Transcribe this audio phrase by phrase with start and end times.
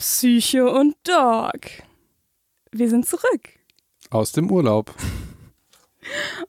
[0.00, 1.60] Psycho und Dog.
[2.72, 3.50] Wir sind zurück.
[4.08, 4.94] Aus dem Urlaub.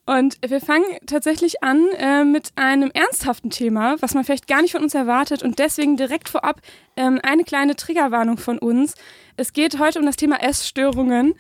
[0.06, 4.72] Und wir fangen tatsächlich an äh, mit einem ernsthaften Thema, was man vielleicht gar nicht
[4.72, 6.62] von uns erwartet und deswegen direkt vorab
[6.96, 8.96] ähm, eine kleine Triggerwarnung von uns.
[9.36, 11.36] Es geht heute um das Thema Essstörungen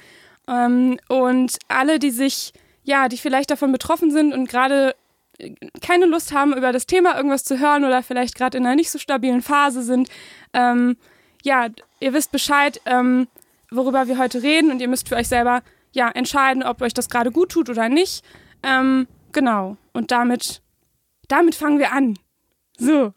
[0.49, 2.51] ähm, und alle, die sich,
[2.83, 4.97] ja, die vielleicht davon betroffen sind und gerade
[5.37, 8.75] äh, keine Lust haben, über das Thema irgendwas zu hören oder vielleicht gerade in einer
[8.75, 10.09] nicht so stabilen Phase sind,
[10.51, 10.97] ähm,
[11.43, 11.69] ja,
[12.01, 13.27] ihr wisst Bescheid, ähm,
[13.71, 15.61] worüber wir heute reden und ihr müsst für euch selber
[15.93, 18.23] ja, entscheiden, ob euch das gerade gut tut oder nicht.
[18.63, 19.77] Ähm, genau.
[19.93, 20.61] Und damit,
[21.27, 22.17] damit fangen wir an.
[22.77, 23.13] So.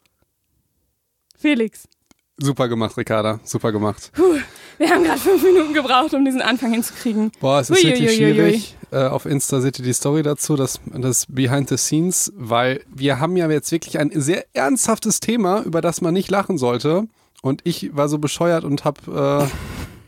[1.37, 1.89] Felix.
[2.37, 3.39] Super gemacht, Ricarda.
[3.45, 4.11] Super gemacht.
[4.13, 4.39] Puh,
[4.79, 7.31] wir haben gerade fünf Minuten gebraucht, um diesen Anfang hinzukriegen.
[7.41, 8.77] Boah, es ist Ui, wirklich schwierig.
[8.91, 13.21] Äh, auf Insta seht ihr die Story dazu, das, das Behind the Scenes, weil wir
[13.21, 17.07] haben ja jetzt wirklich ein sehr ernsthaftes Thema, über das man nicht lachen sollte.
[17.45, 19.49] Und ich war so bescheuert und habe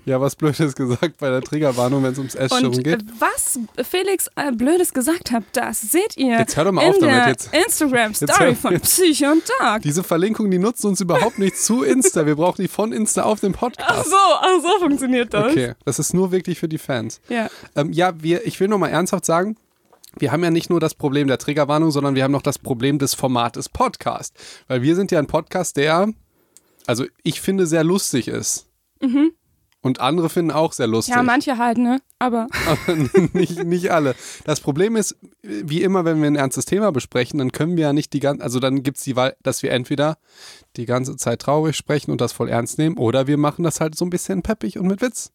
[0.06, 3.02] äh, ja was Blödes gesagt bei der Triggerwarnung, wenn es ums Essstörung Und geht.
[3.02, 6.92] äh, was Felix äh, Blödes gesagt hat, das seht ihr Jetzt hör doch mal in
[6.92, 7.50] auf damit jetzt.
[7.52, 9.82] Instagram-Story hör- von Psycho und Dark.
[9.82, 12.24] Diese Verlinkung, die nutzt uns überhaupt nicht zu Insta.
[12.24, 14.08] Wir brauchen die von Insta auf dem Ach Podcast.
[14.08, 15.52] so, ach so funktioniert das.
[15.52, 17.20] Okay, das ist nur wirklich für die Fans.
[17.28, 17.48] Ja.
[17.74, 19.56] Ähm, ja, wir, ich will nochmal ernsthaft sagen,
[20.18, 22.98] wir haben ja nicht nur das Problem der Triggerwarnung, sondern wir haben noch das Problem
[22.98, 24.34] des Formates Podcast.
[24.68, 26.08] Weil wir sind ja ein Podcast, der,
[26.86, 28.66] also ich finde, sehr lustig ist.
[29.82, 31.14] Und andere finden auch sehr lustig.
[31.14, 31.18] Mhm.
[31.18, 32.00] ja, manche halt, ne?
[32.18, 32.96] Aber Aber
[33.34, 34.16] nicht, nicht alle.
[34.44, 37.92] Das Problem ist, wie immer, wenn wir ein ernstes Thema besprechen, dann können wir ja
[37.92, 40.18] nicht die ganze, also dann gibt es die Wahl, dass wir entweder
[40.76, 43.96] die ganze Zeit traurig sprechen und das voll ernst nehmen, oder wir machen das halt
[43.96, 45.30] so ein bisschen peppig und mit Witz.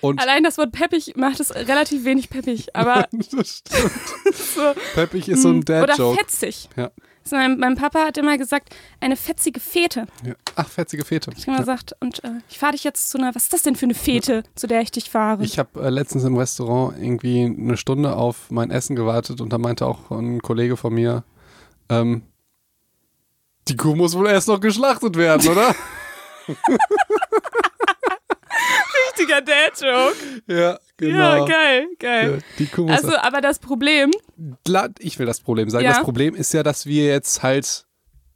[0.00, 2.74] Und allein das Wort peppig macht es relativ wenig peppig.
[2.74, 3.92] Aber das stimmt.
[4.34, 4.72] so.
[4.94, 6.18] Peppig ist so ein Oder Dad-Joke.
[6.18, 6.68] fetzig.
[6.76, 6.90] Ja.
[7.24, 10.06] Also mein, Papa hat immer gesagt, eine fetzige Fete.
[10.24, 10.34] Ja.
[10.56, 11.30] Ach, fetzige Fete.
[11.36, 13.62] Ich habe immer gesagt, und äh, ich fahre dich jetzt zu einer, was ist das
[13.62, 15.44] denn für eine Fete, zu der ich dich fahre?
[15.44, 19.58] Ich habe äh, letztens im Restaurant irgendwie eine Stunde auf mein Essen gewartet und da
[19.58, 21.24] meinte auch ein Kollege von mir,
[21.88, 22.22] ähm,
[23.68, 25.74] die Kuh muss wohl erst noch geschlachtet werden, oder?
[29.22, 30.16] Richtiger Dad-Joke.
[30.46, 31.18] ja, genau.
[31.18, 32.42] Ja, geil, geil.
[32.58, 34.10] Ja, Also, aber das Problem,
[34.98, 35.84] ich will das Problem sagen.
[35.84, 35.92] Ja.
[35.92, 37.84] Das Problem ist ja, dass wir jetzt halt,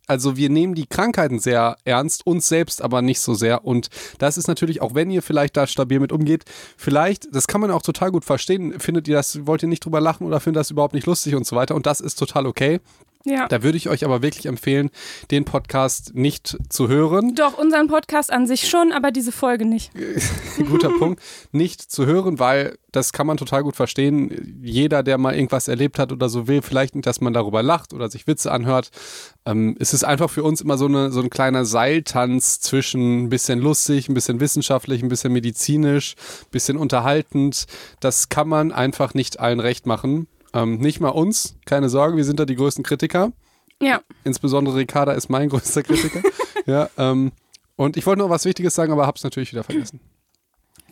[0.06, 3.64] also wir nehmen die Krankheiten sehr ernst, uns selbst aber nicht so sehr.
[3.64, 3.88] Und
[4.18, 6.44] das ist natürlich, auch wenn ihr vielleicht da stabil mit umgeht,
[6.76, 10.00] vielleicht, das kann man auch total gut verstehen, findet ihr das, wollt ihr nicht drüber
[10.00, 11.74] lachen oder findet das überhaupt nicht lustig und so weiter.
[11.74, 12.80] Und das ist total okay.
[13.26, 13.48] Ja.
[13.48, 14.90] Da würde ich euch aber wirklich empfehlen,
[15.32, 17.34] den Podcast nicht zu hören.
[17.34, 19.90] Doch, unseren Podcast an sich schon, aber diese Folge nicht.
[20.70, 21.20] Guter Punkt.
[21.50, 24.60] Nicht zu hören, weil das kann man total gut verstehen.
[24.62, 27.92] Jeder, der mal irgendwas erlebt hat oder so, will vielleicht nicht, dass man darüber lacht
[27.92, 28.90] oder sich Witze anhört.
[29.44, 33.28] Ähm, es ist einfach für uns immer so, eine, so ein kleiner Seiltanz zwischen ein
[33.28, 37.66] bisschen lustig, ein bisschen wissenschaftlich, ein bisschen medizinisch, ein bisschen unterhaltend.
[37.98, 40.28] Das kann man einfach nicht allen recht machen.
[40.56, 43.32] Ähm, nicht mal uns, keine Sorge, wir sind da die größten Kritiker.
[43.82, 44.00] Ja.
[44.24, 46.22] Insbesondere Ricarda ist mein größter Kritiker.
[46.64, 47.32] ja, ähm,
[47.76, 50.00] und ich wollte noch was Wichtiges sagen, aber hab's natürlich wieder vergessen.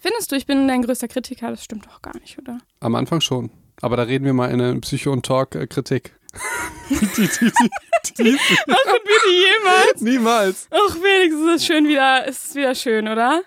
[0.00, 1.50] Findest du, ich bin dein größter Kritiker?
[1.50, 2.58] Das stimmt doch gar nicht, oder?
[2.80, 3.50] Am Anfang schon.
[3.80, 6.14] Aber da reden wir mal in eine Psycho- und Talk-Kritik.
[6.90, 7.50] die, die, die,
[8.18, 10.00] die, Machen wir die jemals?
[10.02, 10.68] niemals.
[10.70, 13.42] Ach, es ist schön wieder, es ist wieder schön, oder?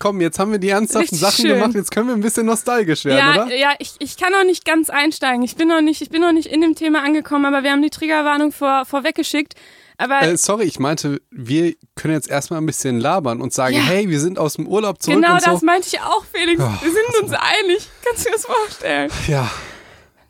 [0.00, 1.54] Komm, jetzt haben wir die ernsthaften Richtig Sachen schön.
[1.58, 3.54] gemacht, jetzt können wir ein bisschen nostalgisch werden, ja, oder?
[3.54, 5.42] ja, ich, ich kann noch nicht ganz einsteigen.
[5.42, 7.82] Ich bin noch nicht, ich bin noch nicht in dem Thema angekommen, aber wir haben
[7.82, 9.54] die Triggerwarnung vor, vorweggeschickt.
[10.00, 13.82] Aber Äh, sorry, ich meinte, wir können jetzt erstmal ein bisschen labern und sagen, Ja.
[13.82, 15.50] hey, wir sind aus dem Urlaub zurück genau und so.
[15.50, 16.60] das meinte ich auch, Felix.
[16.64, 17.88] Ach, wir sind uns einig.
[18.04, 19.10] Kannst du dir das vorstellen?
[19.26, 19.50] ja,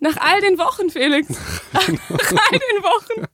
[0.01, 1.29] Nach all den Wochen, Felix.
[1.73, 3.25] Nach all den Wochen.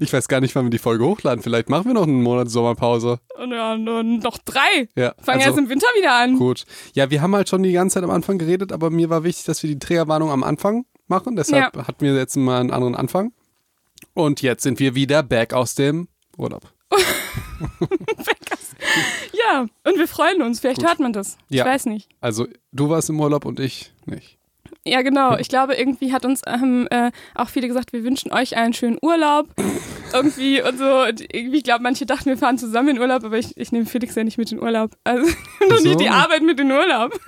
[0.00, 1.42] ich weiß gar nicht, wann wir die Folge hochladen.
[1.42, 3.20] Vielleicht machen wir noch einen Monat Sommerpause.
[3.38, 4.88] Und ja, noch drei.
[4.96, 6.38] Ja, Fangen also- erst im Winter wieder an.
[6.38, 6.64] Gut.
[6.94, 9.44] Ja, wir haben halt schon die ganze Zeit am Anfang geredet, aber mir war wichtig,
[9.44, 11.36] dass wir die Triggerwarnung am Anfang machen.
[11.36, 13.32] Deshalb hatten wir jetzt mal einen anderen Anfang.
[14.14, 16.08] Und jetzt sind wir wieder back aus dem
[16.38, 16.62] Urlaub.
[19.46, 20.60] Ja, und wir freuen uns.
[20.60, 20.88] Vielleicht Gut.
[20.88, 21.36] hört man das.
[21.48, 21.64] Ja.
[21.64, 22.08] Ich weiß nicht.
[22.20, 24.38] Also du warst im Urlaub und ich nicht.
[24.86, 25.36] Ja, genau.
[25.38, 28.98] Ich glaube, irgendwie hat uns ähm, äh, auch viele gesagt, wir wünschen euch einen schönen
[29.00, 29.48] Urlaub.
[30.12, 31.02] irgendwie und so.
[31.04, 33.86] Und irgendwie, ich glaube, manche dachten, wir fahren zusammen in Urlaub, aber ich, ich nehme
[33.86, 34.90] Felix ja nicht mit in Urlaub.
[35.04, 35.30] Also
[35.68, 37.18] nur nicht die Arbeit mit in Urlaub.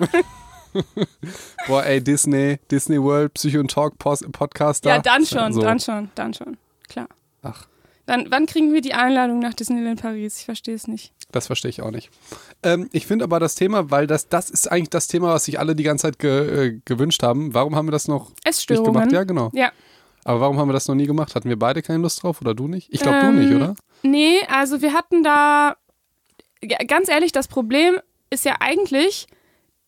[1.67, 4.89] Boah, ey, Disney, Disney World, Psycho und Talk Pos- Podcast da.
[4.95, 5.61] Ja, dann schon, So.
[5.61, 6.57] dann schon, dann schon.
[6.87, 7.07] Klar.
[7.41, 7.65] Ach,
[8.07, 10.39] Dann, wann kriegen wir die Einladung nach Disneyland Paris?
[10.39, 11.13] Ich verstehe es nicht.
[11.31, 12.09] das verstehe ich auch nicht.
[12.63, 15.59] Ähm, ich finde aber das Thema, weil das, das ist eigentlich das Thema, was sich
[15.59, 17.53] alle die ganze Zeit ge, äh, gewünscht haben.
[17.53, 19.11] Warum haben wir das noch nicht gemacht?
[19.11, 19.51] Ja, genau.
[19.53, 19.71] Ja.
[20.23, 21.35] Aber warum haben wir das noch nie gemacht?
[21.35, 22.87] Hatten wir beide keine Lust drauf oder du nicht?
[22.91, 23.75] Ich glaube, du Ähm, nicht, oder?
[24.03, 25.75] Nee, also wir hatten da,
[26.87, 27.97] ganz ehrlich, das Problem
[28.29, 29.27] ist ja eigentlich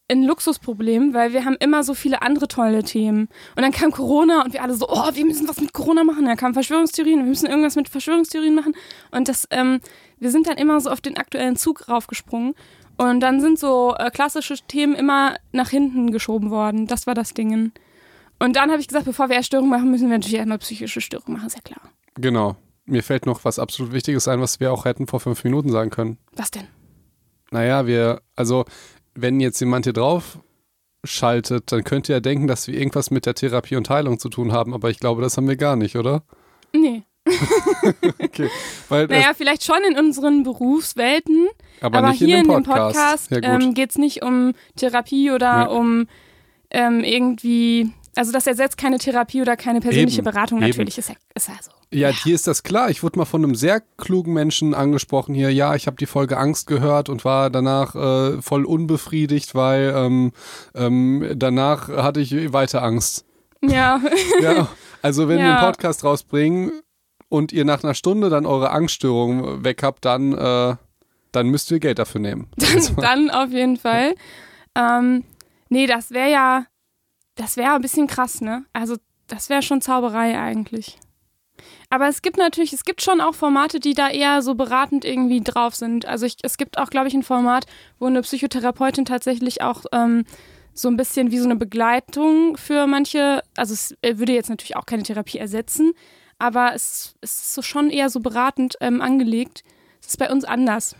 [0.09, 3.29] ein Luxusproblem, weil wir haben immer so viele andere tolle Themen.
[3.55, 6.25] Und dann kam Corona und wir alle so, oh, wir müssen was mit Corona machen.
[6.25, 8.73] Dann kamen Verschwörungstheorien, wir müssen irgendwas mit Verschwörungstheorien machen.
[9.11, 9.79] Und das, ähm,
[10.17, 12.55] wir sind dann immer so auf den aktuellen Zug raufgesprungen.
[12.97, 16.87] Und dann sind so äh, klassische Themen immer nach hinten geschoben worden.
[16.87, 17.71] Das war das Ding.
[18.39, 21.33] Und dann habe ich gesagt, bevor wir Erstörungen machen, müssen wir natürlich erstmal psychische Störungen
[21.33, 21.91] machen, ist ja klar.
[22.15, 22.55] Genau.
[22.85, 25.91] Mir fällt noch was absolut Wichtiges ein, was wir auch hätten vor fünf Minuten sagen
[25.91, 26.17] können.
[26.33, 26.67] Was denn?
[27.51, 28.65] Naja, wir, also
[29.21, 30.39] wenn jetzt jemand hier drauf
[31.03, 34.51] schaltet, dann könnte er denken, dass wir irgendwas mit der Therapie und Heilung zu tun
[34.51, 36.23] haben, aber ich glaube, das haben wir gar nicht, oder?
[36.73, 37.03] Nee.
[38.23, 38.49] okay.
[38.89, 41.47] Weil naja, vielleicht schon in unseren Berufswelten,
[41.81, 43.29] aber, aber hier in in dem Podcast.
[43.29, 45.73] Podcast Ja, ähm, geht es nicht um Therapie oder Nee.
[45.73, 46.07] um
[46.71, 50.67] ähm, irgendwie, also das ersetzt keine Therapie oder keine persönliche Eben, Beratung eben.
[50.69, 51.71] natürlich, ist ja, ist ja so.
[51.91, 52.91] Ja, hier ist das klar.
[52.91, 55.51] Ich wurde mal von einem sehr klugen Menschen angesprochen hier.
[55.51, 60.31] Ja, ich habe die Folge Angst gehört und war danach äh, voll unbefriedigt, weil ähm,
[60.75, 63.25] ähm, danach hatte ich weiter Angst.
[63.61, 63.99] Ja,
[64.41, 64.67] Ja,
[65.01, 65.57] also wenn wir Ja.
[65.57, 66.71] einen Podcast rausbringen
[67.27, 70.75] und ihr nach einer Stunde dann eure Angststörung weg habt, dann, äh,
[71.31, 72.49] dann müsst ihr Geld dafür nehmen.
[72.57, 74.13] dann, dann auf jeden Fall.
[74.75, 75.23] Ähm,
[75.69, 76.65] nee, das wäre ja,
[77.33, 78.63] das wäre ein bisschen krass, ne?
[78.73, 78.95] Also
[79.25, 80.99] das wäre schon Zauberei eigentlich.
[81.89, 85.41] Aber es gibt natürlich, es gibt schon auch Formate, die da eher so beratend irgendwie
[85.41, 86.05] drauf sind.
[86.05, 87.65] Also ich, es gibt auch, glaube ich, ein Format,
[87.97, 90.25] wo eine Psychotherapeutin tatsächlich auch ähm,
[90.73, 94.75] so ein bisschen wie so eine Begleitung für manche, also es äh, würde jetzt natürlich
[94.75, 95.93] auch keine Therapie ersetzen,
[96.37, 99.63] aber es, es ist so schon eher so beratend ähm, angelegt.
[99.99, 100.95] Es ist bei uns anders.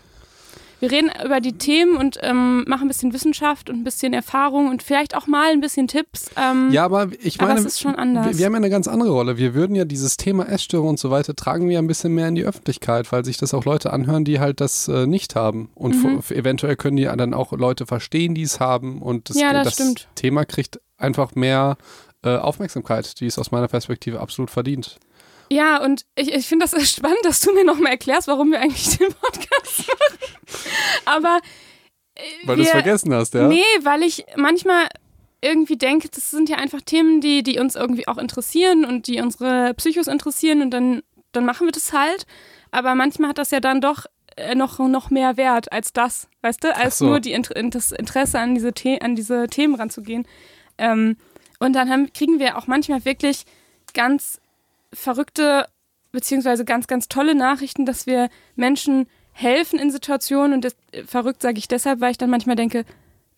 [0.80, 4.68] Wir reden über die Themen und ähm, machen ein bisschen Wissenschaft und ein bisschen Erfahrung
[4.68, 6.30] und vielleicht auch mal ein bisschen Tipps.
[6.36, 8.26] Ähm, Ja, aber ich Aber meine, es ist schon anders.
[8.26, 9.36] Wir, wir haben ja eine ganz andere Rolle.
[9.36, 12.34] Wir würden ja dieses Thema Essstörung und so weiter tragen wir ein bisschen mehr in
[12.34, 15.70] die Öffentlichkeit, weil sich das auch Leute anhören, die halt das äh, nicht haben.
[15.74, 16.20] Und Mhm.
[16.30, 19.02] eventuell können die dann auch Leute verstehen, die es haben.
[19.02, 20.08] Und das, Ja, das stimmt.
[20.14, 21.76] Thema kriegt einfach mehr
[22.24, 24.98] äh, Aufmerksamkeit, die es aus meiner Perspektive absolut verdient.
[25.52, 28.98] Ja, und ich, ich finde das spannend, dass du mir nochmal erklärst, warum wir eigentlich
[28.98, 30.18] den Podcast machen.
[31.04, 31.40] Aber
[32.14, 33.48] äh, Weil du es vergessen hast, ja?
[33.48, 34.86] Nee, weil ich manchmal
[35.42, 39.20] irgendwie denke, das sind ja einfach Themen, die, die uns irgendwie auch interessieren und die
[39.20, 41.02] unsere Psychos interessieren und dann,
[41.32, 42.26] dann machen wir das halt.
[42.70, 44.06] Aber manchmal hat das ja dann doch
[44.36, 47.06] äh, noch, noch mehr Wert als das, weißt du, als so.
[47.06, 47.36] nur die,
[47.70, 50.26] das Interesse an diese, The an diese Themen ranzugehen.
[50.78, 51.16] Ähm,
[51.58, 53.44] und dann haben, kriegen wir auch manchmal wirklich
[53.92, 54.40] ganz
[54.92, 55.66] verrückte
[56.12, 61.40] beziehungsweise ganz, ganz tolle Nachrichten, dass wir Menschen helfen in Situationen und das, äh, verrückt
[61.42, 62.84] sage ich deshalb, weil ich dann manchmal denke,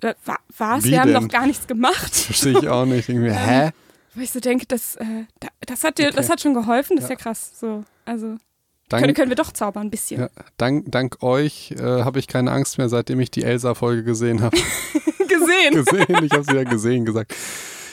[0.02, 0.84] äh, wa was?
[0.84, 1.22] Wie Wir haben denn?
[1.22, 2.14] doch gar nichts gemacht.
[2.14, 3.08] Verstehe ich auch nicht.
[3.08, 3.70] Irgendwie, hä?
[4.14, 5.04] Wo ich so denke, das, äh,
[5.40, 7.52] da- das, hat dir, das hat schon geholfen, das ist ja krass.
[7.58, 8.38] So, also können,
[8.88, 10.20] Dank, können wir doch zaubern ein bisschen.
[10.22, 10.28] ja,
[10.58, 14.56] dank, dank euch äh, habe ich keine Angst mehr, seitdem ich die Elsa-Folge gesehen habe.
[15.28, 15.74] Gesehen.
[15.84, 17.34] gesehen, ich habe sie ja gesehen gesagt.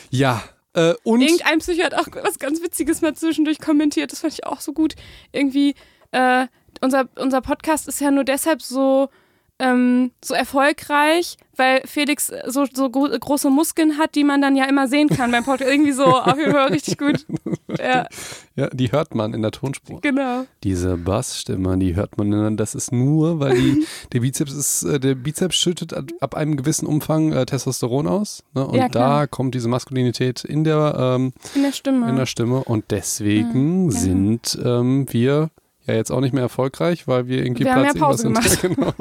[0.10, 0.44] Ja,
[0.74, 4.46] äh, und Irgendein Psycho hat auch was ganz Witziges mal zwischendurch kommentiert, das fand ich
[4.46, 4.96] auch so gut.
[5.32, 5.76] Irgendwie,
[6.12, 6.48] äh,
[6.82, 9.10] unser, unser Podcast ist ja nur deshalb so,
[9.60, 14.66] ähm, so erfolgreich, weil Felix so, so gro große Muskeln hat, die man dann ja
[14.66, 15.70] immer sehen kann beim Podcast.
[15.70, 17.26] Irgendwie so auf jeden Fall richtig gut.
[17.80, 18.08] Ja,
[18.56, 20.02] ja, die hört man in der Tonspur.
[20.02, 20.46] genau.
[20.64, 22.58] Diese Bassstimme, die hört man, dann.
[22.58, 26.88] das ist nur, weil die, der Bizeps ist, äh, der Bizeps schüttet ab, einem gewissen
[26.88, 28.44] Umfang äh, Testosteron aus.
[28.56, 28.66] Ne?
[28.66, 32.10] Und Ja, da kommt diese Maskulinität in der, ähm, In der Stimme.
[32.10, 32.64] in der Stimme.
[32.64, 34.00] Und deswegen Ja, ja.
[34.02, 35.52] sind ähm, wir
[35.86, 38.62] ja jetzt auch nicht mehr erfolgreich, weil wir irgendwie Wir haben ja Platz Pause sind.
[38.76, 38.94] genau.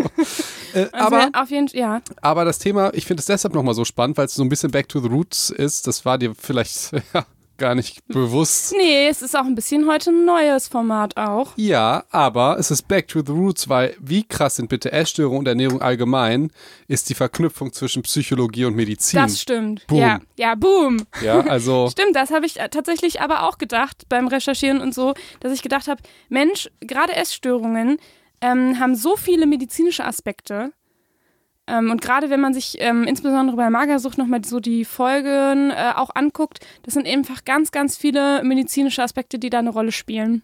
[0.74, 2.00] äh, also aber auf jeden ja.
[2.22, 4.70] Aber das Thema, ich finde es deshalb nochmal so spannend, weil es so ein bisschen
[4.70, 5.86] Back to the Roots ist.
[5.86, 7.26] Das war dir vielleicht ja,
[7.58, 8.74] gar nicht bewusst.
[8.76, 11.52] Nee, es ist auch ein bisschen heute ein neues Format auch.
[11.56, 15.48] Ja, aber es ist Back to the Roots, weil wie krass sind bitte Essstörungen und
[15.48, 16.50] Ernährung allgemein,
[16.86, 19.20] ist die Verknüpfung zwischen Psychologie und Medizin.
[19.20, 19.86] Das stimmt.
[19.86, 19.98] Boom.
[19.98, 21.06] Ja, ja, boom.
[21.22, 25.14] ja, also Stimmt, das habe ich äh, tatsächlich aber auch gedacht beim Recherchieren und so,
[25.40, 27.98] dass ich gedacht habe, Mensch, gerade Essstörungen
[28.40, 30.72] ähm, haben so viele medizinische Aspekte.
[31.68, 35.92] Ähm, und gerade wenn man sich ähm, insbesondere bei Magersucht nochmal so die Folgen äh,
[35.94, 40.42] auch anguckt, das sind einfach ganz, ganz viele medizinische Aspekte, die da eine Rolle spielen.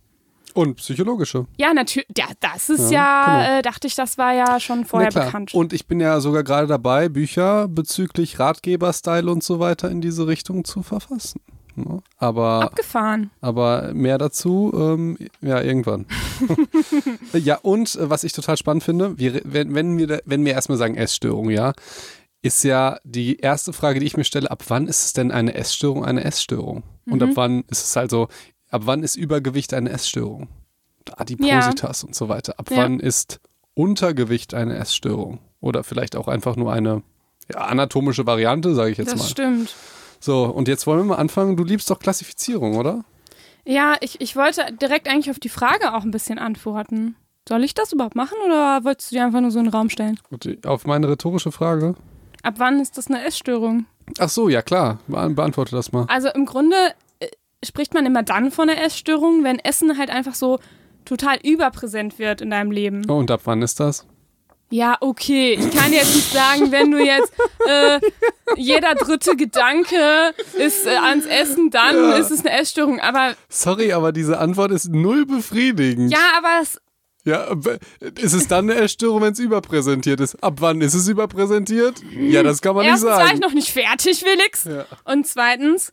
[0.54, 1.47] und psychologische.
[1.57, 3.59] Ja, natürlich, ja, das ist Ja, ja, genau.
[3.59, 5.52] äh, dachte ich, das war ja schon vorher bekannt.
[5.52, 10.28] Und ich bin ja sogar gerade dabei, Bücher bezüglich Ratgeber-Style und so weiter in diese
[10.28, 11.40] Richtung zu verfassen.
[11.76, 12.02] Ne?
[12.19, 13.31] Aber Abgefahren.
[13.40, 16.07] Aber mehr dazu, ähm, ja, irgendwann.
[17.33, 20.78] ja, und äh, was ich total spannend finde, wir, wenn, wenn, wir, wenn wir erstmal
[20.78, 21.73] sagen Essstörung, ja,
[22.43, 25.54] ist ja die erste Frage, die ich mir stelle, ab wann ist es denn eine
[25.54, 26.83] Essstörung eine Essstörung?
[27.07, 28.28] Und ab wann ist es also,
[28.71, 30.49] ab wann ist Übergewicht eine Essstörung?
[31.16, 32.54] Adipositas und so weiter.
[32.59, 32.78] Ab Ja.
[32.78, 33.40] wann ist
[33.75, 35.38] Untergewicht eine Essstörung?
[35.61, 37.02] Oder vielleicht auch einfach nur eine
[37.50, 39.28] ja, anatomische Variante, sage ich jetzt das mal.
[39.28, 39.75] stimmt.
[40.25, 41.54] So, und jetzt wollen wir mal anfangen.
[41.54, 43.04] Du liebst doch Klassifizierung, oder?
[43.66, 47.14] Ja, ich, ich wollte direkt eigentlich auf die Frage auch ein bisschen antworten.
[47.47, 50.19] Soll ich das überhaupt machen oder wolltest du dir einfach nur so einen Raum stellen?
[50.31, 51.95] Gut, auf meine rhetorische Frage.
[52.43, 53.85] Ab wann ist das eine Essstörung?
[54.19, 54.99] Ach so, ja klar.
[55.09, 56.07] Be beantworte das mal.
[56.09, 56.76] Also im Grunde
[57.21, 57.28] äh,
[57.62, 60.59] spricht man immer dann von einer Essstörung, wenn Essen halt einfach so
[61.04, 63.02] total überpräsent wird in deinem Leben.
[63.11, 64.07] Oh, und ab wann ist das?
[64.71, 65.52] Ja, okay.
[65.54, 67.33] Ich kann jetzt nicht sagen, wenn du jetzt
[67.68, 68.00] äh,
[68.56, 72.16] jeder dritte Gedanke ist äh, ans Essen, dann Ja.
[72.16, 72.99] ist es eine Essstörung.
[73.00, 76.11] Aber Sorry, aber diese Antwort ist null befriedigend.
[76.11, 76.80] ja, aber es,
[77.25, 77.54] Ja,
[78.21, 80.42] ist es dann eine Essstörung, wenn es überpräsentiert ist?
[80.42, 82.02] Ab wann ist es überpräsentiert?
[82.18, 83.40] Ja, das kann man erstens nicht war ich sagen.
[83.40, 84.64] noch nicht fertig, Felix.
[84.64, 84.87] Ja.
[85.04, 85.92] Und zweitens,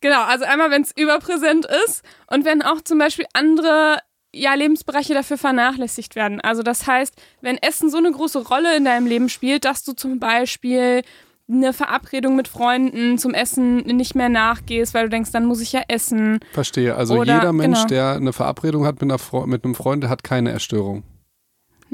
[0.00, 3.98] genau, also einmal, wenn es überpräsent ist und wenn auch zum Beispiel andere
[4.34, 6.40] ja, Lebensbereiche dafür vernachlässigt werden.
[6.40, 9.92] Also das heißt, wenn Essen so eine große Rolle in deinem Leben spielt, dass du
[9.92, 11.02] zum Beispiel
[11.48, 15.72] eine Verabredung mit Freunden zum Essen nicht mehr nachgehst, weil du denkst, dann muss ich
[15.72, 16.40] ja essen.
[16.52, 16.96] Verstehe.
[16.96, 17.88] Also Oder- jeder Mensch, genau.
[17.88, 21.04] der eine Verabredung hat mit, mit einem Freund, der hat keine Essstörung.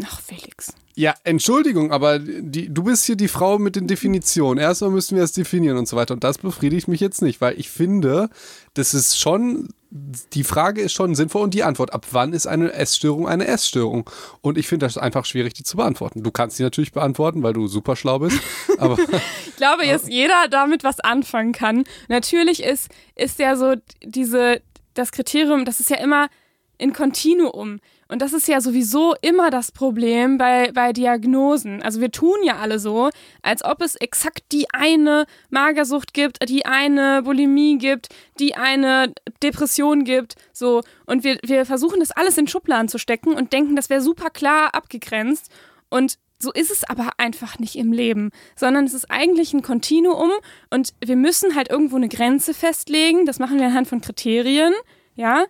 [0.04, 0.74] Ach, Felix.
[0.94, 4.62] Ja, Entschuldigung, aber die, du bist hier die Frau mit den Definitionen.
[4.62, 6.12] Erstmal müssen wir es definieren und so weiter.
[6.12, 8.28] Und das befriedigt mich jetzt nicht, weil ich finde,
[8.74, 12.72] das ist schon, die Frage ist schon sinnvoll und die Antwort, ab wann ist eine
[12.74, 14.08] Essstörung eine Essstörung?
[14.42, 16.22] Und ich finde das einfach schwierig, die zu beantworten.
[16.22, 18.38] Du kannst die natürlich beantworten, weil du super schlau bist,
[18.78, 21.84] aber Ich glaube, dass jeder damit was anfangen kann.
[22.08, 24.60] Natürlich ist, ist ja so diese,
[24.92, 26.28] das Kriterium, das ist ja immer
[26.76, 27.80] in Kontinuum.
[28.12, 31.82] Und das ist ja sowieso immer das Problem bei, bei Diagnosen.
[31.82, 33.08] Also wir tun ja alle so,
[33.40, 40.04] als ob es exakt die eine Magersucht gibt, die eine Bulimie gibt, die eine Depression
[40.04, 40.34] gibt.
[40.52, 40.82] So.
[41.06, 44.28] Und wir, wir versuchen das alles in Schubladen zu stecken und denken, das wäre super
[44.28, 45.50] klar abgegrenzt.
[45.88, 50.32] Und so ist es aber einfach nicht im Leben, sondern es ist eigentlich ein Kontinuum
[50.68, 53.24] und wir müssen halt irgendwo eine Grenze festlegen.
[53.24, 54.74] Das machen wir anhand von Kriterien,
[55.14, 55.46] ja.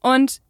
[0.00, 0.40] Und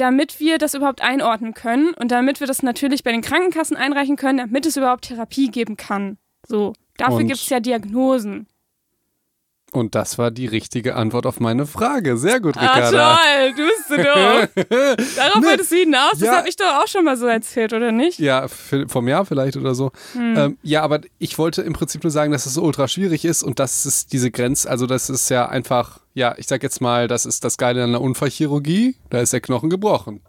[0.00, 4.16] damit wir das überhaupt einordnen können und damit wir das natürlich bei den Krankenkassen einreichen
[4.16, 6.16] können, damit es überhaupt Therapie geben kann.
[6.46, 8.46] So, dafür gibt es ja Diagnosen.
[9.72, 12.16] und das war die richtige Antwort auf meine Frage.
[12.16, 13.18] Sehr gut, Ah, Ricarda.
[13.18, 15.06] toll, du bist so doof.
[15.16, 16.36] Darauf Ne, wolltest du hinaus, das ja.
[16.38, 18.18] habe ich doch auch schon mal so erzählt, oder nicht?
[18.18, 19.92] Ja, vom Jahr vielleicht oder so.
[20.14, 20.36] Hm.
[20.36, 23.44] Ähm, ja, aber ich wollte im Prinzip nur sagen, dass es so ultra schwierig ist
[23.44, 27.08] und dass es diese Grenze, also das ist ja einfach, ja, ich sag jetzt mal,
[27.08, 30.22] das ist das Geile an der Unfallchirurgie, da ist der Knochen gebrochen.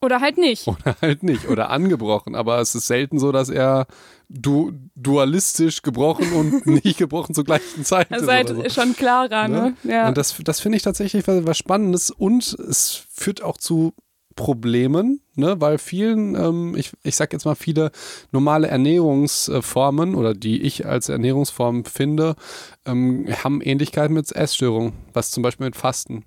[0.00, 0.66] Oder halt nicht.
[0.66, 1.48] Oder halt nicht.
[1.48, 2.34] Oder angebrochen.
[2.34, 3.86] Aber es ist selten so, dass er
[4.28, 8.28] du dualistisch gebrochen und nicht gebrochen zur gleichen Zeit Das ist.
[8.28, 8.68] halt so.
[8.68, 9.76] schon klarer, ne?
[9.84, 10.08] Ja.
[10.08, 13.94] Und das, das finde ich tatsächlich was, was Spannendes und es führt auch zu
[14.36, 17.90] Problemen, ne, weil vielen, ähm, ich, ich sag jetzt mal, viele
[18.32, 22.36] normale Ernährungsformen oder die ich als Ernährungsform finde,
[22.84, 26.24] ähm, haben Ähnlichkeiten mit Essstörungen, was zum Beispiel mit Fasten.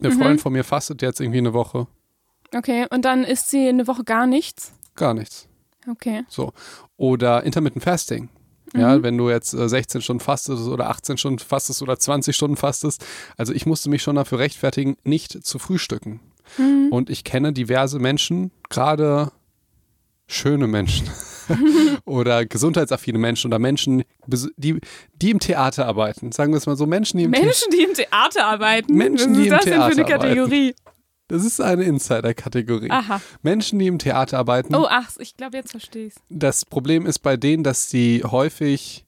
[0.00, 0.18] Eine Mhm.
[0.18, 1.86] Freundin von mir fastet jetzt irgendwie eine Woche.
[2.54, 4.72] Okay, und dann isst sie eine Woche gar nichts.
[4.94, 5.48] Gar nichts.
[5.90, 6.24] Okay.
[6.28, 6.52] So.
[6.96, 8.28] Oder Intermittent Fasting.
[8.74, 12.56] Ja, wenn du jetzt äh, 16 Stunden fastest oder 18 Stunden fastest oder 20 Stunden
[12.56, 13.02] fastest.
[13.38, 16.20] Also ich musste mich schon dafür rechtfertigen, nicht zu frühstücken.
[16.56, 19.32] Und ich kenne diverse Menschen, gerade
[20.26, 21.08] schöne Menschen
[22.04, 24.04] oder gesundheitsaffine Menschen oder Menschen,
[24.56, 24.78] die,
[25.14, 26.32] die im Theater arbeiten.
[26.32, 27.46] Sagen wir es mal so, Menschen, die im Theater.
[27.46, 28.94] Menschen, die im Theater arbeiten.
[28.94, 30.28] Menschen, Was die ist im das denn für eine Theater arbeiten.
[30.28, 30.74] Kategorie?
[31.28, 32.90] Das ist eine Insider-Kategorie.
[32.90, 33.20] Aha.
[33.42, 34.74] Menschen, die im Theater arbeiten.
[34.74, 36.16] Oh, ach, ich glaube, jetzt verstehe ich's.
[36.30, 39.04] Das Problem ist bei denen, dass sie häufig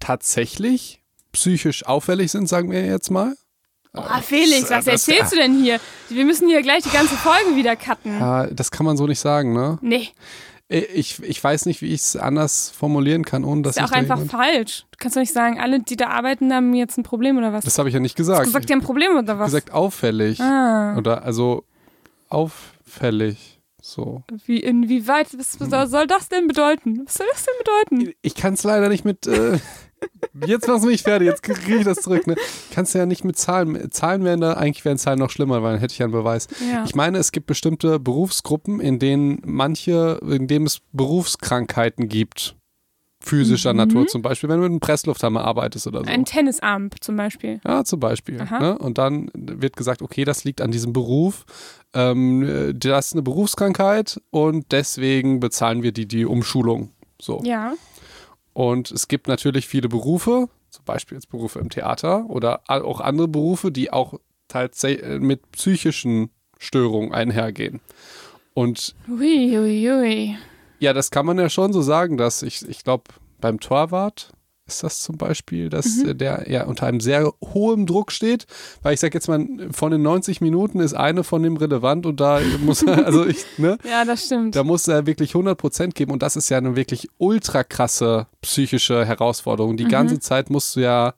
[0.00, 3.34] tatsächlich psychisch auffällig sind, sagen wir jetzt mal.
[3.96, 5.80] Oh, Felix, was das- erzählst du denn hier?
[6.08, 8.18] Wir müssen hier gleich die ganze Folge wieder cutten.
[8.20, 9.78] Ja, das kann man so nicht sagen, ne?
[9.80, 10.08] Nee,
[10.68, 13.92] Ich, ich weiß nicht, wie ich es anders formulieren kann, ohne dass ist ja ich
[13.92, 14.84] auch einfach falsch.
[14.90, 17.64] Du kannst doch nicht sagen, alle, die da arbeiten, haben jetzt ein Problem oder was?
[17.64, 18.40] Das habe ich ja nicht du gesagt.
[18.40, 19.46] hast gesagt, die haben ein Problem oder was?
[19.52, 20.40] gesagt auffällig.
[20.40, 21.64] ah, Oder also
[22.28, 23.60] auffällig.
[23.80, 24.22] So.
[24.46, 27.02] wie, inwieweit, was, was soll das denn bedeuten?
[27.06, 27.54] Was soll das denn
[27.98, 28.14] bedeuten?
[28.22, 29.26] Ich kann es leider nicht mit.
[29.28, 29.58] Äh,
[30.46, 32.26] jetzt machst du mich fertig, jetzt kriege ich das zurück.
[32.26, 32.36] Ne?
[32.72, 33.90] Kannst ja nicht mit Zahlen.
[33.90, 36.48] Zahlen wären da, eigentlich wären Zahlen noch schlimmer, weil dann hätte ich ja einen Beweis.
[36.70, 36.84] Ja.
[36.84, 42.56] Ich meine, es gibt bestimmte Berufsgruppen, in denen manche, in denen es Berufskrankheiten gibt.
[43.20, 46.06] Physischer Natur zum Beispiel, wenn du mit einem Presslufthammer arbeitest oder so.
[46.06, 47.60] Ein Tennisarm zum Beispiel.
[47.66, 48.36] Ja, zum Beispiel.
[48.36, 48.78] Ne?
[48.78, 51.44] Und dann wird gesagt, okay, das liegt an diesem Beruf.
[51.92, 56.90] Ähm, das ist eine Berufskrankheit und deswegen bezahlen wir die die Umschulung.
[57.20, 57.40] So.
[57.42, 57.72] Ja.
[58.56, 63.28] Und es gibt natürlich viele Berufe, zum Beispiel jetzt Berufe im Theater oder auch andere
[63.28, 64.14] Berufe, die auch
[64.48, 67.82] tatsächlich mit psychischen Störungen einhergehen.
[68.54, 70.38] Und Ui, ui, ui.
[70.78, 73.04] ja, das kann man ja schon so sagen, dass ich, ich glaube,
[73.42, 74.32] beim Torwart
[74.66, 76.18] ist das zum Beispiel, dass Mhm.
[76.18, 78.46] der ja unter einem sehr hohem Druck steht,
[78.82, 82.18] weil ich sage jetzt mal, von den 90 Minuten ist eine von dem relevant und
[82.20, 84.56] da muss er, also ich, ne, Ja, das stimmt.
[84.56, 89.04] da muss er wirklich 100% geben und das ist ja eine wirklich ultra krasse psychische
[89.06, 89.76] Herausforderung.
[89.76, 89.88] Die Mhm.
[89.90, 91.14] ganze Zeit musst du ja,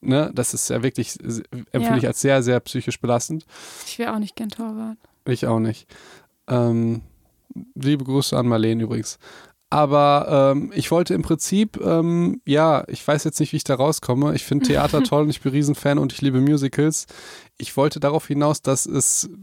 [0.00, 1.96] ne, das ist ja wirklich, äh, empfinde Ja.
[1.96, 3.46] ich als sehr, sehr psychisch belastend.
[3.86, 4.96] Ich wäre auch nicht gern Torwart.
[5.24, 5.88] Ich auch nicht.
[6.48, 7.00] Ähm,
[7.74, 9.18] liebe Grüße an Marlene übrigens.
[9.68, 13.74] Aber ähm, ich wollte im Prinzip, ähm, ja, ich weiß jetzt nicht, wie ich da
[13.74, 14.34] rauskomme.
[14.34, 17.06] Ich finde Theater toll und ich bin Riesenfan und ich liebe Musicals.
[17.58, 19.28] Ich wollte darauf hinaus, dass es.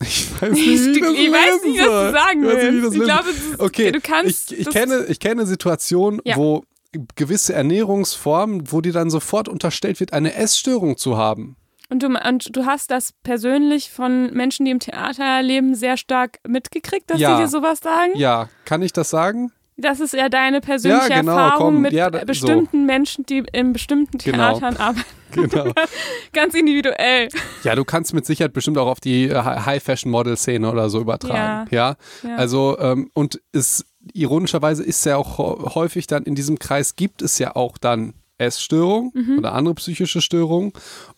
[0.00, 2.82] Ich weiß nicht, Ich, wie das ich weiß nicht, was du sagen Ich weiß nicht,
[2.82, 2.96] willst.
[2.96, 4.52] Ich glaube, ist- Okay, du kannst.
[4.52, 6.36] ich, ich, kenne, ich kenne Situationen, Ja.
[6.36, 6.62] wo
[7.16, 11.56] gewisse Ernährungsformen, wo dir dann sofort unterstellt wird, eine Essstörung zu haben.
[11.90, 16.38] Und du, und du hast das persönlich von Menschen, die im Theater leben, sehr stark
[16.46, 17.36] mitgekriegt, dass Ja.
[17.36, 18.12] die dir sowas sagen?
[18.14, 19.52] Ja, kann ich das sagen?
[19.80, 23.44] Das ist ja deine persönliche Ja, genau, Erfahrung komm, mit ja, da- bestimmten Menschen, die
[23.52, 24.58] in bestimmten Genau.
[24.58, 25.04] Theatern arbeiten.
[25.32, 25.72] Genau.
[26.32, 27.28] Ganz individuell.
[27.62, 31.68] Ja, du kannst mit Sicherheit bestimmt auch auf die äh, High-Fashion-Model-Szene oder so übertragen.
[31.70, 31.94] Ja.
[32.22, 32.36] Ja.
[32.36, 37.22] Also, ähm, und es, ironischerweise ist ja auch hä- häufig dann in diesem Kreis gibt
[37.22, 39.38] es ja auch dann Essstörungen Mhm.
[39.38, 40.72] oder andere psychische Störungen.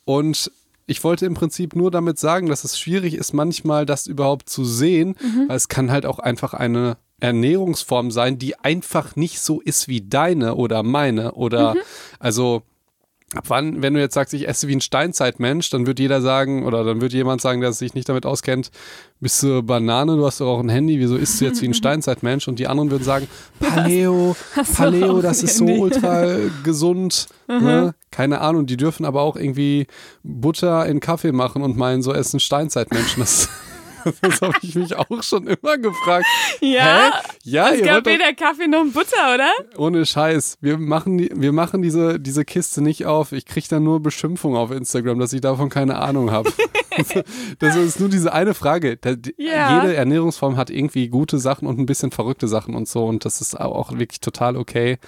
[0.04, 0.50] Und
[0.90, 4.64] ich wollte im Prinzip nur damit sagen, dass es schwierig ist, manchmal das überhaupt zu
[4.64, 5.48] sehen, Mhm.
[5.48, 10.00] weil es kann halt auch einfach eine Ernährungsform sein, die einfach nicht so ist wie
[10.00, 11.78] deine oder meine oder Mhm.
[12.18, 12.62] also
[13.32, 16.64] Ab wann, wenn du jetzt sagst, ich esse wie ein Steinzeitmensch, dann wird jeder sagen,
[16.64, 18.72] oder dann wird jemand sagen, der sich nicht damit auskennt,
[19.20, 21.74] bist du Banane, du hast doch auch ein Handy, wieso isst du jetzt wie ein
[21.80, 22.48] Steinzeitmensch?
[22.48, 23.28] Und die anderen würden sagen,
[23.60, 24.34] Paleo,
[24.74, 25.66] Paleo, das ist so?
[25.66, 25.78] Mhm.
[25.78, 27.28] ultra gesund.
[27.46, 27.94] Ne?
[28.10, 29.86] Keine Ahnung, die dürfen aber auch irgendwie
[30.24, 33.20] Butter in Kaffee machen und meinen, so essen Steinzeitmenschen.
[33.20, 33.48] Das,
[34.22, 36.26] das habe ich mich auch schon immer gefragt.
[36.60, 37.28] Ja, Hä?
[37.44, 39.50] Ja, es gab weder Kaffee noch Butter, oder?
[39.76, 40.58] ohne Scheiß.
[40.60, 43.32] Wir machen, wir machen diese, diese Kiste nicht auf.
[43.32, 46.52] Ich kriege dann nur Beschimpfung auf Instagram, dass ich davon keine Ahnung habe.
[47.58, 48.96] das ist nur diese eine Frage.
[48.96, 49.82] Da, Ja.
[49.82, 53.04] Jede Ernährungsform hat irgendwie gute Sachen und ein bisschen verrückte Sachen und so.
[53.06, 54.98] Und das ist auch wirklich total okay.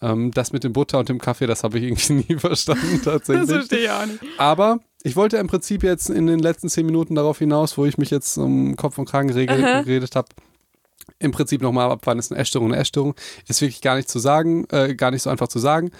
[0.00, 3.04] Ähm, das mit dem Butter und dem Kaffee, das habe ich irgendwie nie verstanden Das
[3.04, 3.48] tatsächlich.
[3.50, 4.18] verstehe ich auch nicht.
[4.36, 7.98] Aber ich wollte im Prinzip jetzt in den letzten zehn Minuten darauf hinaus, wo ich
[7.98, 10.28] mich jetzt um Kopf und Kragen geredet habe,
[11.18, 13.14] im Prinzip nochmal ab, wann ist eine Essstörung eine Essstörung,
[13.48, 15.90] ist wirklich gar nicht zu sagen, äh, gar nicht so einfach zu sagen.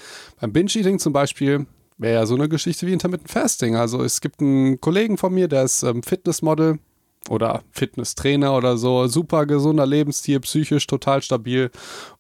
[0.41, 1.67] Beim Binge-Eating zum Beispiel
[1.99, 3.77] wäre ja so eine Geschichte wie Intermittent Fasting.
[3.77, 6.79] Also es gibt einen Kollegen von mir, der ist ähm, Fitnessmodel
[7.29, 11.71] oder Fitnesstrainer oder so, super gesunder Lebensstil, psychisch total stabil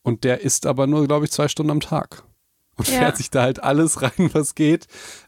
[0.02, 2.22] und der isst aber nur, glaube ich, zwei Stunden am Tag
[2.76, 2.98] und Ja.
[2.98, 4.86] fährt sich da halt alles rein, was geht,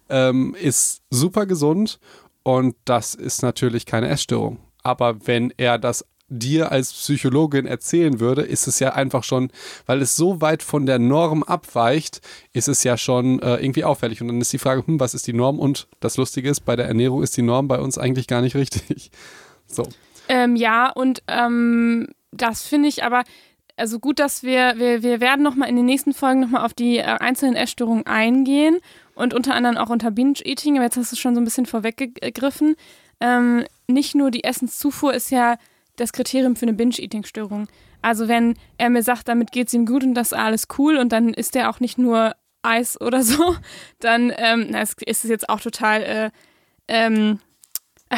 [0.09, 1.99] ähm, ist super gesund
[2.43, 4.59] und das ist natürlich keine Essstörung.
[4.83, 9.51] Aber wenn er das dir als Psychologin erzählen würde, ist es ja einfach schon,
[9.87, 12.21] weil es so weit von der Norm abweicht,
[12.53, 14.21] ist es ja schon äh, irgendwie auffällig.
[14.21, 15.59] Und dann ist die Frage, hm, was ist die Norm?
[15.59, 18.57] Und das Lustige ist, bei der Ernährung ist die Norm bei uns eigentlich gar nicht
[18.57, 19.11] richtig.
[19.67, 19.89] So.
[20.29, 23.25] Ähm, ja, und ähm, das finde ich aber,
[23.77, 26.99] also gut, dass wir, wir, wir werden nochmal in den nächsten Folgen nochmal auf die
[26.99, 28.79] äh, einzelnen Essstörungen eingehen
[29.15, 31.67] und unter anderem auch unter Binge-Eating, aber jetzt hast du es schon so ein bisschen
[31.67, 32.77] vorweggegriffen.
[33.21, 35.57] Ähm, nicht nur die Essenszufuhr ist ja
[35.97, 37.69] das Kriterium für eine Binge-Eating-Störung.
[38.03, 40.97] Also wenn er mir sagt, damit geht es ihm gut und das ist alles cool
[40.97, 43.57] und dann ist er auch nicht nur Eis oder so,
[43.99, 46.31] dann ähm, na, ist es jetzt auch total äh,
[46.87, 47.41] ähm,
[48.11, 48.17] äh,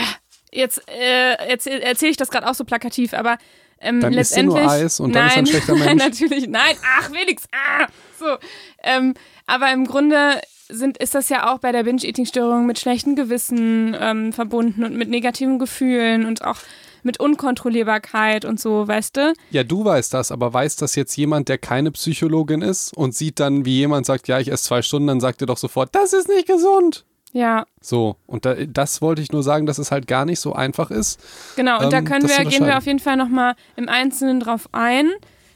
[0.53, 3.39] jetzt, äh, jetzt erzähle ich das gerade auch so plakativ, aber
[3.87, 4.63] ähm, Dann letztendlich.
[4.63, 6.21] nur Eis und dann nein, ist er ein schlechter Nein, Mensch.
[6.21, 7.87] natürlich, nein, ach, Felix, ah,
[8.19, 8.37] so.
[8.83, 9.15] Ähm,
[9.47, 14.33] aber im Grunde sind, ist das ja auch bei der Binge-Eating-Störung mit schlechtem Gewissen ähm,
[14.33, 16.59] verbunden und mit negativen Gefühlen und auch
[17.03, 19.33] mit Unkontrollierbarkeit und so, weißt du?
[19.51, 23.39] Ja, du weißt das, aber weiß das jetzt jemand, der keine Psychologin ist und sieht
[23.39, 26.13] dann, wie jemand sagt, ja, ich esse zwei Stunden, dann sagt er doch sofort, das
[26.13, 27.05] ist nicht gesund.
[27.33, 30.55] Ja, So, und da, das wollte ich nur sagen, dass es halt gar nicht so
[30.55, 31.21] einfach ist.
[31.57, 33.89] Genau, und da ähm, können das zu wir, gehen wir auf jeden Fall nochmal im
[33.89, 35.11] Einzelnen drauf ein.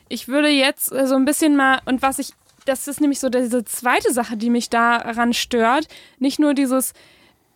[0.09, 2.33] Ich würde jetzt äh, so ein bisschen mal, und was ich,
[2.67, 5.87] das ist nämlich so diese zweite Sache, die mich daran stört,
[6.19, 6.93] nicht nur dieses,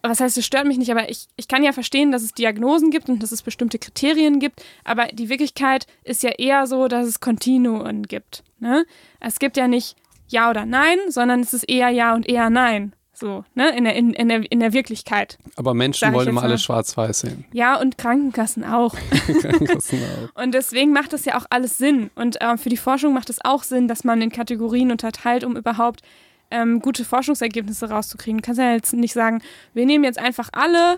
[0.02, 2.90] was heißt, es stört mich nicht, aber ich, ich kann ja verstehen, dass es Diagnosen
[2.90, 7.06] gibt und dass es bestimmte Kriterien gibt, aber die Wirklichkeit ist ja eher so, dass
[7.06, 8.42] es Kontinuen gibt.
[8.58, 8.86] Ne?
[9.20, 9.96] Es gibt ja nicht
[10.28, 12.94] Ja oder Nein, sondern es ist eher Ja und eher Nein.
[13.14, 15.38] So, ne, in der, in, in der, in der Wirklichkeit.
[15.56, 16.48] Aber Menschen wollen immer mal.
[16.48, 17.44] alles schwarz-weiß sehen.
[17.52, 18.94] Ja, und Krankenkassen auch.
[19.40, 20.42] Krankenkassen auch.
[20.42, 22.10] Und deswegen macht das ja auch alles Sinn.
[22.16, 25.56] Und ähm, für die Forschung macht es auch Sinn, dass man in Kategorien unterteilt, um
[25.56, 26.02] überhaupt
[26.50, 28.38] ähm, gute Forschungsergebnisse rauszukriegen.
[28.38, 29.42] Du kannst ja jetzt nicht sagen,
[29.74, 30.96] wir nehmen jetzt einfach alle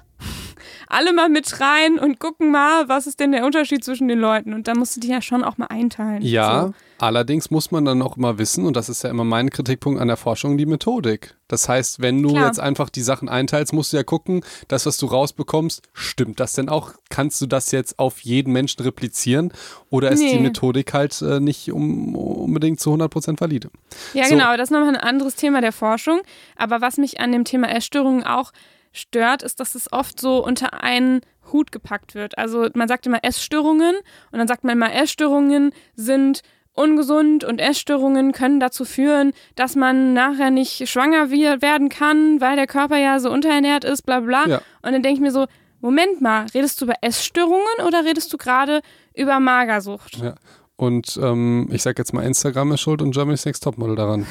[0.89, 4.53] alle mal mit rein und gucken mal, was ist denn der Unterschied zwischen den Leuten.
[4.55, 6.23] Und da musst du die ja schon auch mal einteilen.
[6.23, 6.75] Ja, So.
[6.99, 10.09] allerdings muss man dann auch immer wissen, und das ist ja immer mein Kritikpunkt an
[10.09, 11.35] der Forschung, die Methodik.
[11.49, 12.47] Das heißt, wenn du Klar.
[12.47, 16.55] jetzt einfach die Sachen einteilst, musst du ja gucken, das, was du rausbekommst, stimmt das
[16.55, 16.93] denn auch?
[17.09, 19.53] Kannst du das jetzt auf jeden Menschen replizieren?
[19.89, 20.41] Oder ist die Nee.
[20.41, 23.71] Methodik halt äh, nicht um, unbedingt zu 100% valide?
[24.13, 24.31] Ja, So.
[24.31, 26.21] genau, das ist nochmal ein anderes Thema der Forschung.
[26.57, 28.51] Aber was mich an dem Thema Essstörungen auch
[28.93, 31.21] stört, ist, dass es oft so unter einen
[31.53, 32.39] Hut gepackt wird.
[32.39, 33.95] Also man sagt immer Essstörungen
[34.33, 40.13] und dann sagt man immer, Essstörungen sind ungesund und Essstörungen können dazu führen, dass man
[40.13, 44.47] nachher nicht schwanger werden kann, weil der Körper ja so unterernährt ist, bla bla.
[44.47, 44.57] Ja.
[44.83, 45.47] Und dann denke ich mir so,
[45.81, 48.81] Moment mal, redest du über Essstörungen oder redest du gerade
[49.15, 50.17] über Magersucht?
[50.19, 50.35] Ja.
[50.77, 54.27] Und ähm, ich sag jetzt mal, Instagram ist schuld und Germany's Next Topmodel daran.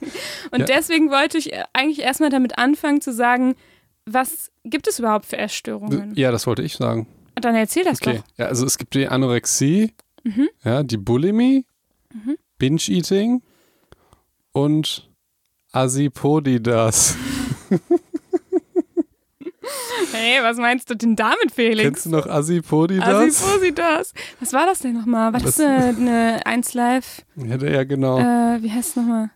[0.50, 0.66] Und Ja.
[0.66, 3.56] deswegen wollte ich eigentlich erstmal damit anfangen zu sagen,
[4.08, 6.14] was gibt es überhaupt für Essstörungen?
[6.14, 7.06] Ja, das wollte ich sagen.
[7.34, 8.18] Dann erzähl das Okay.
[8.18, 8.24] doch.
[8.38, 9.92] Ja, also es gibt die Anorexie,
[10.64, 11.66] ja, die Bulimie,
[12.58, 13.42] Binge-Eating
[14.52, 15.08] und
[15.72, 17.16] Asipodidas.
[20.12, 21.82] Hey, was meinst du denn damit, Felix?
[21.82, 23.08] Kennst du noch Asipodidas?
[23.44, 24.12] Asipositas.
[24.40, 25.32] Was war das denn nochmal?
[25.32, 27.22] War das Das- eine, eine 1 Live?
[27.34, 28.18] Ja, der- ja, genau.
[28.18, 29.30] Äh, wie heißt es nochmal?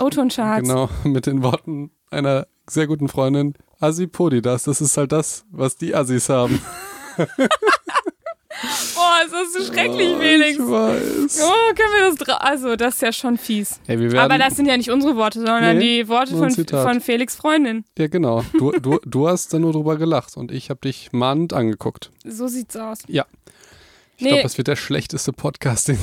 [0.00, 0.68] O-Ton-Charts.
[0.68, 3.54] Genau, mit den Worten einer sehr guten Freundin.
[3.80, 6.60] Asipodidas, das ist halt das, was die Assis haben.
[8.94, 10.52] Boah, ist das so schrecklich, Oh, Felix.
[10.54, 11.40] Ich weiß.
[11.44, 13.78] Oh, können wir das dra Also, das ist ja schon fies.
[13.86, 16.50] Hey, wir werden, Aber das sind ja nicht unsere Worte, sondern Nee, die Worte von,
[16.50, 17.84] von Felix Freundin.
[17.96, 18.44] ja, genau.
[18.58, 22.10] Du, du, du hast da nur drüber gelacht und ich habe dich mahnend angeguckt.
[22.24, 22.98] So sieht's aus.
[23.06, 23.26] Ja.
[24.16, 24.30] Ich Nee.
[24.30, 25.98] glaube, das wird der schlechteste Podcast, den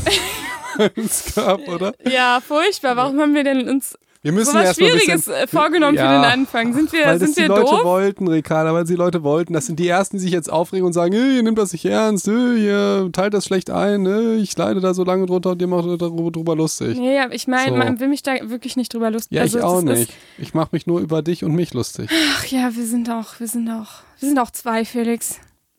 [0.95, 1.93] es gab, oder?
[2.09, 2.95] Ja, furchtbar.
[2.95, 6.19] Warum haben wir denn uns Wir müssen so was Schwieriges bisschen, äh, vorgenommen für Ja,
[6.19, 6.73] den Anfang?
[6.73, 7.83] Sind wir, weil das sind die wir Leute doof?
[7.83, 9.53] wollten, Ricarda, weil die Leute wollten.
[9.53, 11.85] Das sind die Ersten, die sich jetzt aufregen und sagen, hey, ihr nehmt das nicht
[11.85, 15.61] ernst, hey, ihr teilt das schlecht ein, hey, ich leide da so lange drunter und
[15.61, 16.97] ihr macht darüber, drüber lustig.
[16.97, 17.75] Nee, aber ich meine, So.
[17.77, 19.31] man will mich da wirklich nicht drüber lustig.
[19.35, 20.13] Ja, also, ich auch das nicht.
[20.39, 22.09] Ich mache mich nur über dich und mich lustig.
[22.35, 25.35] ach ja, wir sind auch, wir sind auch, wir sind auch zwei, Felix.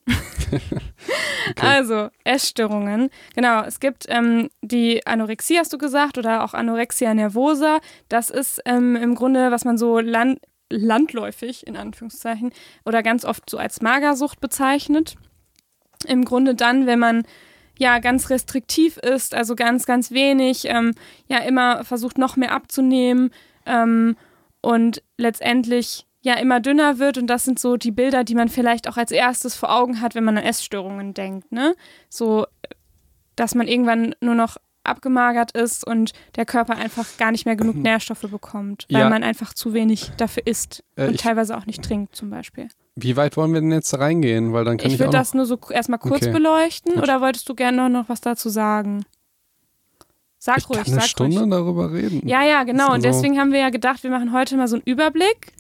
[1.60, 3.10] Also, Essstörungen.
[3.34, 7.78] Genau, es gibt ähm, die Anorexie, hast du gesagt, oder auch Anorexia nervosa.
[8.08, 12.50] Das ist ähm, im Grunde, was man so land landläufig, in Anführungszeichen,
[12.84, 15.14] oder ganz oft so als Magersucht bezeichnet.
[16.06, 17.22] Im Grunde dann, wenn man
[17.78, 20.92] ja ganz restriktiv ist, also ganz, ganz wenig, ähm,
[21.28, 23.30] ja immer versucht noch mehr abzunehmen
[23.64, 24.16] ähm,
[24.60, 28.88] und letztendlich ja immer dünner wird und das sind so die Bilder, die man vielleicht
[28.88, 31.74] auch als erstes vor Augen hat, wenn man an Essstörungen denkt, ne?
[32.08, 32.46] So,
[33.36, 37.76] dass man irgendwann nur noch abgemagert ist und der Körper einfach gar nicht mehr genug
[37.82, 39.08] Nährstoffe bekommt, weil Ja.
[39.08, 42.68] man einfach zu wenig dafür isst Äh, und teilweise auch nicht trinkt zum Beispiel.
[42.94, 44.52] Wie weit wollen wir denn jetzt reingehen?
[44.52, 46.32] Weil dann kann ich, Ich noch, das nur so erstmal kurz Okay.
[46.32, 47.02] beleuchten Gut.
[47.02, 49.04] oder wolltest du gerne noch, was dazu sagen?
[50.38, 51.50] Sag ich ruhig, kann eine sag Stunde ruhig.
[51.50, 52.26] darüber reden.
[52.28, 52.86] Ja, ja, genau.
[52.86, 55.52] Und Also- deswegen haben wir ja gedacht, wir machen heute mal so einen Überblick.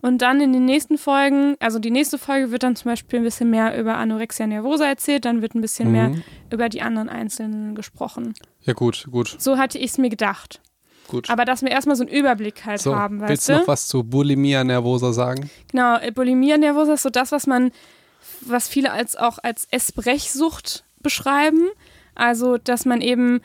[0.00, 3.24] Und dann in den nächsten Folgen, also die nächste Folge wird dann zum Beispiel ein
[3.24, 6.22] bisschen mehr über Anorexia nervosa erzählt, dann wird ein bisschen mehr Mhm.
[6.52, 8.34] über die anderen Einzelnen gesprochen.
[8.62, 10.60] Ja, gut, gut, So hatte ich es mir gedacht.
[11.08, 11.28] gut.
[11.30, 13.58] Aber dass wir erstmal so einen Überblick halt so, haben, willst weißt du du?
[13.60, 15.50] noch was zu Bulimia nervosa sagen?
[15.72, 17.72] Genau, äh, Bulimia nervosa ist so das, was man,
[18.42, 21.68] was viele als auch als Essbrechsucht beschreiben.
[22.14, 23.40] Also, dass man eben,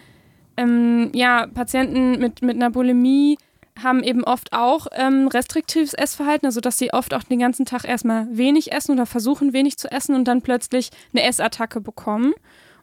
[0.57, 3.37] ähm, ja, Patienten mit, mit einer Bulimie
[3.81, 7.85] haben eben oft auch ähm, restriktives Essverhalten, also dass sie oft auch den ganzen Tag
[7.85, 12.33] erstmal wenig essen oder versuchen wenig zu essen und dann plötzlich eine Essattacke bekommen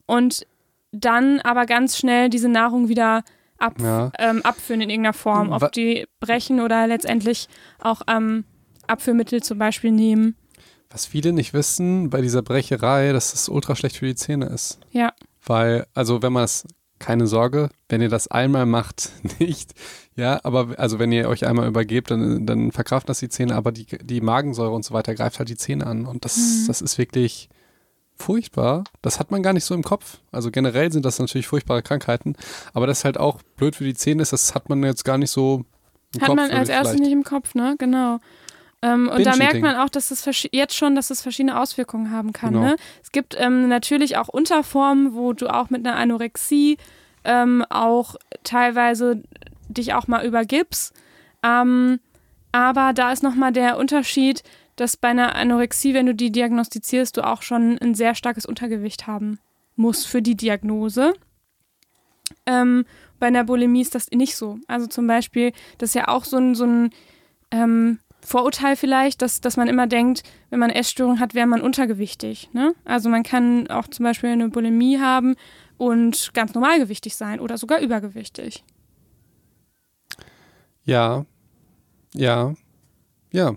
[0.07, 0.47] und
[0.93, 3.23] dann aber ganz schnell diese Nahrung wieder
[3.59, 4.11] ab, Ja.
[4.19, 7.49] ähm, abführen in irgendeiner Form, ob die brechen oder letztendlich
[7.79, 8.45] auch ähm,
[8.89, 10.35] Abführmittel zum Beispiel nehmen.
[10.91, 14.81] Was viele nicht wissen bei dieser Brecherei, dass das ultra schlecht für die Zähne ist.
[14.91, 15.13] Ja.
[15.47, 16.67] Weil, also wenn man es,
[17.01, 19.11] keine Sorge, wenn ihr das einmal macht,
[19.41, 19.73] nicht,
[20.15, 23.73] ja, aber also wenn ihr euch einmal übergebt, dann, dann verkraften das die Zähne, aber
[23.73, 26.67] die, die Magensäure und so weiter greift halt die Zähne an und das, Mhm.
[26.69, 27.49] das ist wirklich
[28.17, 28.85] furchtbar.
[29.03, 30.19] Das hat man gar nicht so im Kopf.
[30.31, 32.37] Also generell sind das natürlich furchtbare Krankheiten,
[32.75, 35.31] aber das halt auch blöd für die Zähne ist, das hat man jetzt gar nicht
[35.31, 35.65] so
[36.15, 36.37] im Hat Kopf.
[36.37, 37.77] man als erstes nicht im Kopf, ne?
[37.79, 38.19] Genau.
[38.83, 42.33] Ähm, und da merkt man auch, dass es jetzt schon, dass es verschiedene Auswirkungen haben
[42.33, 42.55] kann.
[42.55, 42.67] Genau.
[42.67, 42.77] Ne?
[43.03, 46.79] Es gibt ähm, natürlich auch Unterformen, wo du auch mit einer Anorexie
[47.25, 49.23] ähm, auch teilweise
[49.69, 50.95] dich auch mal übergibst.
[51.43, 52.01] Ähm,
[52.53, 54.43] aber da ist nochmal der Unterschied,
[54.77, 59.07] dass bei einer Anorexie, wenn du die diagnostizierst, du auch schon ein sehr starkes Untergewicht
[59.07, 59.39] haben
[59.77, 61.13] musst für die Diagnose.
[62.47, 62.87] Ähm,
[63.19, 64.59] bei einer Bulimie ist das nicht so.
[64.67, 66.91] Also zum Beispiel, das ist ja auch so ein, so ein
[67.51, 72.51] ähm, Vorurteil vielleicht, dass, dass man immer denkt, wenn man Essstörung hat, wäre man untergewichtig.
[72.53, 72.75] Ne?
[72.85, 75.37] Also man kann auch zum Beispiel eine Bulimie haben
[75.79, 78.65] und ganz normalgewichtig sein oder sogar übergewichtig.
[80.85, 81.25] Ja,
[82.15, 82.55] ja,
[83.33, 83.55] ja.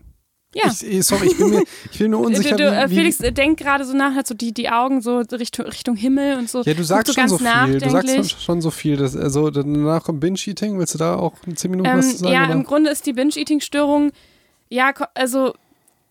[0.55, 0.71] Ja.
[0.81, 2.55] Ich, sorry, ich bin mir, ich bin mir unsicher.
[2.55, 5.01] Du, du, äh, wie, Felix äh, denkt gerade so nach, hat so die, die Augen
[5.01, 6.61] so Richtung, Richtung Himmel und so.
[6.61, 7.79] Ja, du sagst so schon so viel.
[7.79, 8.97] Du sagst schon, so viel.
[8.97, 10.77] Das, also danach kommt Binge-Eating.
[10.77, 12.33] Willst du da auch in 10 Minuten Ähm, was zu sagen?
[12.33, 12.53] ja, oder?
[12.53, 14.11] im Grunde ist die Binge-Eating-Störung,
[14.73, 15.53] ja, also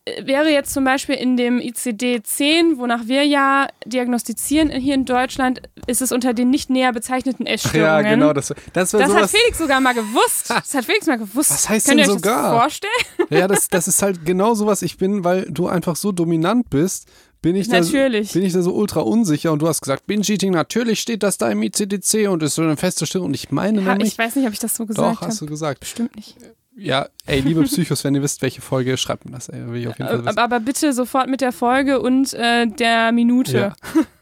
[0.04, 5.62] äh, wäre jetzt zum Beispiel in dem ICD-10, wonach wir ja diagnostizieren hier in Deutschland,
[5.86, 8.04] ist es unter den nicht näher bezeichneten ja, Essstörungen.
[8.20, 8.32] genau.
[8.32, 9.30] Das, das Das hat.
[9.30, 10.50] Felix sogar mal gewusst.
[10.50, 11.50] Das hat Felix mal gewusst.
[11.50, 12.60] Was heißt Könnt ihr denn euch das sogar?
[12.60, 12.92] vorstellen?
[13.30, 14.82] Ja, das, das ist halt genau sowas.
[14.82, 17.08] Ich bin, weil du einfach so dominant bist,
[17.40, 18.32] bin ich, da, Natürlich.
[18.32, 19.50] bin ich da so ultra unsicher.
[19.52, 22.76] Und du hast gesagt, Binge-Eating, natürlich steht das da im ICD-10 und ist so eine
[22.76, 23.28] feste Störung.
[23.28, 25.36] Und ich meine Ha, nämlich, ich weiß nicht, ob ich das so gesagt doch, hast
[25.36, 25.46] habe.
[25.46, 25.80] du gesagt.
[25.80, 26.36] Bestimmt nicht.
[26.76, 29.48] Ja, ey, liebe Psychos, wenn ihr wisst, welche Folge, schreibt mir das.
[29.48, 30.28] Ey, will ich auf jeden Fall.
[30.28, 33.74] Aber, aber bitte sofort mit der Folge und äh, der Minute.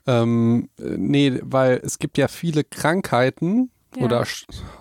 [0.07, 0.23] Ja.
[0.23, 4.05] ähm, äh, nee, weil es gibt ja viele Krankheiten Ja.
[4.05, 4.25] oder,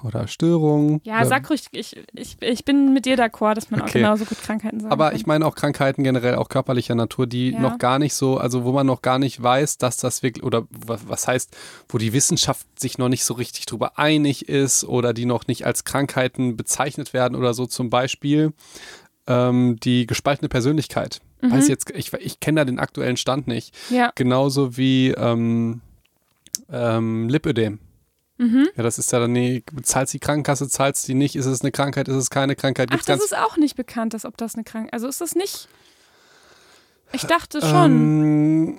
[0.03, 1.01] oder Störungen.
[1.03, 3.99] Ja, sag ruhig, ich, ich, ich bin mit dir d'accord, dass man auch Okay.
[3.99, 5.15] genauso gut Krankheiten sagen Aber kann.
[5.15, 7.59] ich meine auch Krankheiten generell, auch körperlicher Natur, die Ja.
[7.59, 10.67] noch gar nicht so, also wo man noch gar nicht weiß, dass das wirklich, oder
[10.69, 11.57] wa- was heißt,
[11.89, 15.65] wo die Wissenschaft sich noch nicht so richtig drüber einig ist oder die noch nicht
[15.65, 18.53] als Krankheiten bezeichnet werden oder so zum Beispiel
[19.25, 21.19] ähm, die gespaltene Persönlichkeit.
[21.41, 21.51] Mhm.
[21.51, 23.73] Weiß jetzt, ich, ich kenne da den aktuellen Stand nicht.
[23.89, 24.11] ja.
[24.13, 25.81] Genauso wie ähm,
[26.71, 27.79] ähm, Lipödem.
[28.39, 28.69] Mhm.
[28.78, 31.71] Ja, das ist ja dann, nee, zahlt die Krankenkasse, zahlt die nicht, ist es eine
[31.71, 34.38] Krankheit, ist es keine Krankheit, Ach, gibt's das ganz ist auch nicht bekannt, dass ob
[34.38, 34.93] das eine Krankheit.
[34.93, 35.67] Also ist das nicht.
[37.12, 37.91] Ich dachte schon.
[37.91, 38.78] Ähm,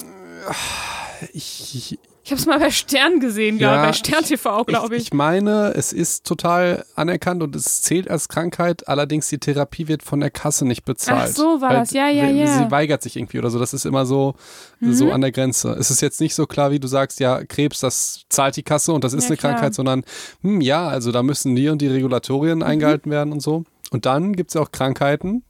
[1.35, 1.99] ich,
[2.31, 5.07] ich habe es mal bei Stern gesehen, Ja, glaube bei Stern TV, glaube ich, ich.
[5.09, 10.05] ich meine, es ist total anerkannt und es zählt als Krankheit, allerdings die Therapie wird
[10.05, 11.31] von der Kasse nicht bezahlt.
[11.33, 11.91] Ach so war das.
[11.91, 12.47] Ja, ja, ja.
[12.59, 13.59] Sie weigert sich irgendwie oder so.
[13.59, 14.35] Das ist immer so,
[14.79, 14.93] Mhm.
[14.95, 15.73] so an der Grenze.
[15.73, 18.93] Es ist jetzt nicht so klar, wie du sagst, ja, Krebs, das zahlt die Kasse
[18.93, 19.53] und das ist Ja, eine klar.
[19.55, 20.05] Krankheit, sondern,
[20.43, 21.95] hm, ja, also da müssen die und die Mhm.
[21.95, 23.65] Regulatorien eingehalten werden und so.
[23.91, 25.43] Und dann gibt es ja auch Krankheiten,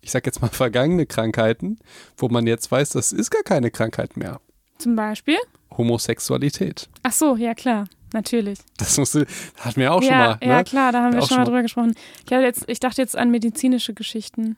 [0.00, 1.78] ich sag jetzt mal vergangene Krankheiten,
[2.16, 4.40] wo man jetzt weiß, das ist gar keine Krankheit mehr.
[4.78, 5.36] Zum Beispiel.
[5.78, 6.88] Homosexualität.
[7.02, 8.58] Ach so, ja klar, natürlich.
[8.76, 9.26] Das musste,
[9.58, 10.38] hatten wir auch schon ja, mal.
[10.40, 10.46] Ne?
[10.46, 11.94] ja, klar, da haben wir Auch schon mal schon drüber gesprochen.
[12.24, 14.56] Ich, jetzt, ich dachte jetzt an medizinische Geschichten.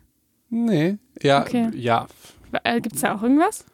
[0.50, 1.70] Nee, ja, Okay.
[1.74, 2.06] ja.
[2.62, 3.64] Äh, Gibt es da auch irgendwas?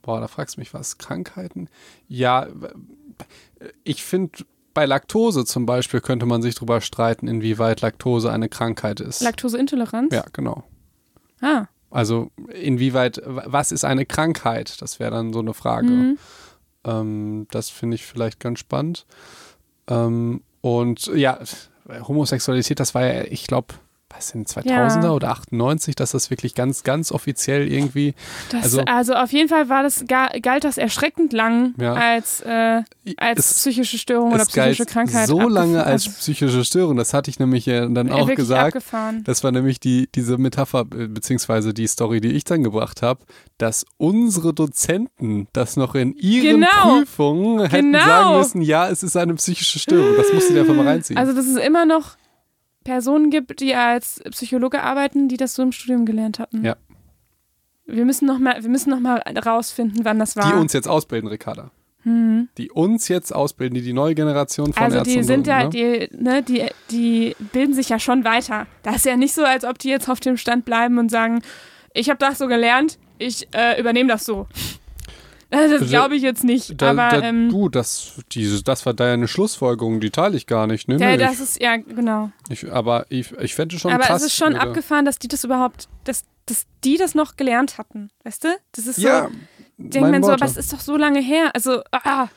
[0.00, 0.98] Boah, da fragst du mich was.
[0.98, 1.68] Krankheiten?
[2.08, 2.46] Ja,
[3.84, 9.00] ich finde, bei Laktose zum Beispiel könnte man sich drüber streiten, inwieweit Laktose eine Krankheit
[9.00, 9.20] ist.
[9.22, 10.12] Laktoseintoleranz?
[10.14, 10.64] ja, genau.
[11.40, 11.66] Ah.
[11.90, 14.80] Also inwieweit, was ist eine Krankheit?
[14.80, 15.88] Das wäre dann so eine Frage.
[15.88, 16.18] Mhm.
[16.84, 19.06] Ähm, das finde ich vielleicht ganz spannend.
[19.88, 21.38] Ähm, und ja,
[21.88, 23.74] Homosexualität, das war ja, ich glaube,
[24.14, 25.10] was sind 2000er Ja.
[25.12, 28.14] oder 98, dass das wirklich ganz, ganz offiziell irgendwie.
[28.50, 31.94] Das, Also- also, auf jeden Fall war das, ga- galt das erschreckend lang Ja.
[31.94, 32.82] als, äh,
[33.16, 35.26] als es, psychische Störung oder psychische Krankheit.
[35.28, 36.96] so lange als also, psychische Störung.
[36.96, 38.76] Das hatte ich nämlich äh, dann äh, auch gesagt.
[38.76, 39.22] abgefahren.
[39.24, 43.20] Das war nämlich die, diese Metapher, äh, beziehungsweise die Story, die ich dann gebracht habe,
[43.58, 46.98] dass unsere Dozenten das noch in ihren Genau.
[46.98, 48.04] Prüfungen hätten Genau.
[48.04, 50.16] sagen müssen, ja, es ist eine psychische Störung.
[50.16, 51.18] Das musst du dir einfach mal reinziehen.
[51.18, 52.16] Also, dass es immer noch
[52.84, 56.64] Personen gibt, die als Psychologe arbeiten, die das so im Studium gelernt hatten.
[56.64, 56.76] Ja.
[57.86, 60.50] Wir müssen noch mal, wir müssen noch mal rausfinden, wann das war.
[60.50, 61.70] die uns jetzt ausbilden, Ricarda.
[62.04, 62.48] Mhm.
[62.58, 65.70] Die uns jetzt ausbilden, die die neue Generation von Also Ärzten die sind ja, ne?
[65.70, 68.66] die, ne, die, die bilden sich ja schon weiter.
[68.82, 71.42] Das ist ja nicht so, als ob die jetzt auf dem Stand bleiben und sagen,
[71.94, 74.46] ich habe das so gelernt, ich äh, übernehme das so.
[75.70, 76.80] Das Also, glaube ich jetzt nicht.
[76.80, 80.66] Da, aber da, ähm, du, das, diese, das war deine Schlussfolgerung, die teile ich gar
[80.66, 80.88] nicht.
[80.88, 80.96] Ne?
[80.98, 82.30] ja, Nee, das ist, ja, genau.
[82.48, 84.22] ich, ich, aber ich, ich fände schon aber krass.
[84.22, 87.76] es ist schon würde- abgefahren, dass die das überhaupt, dass, dass die das noch gelernt
[87.76, 88.08] hatten.
[88.24, 88.48] Weißt du?
[88.72, 89.28] Das ist so, Ja,
[89.76, 91.50] denkt meine man so, aber es ist doch so lange her.
[91.54, 92.28] Also, ah,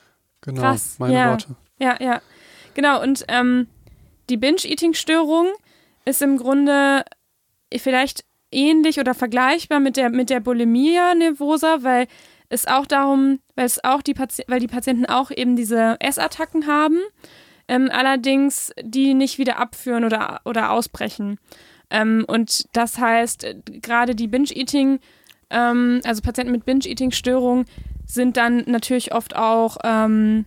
[0.41, 1.30] genau, krass, meine ja.
[1.32, 1.56] Worte.
[1.80, 2.21] Ja, ja.
[2.73, 3.67] Genau, und ähm,
[4.30, 5.47] die Binge-Eating-Störung
[6.04, 7.06] ist im Grunde
[7.78, 12.08] vielleicht ähnlich oder vergleichbar mit der, mit der Bulimia nervosa, weil
[12.56, 16.68] es auch darum, weil es auch die Pati weil die Patienten auch eben diese Essattacken
[16.68, 17.00] haben,
[17.68, 21.39] ähm, allerdings die nicht wieder abführen oder, oder ausbrechen.
[21.89, 25.00] Ähm, und das heißt, äh, gerade die Binge-Eating,
[25.50, 27.65] ähm, also Patienten mit Binge-Eating-Störung
[28.06, 30.46] sind dann natürlich oft auch ähm,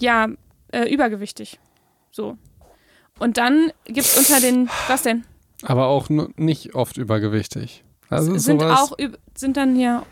[0.00, 0.28] ja,
[0.72, 1.58] äh, übergewichtig.
[2.10, 2.36] So.
[3.18, 5.24] Und dann gibt es unter den, was denn?
[5.62, 7.82] Aber auch nicht oft übergewichtig.
[8.08, 8.96] Also sind auch,
[9.34, 10.04] sind dann ja,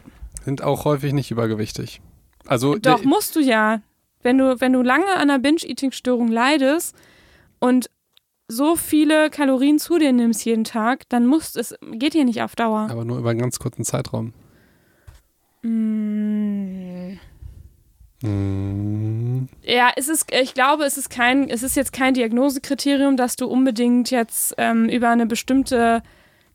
[0.45, 2.01] sind auch häufig nicht übergewichtig.
[2.47, 3.81] Also doch, der- musst du ja.
[4.23, 6.97] Wenn du, wenn du lange an einer Binge-Eating-Störung leidest
[7.59, 7.91] und
[8.49, 12.57] so viele Kalorien zu dir nimmst jeden Tag, dann muss es, geht hier nicht auf
[12.57, 12.89] Dauer.
[12.91, 14.33] Aber nur über einen ganz kurzen Zeitraum.
[15.63, 17.19] Mm.
[19.63, 23.47] Ja, es ist, ich glaube, es ist kein, es ist jetzt kein Diagnosekriterium, dass du
[23.47, 26.03] unbedingt jetzt ähm, über eine bestimmte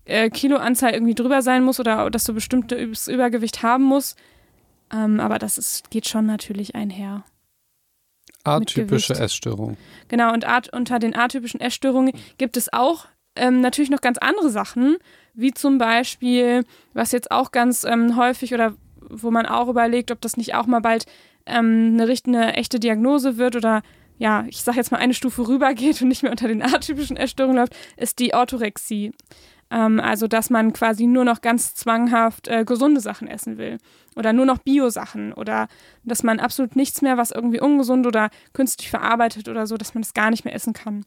[0.09, 4.17] äh, Kiloanzahl irgendwie drüber sein musst oder dass du bestimmtes Übergewicht haben musst.
[4.91, 7.23] Ähm, aber das ist, geht schon natürlich einher.
[8.43, 9.13] Atypische.
[9.13, 9.77] Essstörung.
[10.07, 14.49] Genau, und Art, unter den atypischen Essstörungen gibt es auch ähm, natürlich noch ganz andere
[14.49, 14.97] Sachen,
[15.33, 18.73] wie zum Beispiel, was jetzt auch ganz ähm, häufig oder
[19.09, 21.05] wo man auch überlegt, ob das nicht auch mal bald
[21.45, 23.81] ähm, eine richtige, echte Diagnose wird oder
[24.17, 27.57] ja, ich sag jetzt mal eine Stufe rübergeht und nicht mehr unter den atypischen Essstörungen
[27.57, 29.13] läuft, ist die Orthorexie.
[29.71, 33.77] Ähm, also, dass man quasi nur noch ganz zwanghaft äh, gesunde Sachen essen will.
[34.15, 35.33] Oder nur noch Bio-Sachen.
[35.33, 35.67] Oder
[36.03, 40.01] dass man absolut nichts mehr, was irgendwie ungesund oder künstlich verarbeitet oder so, dass man
[40.01, 41.05] das gar nicht mehr essen kann.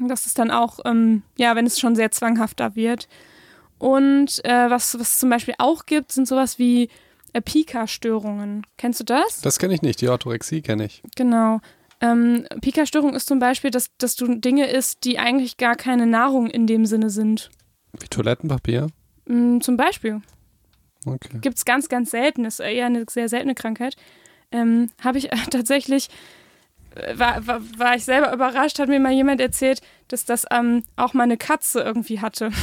[0.00, 3.08] Und das ist dann auch, ähm, ja, wenn es schon sehr zwanghafter wird.
[3.78, 6.88] Und äh, was, was es zum Beispiel auch gibt, sind sowas wie
[7.32, 8.66] äh, Pika-Störungen.
[8.76, 9.40] Kennst du das?
[9.40, 11.02] Das kenne ich nicht, die Orthorexie kenne ich.
[11.16, 11.60] Genau.
[12.00, 16.48] Ähm, Pika-Störung ist zum Beispiel, dass, dass du Dinge isst, die eigentlich gar keine Nahrung
[16.48, 17.50] in dem Sinne sind.
[18.00, 18.88] Wie Toilettenpapier?
[19.26, 20.22] Mm, zum Beispiel.
[21.06, 21.38] Okay.
[21.40, 22.44] Gibt es ganz, ganz selten.
[22.44, 23.96] Ist eher eine sehr seltene Krankheit.
[24.52, 26.08] Ähm, Habe ich äh, tatsächlich,
[26.94, 30.84] äh, war, war, war ich selber überrascht, hat mir mal jemand erzählt, dass das ähm,
[30.96, 32.50] auch mal eine Katze irgendwie hatte.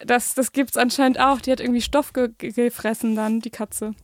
[0.00, 1.40] Das, das gibt es anscheinend auch.
[1.40, 3.94] Die hat irgendwie Stoff ge ge gefressen dann, die Katze.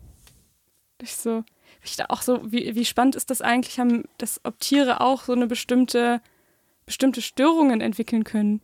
[1.02, 1.44] Ich so,
[1.82, 5.24] ich da auch so, wie, wie spannend ist das eigentlich, haben, dass ob Tiere auch
[5.24, 6.22] so eine bestimmte,
[6.86, 8.62] bestimmte Störungen entwickeln können.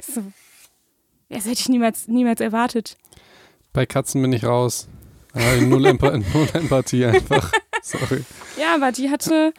[0.00, 0.22] So.
[1.32, 2.96] Das hätte ich niemals, niemals erwartet.
[3.72, 4.88] Bei Katzen bin ich raus.
[5.62, 7.50] Null, Empa null Empathie einfach.
[7.82, 8.22] Sorry.
[8.60, 9.54] Ja, aber die hatte,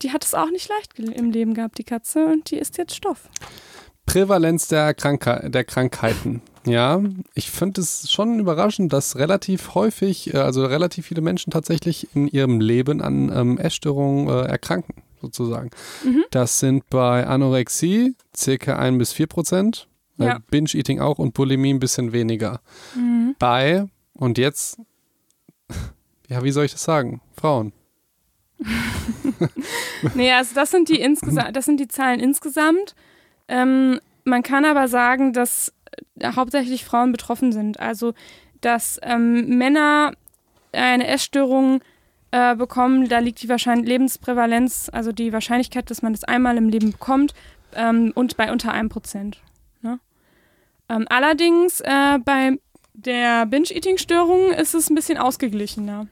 [0.00, 2.94] die hat es auch nicht leicht im Leben gehabt, die Katze, und die isst jetzt
[2.94, 3.28] Stoff.
[4.06, 6.40] Prävalenz der, Krankheit, der Krankheiten.
[6.66, 7.02] Ja,
[7.34, 12.28] ich finde es schon überraschend, dass relativ häufig, äh, also relativ viele Menschen tatsächlich in
[12.28, 15.68] ihrem Leben an ähm, Essstörungen äh, erkranken, sozusagen.
[16.02, 16.24] Mhm.
[16.30, 20.38] Das sind bei Anorexie circa 1 bis 4 Prozent, Ja.
[20.50, 22.60] Binge-Eating auch und Bulimie ein bisschen weniger.
[22.94, 23.34] Mhm.
[23.38, 24.78] Bei, und jetzt,
[26.28, 27.20] ja, wie soll ich das sagen?
[27.32, 27.72] Frauen.
[30.14, 32.94] Nee, also das sind die insgesamt, das sind die Zahlen insgesamt.
[33.48, 35.72] Ähm, man kann aber sagen, dass
[36.18, 37.80] äh, hauptsächlich Frauen betroffen sind.
[37.80, 38.12] Also
[38.60, 40.12] dass ähm, Männer
[40.72, 41.80] eine Essstörung
[42.30, 46.68] äh, bekommen, da liegt die Wahrscheinlich Lebensprävalenz, also die Wahrscheinlichkeit, dass man das einmal im
[46.68, 47.34] Leben bekommt,
[47.74, 49.40] ähm, und bei unter einem Prozent.
[50.88, 52.58] Ähm, allerdings äh, bei
[52.92, 56.06] der Binge-Eating-Störung ist es ein bisschen ausgeglichener.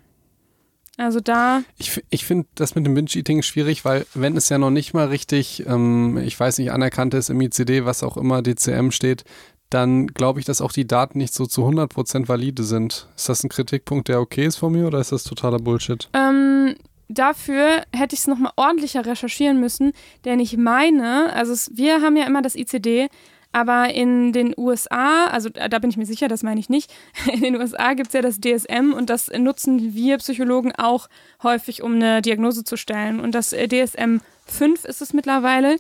[0.99, 4.71] Also da Ich, ich finde das mit dem Binge-Eating schwierig, weil wenn es ja noch
[4.71, 8.91] nicht mal richtig, ähm, ich weiß nicht, anerkannt ist im ICD, was auch immer DCM
[8.91, 9.25] steht,
[9.71, 13.09] dann glaube ich, dass auch die Daten nicht so zu 100% valide sind.
[13.17, 16.11] Ist das ein Kritikpunkt, der okay ist von mir oder ist das totaler Bullshit?
[16.13, 16.75] Ähm,
[17.09, 19.93] dafür hätte ich es nochmal ordentlicher recherchieren müssen,
[20.27, 23.09] denn ich meine, also es, wir haben ja immer das ICD,
[23.53, 26.93] aber in den USA, also da bin ich mir sicher, das meine ich nicht,
[27.33, 31.09] in den USA gibt es ja das DSM und das nutzen wir Psychologen auch
[31.43, 33.21] häufig, um eine Diagnose zu stellen.
[33.21, 35.77] Und das äh, DSM 5 ist es mittlerweile,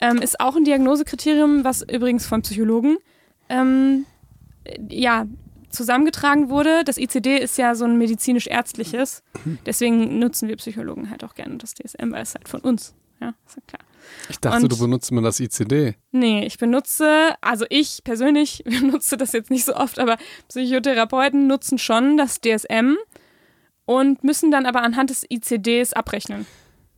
[0.00, 2.98] ähm, ist auch ein Diagnosekriterium, was übrigens von Psychologen
[3.48, 4.06] ähm,
[4.64, 5.26] äh, ja,
[5.70, 6.84] zusammengetragen wurde.
[6.84, 9.22] Das ICD ist ja so ein medizinisch-ärztliches.
[9.66, 12.94] Deswegen nutzen wir Psychologen halt auch gerne das DSM, weil es halt von uns.
[13.20, 13.80] Ja, ist ja klar.
[14.30, 15.94] Ich dachte, Und- du benutzt immer das ICD.
[16.12, 20.16] Nee, ich benutze, also ich persönlich benutze das jetzt nicht so oft, aber
[20.48, 22.96] Psychotherapeuten nutzen schon das DSM
[23.84, 26.46] und müssen dann aber anhand des ICDs abrechnen.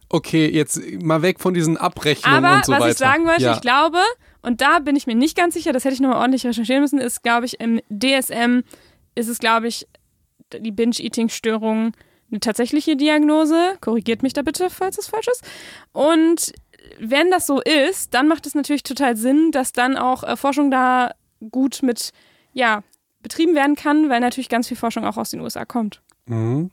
[0.08, 2.90] Okay, jetzt mal weg von diesen Abrechnungen Aber und so was weiter.
[2.92, 3.54] ich sagen wollte, ja.
[3.54, 3.98] ich glaube,
[4.42, 6.98] und da bin ich mir nicht ganz sicher, das hätte ich nochmal ordentlich recherchieren müssen,
[6.98, 8.62] ist, glaube ich, im DSM
[9.14, 9.86] ist es, glaube ich,
[10.52, 11.92] die Binge-Eating-Störung
[12.30, 13.76] eine tatsächliche Diagnose.
[13.80, 15.44] Korrigiert mich da bitte, falls es falsch ist.
[15.92, 16.52] Und
[16.98, 20.70] wenn das so ist, dann macht es natürlich total Sinn, dass dann auch äh, Forschung
[20.70, 21.12] da
[21.50, 22.12] gut mit,
[22.52, 22.82] ja,
[23.22, 26.00] betrieben werden kann, weil natürlich ganz viel Forschung auch aus den USA kommt.
[26.26, 26.70] Mhm.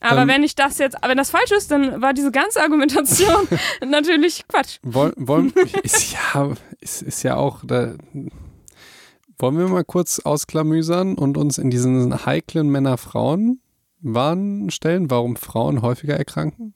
[0.00, 0.28] Aber Ähm.
[0.28, 3.48] wenn ich das jetzt, wenn das falsch ist, dann war diese ganze Argumentation
[3.86, 4.78] natürlich Quatsch.
[4.82, 5.52] Wollen, wollen,
[5.82, 7.94] ist, ja, ist, ist ja auch, da,
[9.38, 12.68] wollen wir mal kurz ausklamüsern und uns in diesen heiklen
[14.00, 16.74] Männer-Frauen-Wahn stellen, warum Frauen häufiger erkranken?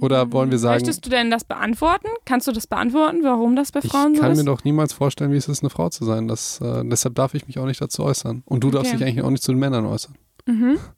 [0.00, 2.08] Oder wollen wir sagen, Möchtest du denn das beantworten?
[2.24, 4.38] Kannst du das beantworten, warum das bei ich Frauen so kann ist?
[4.38, 6.28] mir doch niemals vorstellen, wie es ist, eine Frau zu sein.
[6.28, 8.42] Das, äh, deshalb darf ich mich auch nicht dazu äußern.
[8.46, 8.98] Und du darfst Okay.
[8.98, 10.14] dich eigentlich auch nicht zu den Männern äußern.
[10.46, 10.78] mhm.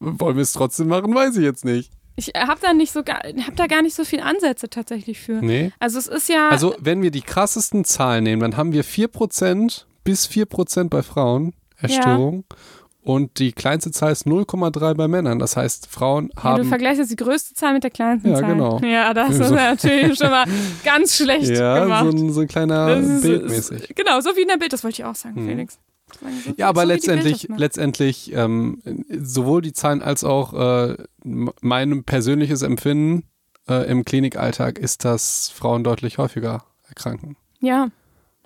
[0.00, 1.90] Wollen wir es trotzdem machen, weiß ich jetzt nicht.
[2.16, 5.40] Ich habe da nicht so hab da gar nicht so viel Ansätze tatsächlich für.
[5.40, 5.72] Nee.
[5.78, 6.50] Also es ist ja.
[6.50, 11.54] Also wenn wir die krassesten Zahlen nehmen, dann haben wir 4% bis 4% bei Frauen
[11.78, 12.44] Essstörung.
[12.50, 12.56] Ja.
[13.04, 15.38] Und die kleinste Zahl ist 0,3 bei Männern.
[15.38, 16.56] Das heißt, Frauen haben.
[16.56, 18.52] Ja, du vergleichst jetzt die größte Zahl mit der kleinsten ja, Zahl.
[18.52, 18.80] Genau.
[18.80, 19.54] Ja, das ist so.
[19.54, 20.46] natürlich schon mal
[20.84, 22.04] ganz schlecht ja, gemacht.
[22.04, 23.90] So ein, so ein kleiner ist, Bildmäßig.
[23.90, 25.46] Ist, genau, so wie in der Bild, das wollte ich auch sagen, hm.
[25.46, 25.78] Felix.
[26.18, 28.80] So ja, aber so letztendlich, letztendlich ähm,
[29.20, 33.24] sowohl die Zahlen als auch äh, mein persönliches Empfinden
[33.68, 37.36] äh, im Klinikalltag ist, dass Frauen deutlich häufiger erkranken.
[37.60, 37.88] Ja.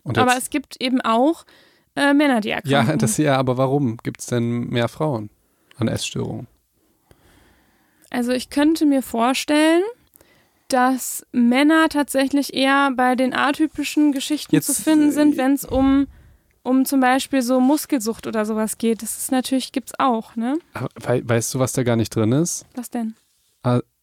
[0.04, 1.44] aber es gibt eben auch
[1.99, 2.88] äh, Männer, die erkranken.
[2.90, 5.30] Ja, das ja, aber warum gibt es denn mehr Frauen
[5.76, 6.46] an Essstörungen?
[8.11, 9.82] Also ich könnte mir vorstellen,
[10.68, 15.64] dass Männer tatsächlich eher bei den atypischen Geschichten Jetzt, zu finden sind, äh, wenn es
[15.64, 16.07] um,
[16.62, 19.03] um zum Beispiel so Muskelsucht oder sowas geht.
[19.03, 20.59] Das ist natürlich, gibt's auch, ne?
[21.07, 22.66] We weißt du, was da gar nicht drin ist?
[22.74, 23.14] Was denn?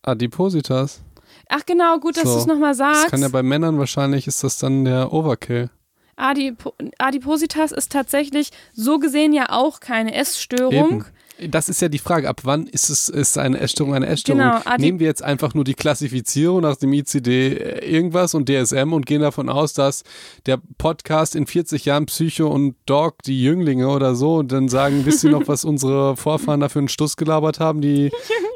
[0.02, 1.02] Adipositas.
[1.50, 2.34] Ach genau, gut, dass so.
[2.34, 3.06] du es nochmal sagst.
[3.06, 5.70] Das kann ja bei Männern wahrscheinlich, ist das dann der Overkill.
[6.16, 11.02] Adip Adipositas ist tatsächlich so gesehen ja auch keine Essstörung.
[11.02, 11.06] Eben.
[11.50, 14.42] Das ist ja die Frage, ab wann ist es ist eine Essstörung eine Essstörung?
[14.42, 18.94] Genau, Nehmen wir jetzt einfach nur die Klassifizierung nach dem ICD äh, irgendwas und DSM
[18.94, 20.04] und gehen davon aus, dass
[20.46, 25.06] der Podcast in 40 Jahren Psycho und Dog, die Jünglinge oder so, und dann sagen,
[25.06, 27.82] wisst ihr noch, was unsere Vorfahren da für einen Stuss gelabert haben?
[27.82, 28.12] Die,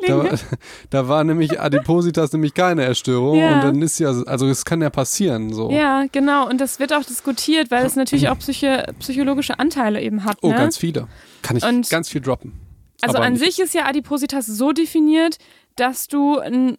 [0.07, 0.25] da,
[0.89, 3.55] da, war nämlich Adipositas nämlich keine Essstörung ja.
[3.55, 5.69] und dann ist ja, also es kann ja passieren so.
[5.69, 10.23] Ja, genau und das wird auch diskutiert, weil es natürlich auch psyche, psychologische Anteile eben
[10.23, 10.37] hat.
[10.41, 10.55] Oh, ne?
[10.55, 11.07] ganz viele.
[11.41, 12.68] Kann ich und ganz viel droppen.
[13.01, 13.43] Also an nicht.
[13.43, 15.37] sich ist ja Adipositas so definiert,
[15.75, 16.75] dass du ein,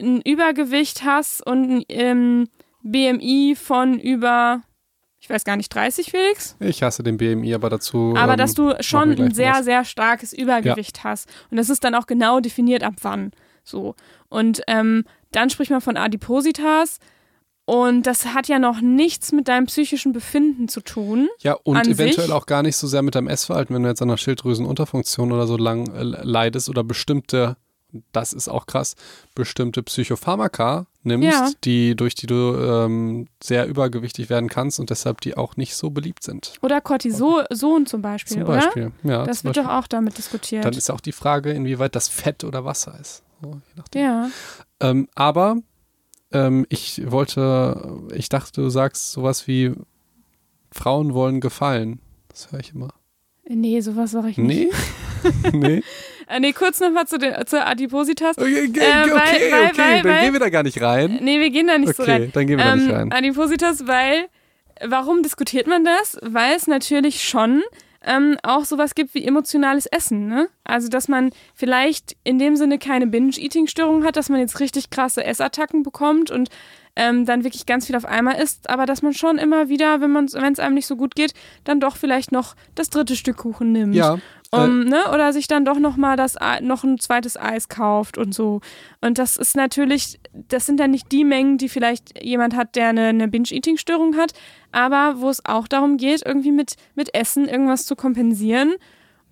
[0.00, 2.48] ein Übergewicht hast und ein ähm,
[2.82, 4.62] BMI von über,
[5.18, 6.56] ich weiß gar nicht, 30, Felix?
[6.60, 8.14] Ich hasse den BMI, aber dazu.
[8.16, 9.64] Aber ähm, dass du schon ein sehr, was.
[9.64, 11.04] sehr starkes Übergewicht ja.
[11.04, 11.28] hast.
[11.50, 13.32] Und das ist dann auch genau definiert, ab wann.
[13.64, 13.94] So.
[14.28, 16.98] Und ähm, dann spricht man von Adipositas.
[17.66, 21.28] Und das hat ja noch nichts mit deinem psychischen Befinden zu tun.
[21.40, 22.32] Ja, und eventuell sich.
[22.32, 25.46] auch gar nicht so sehr mit deinem Essverhalten, wenn du jetzt an einer Schilddrüsenunterfunktion oder
[25.46, 27.56] so lang äh, leidest oder bestimmte,
[28.12, 28.96] das ist auch krass,
[29.34, 31.50] bestimmte Psychopharmaka nimmst, ja.
[31.64, 35.88] die, durch die du ähm, sehr übergewichtig werden kannst und deshalb die auch nicht so
[35.88, 36.54] beliebt sind.
[36.60, 38.92] Oder Cortison zum Beispiel, zum Beispiel.
[39.02, 39.10] oder?
[39.10, 39.70] Ja, das wird Beispiel.
[39.72, 40.66] doch auch damit diskutiert.
[40.66, 43.22] Dann ist auch die Frage, inwieweit das Fett oder Wasser ist.
[43.42, 43.60] So,
[43.94, 44.28] ja.
[44.80, 45.58] Ähm, aber
[46.34, 49.72] ähm, ich wollte, ich dachte, du sagst sowas wie
[50.72, 52.00] Frauen wollen gefallen.
[52.28, 52.88] Das höre ich immer.
[53.48, 54.72] Nee, sowas sage ich nicht.
[55.52, 55.58] Nee?
[55.58, 55.82] nee?
[56.26, 58.38] Äh, nee, kurz nochmal zu zur Adipositas.
[58.38, 59.76] Okay, okay, äh, weil, okay, weil, okay.
[59.76, 61.18] Weil, dann gehen wir da gar nicht rein.
[61.20, 62.30] Nee, wir gehen da nicht okay, so rein.
[62.32, 63.12] dann gehen wir ähm, da nicht rein.
[63.12, 64.28] Adipositas, weil,
[64.82, 66.18] warum diskutiert man das?
[66.22, 67.62] Weil es natürlich schon
[68.06, 70.28] ähm, auch sowas gibt wie emotionales Essen.
[70.28, 70.48] Ne?
[70.64, 75.24] Also, dass man vielleicht in dem Sinne keine Binge-Eating-Störung hat, dass man jetzt richtig krasse
[75.24, 76.50] Essattacken bekommt und
[76.96, 80.14] ähm, dann wirklich ganz viel auf einmal isst, aber dass man schon immer wieder, wenn
[80.24, 81.34] es einem nicht so gut geht,
[81.64, 83.94] dann doch vielleicht noch das dritte Stück Kuchen nimmt.
[83.94, 84.18] Ja.
[84.54, 85.10] Um, äh, ne?
[85.12, 88.60] Oder sich dann doch noch mal das noch ein zweites Eis kauft und so.
[89.00, 92.88] Und das ist natürlich, das sind dann nicht die Mengen, die vielleicht jemand hat, der
[92.88, 94.32] eine, eine Binge-Eating-Störung hat,
[94.72, 98.74] aber wo es auch darum geht, irgendwie mit, mit Essen irgendwas zu kompensieren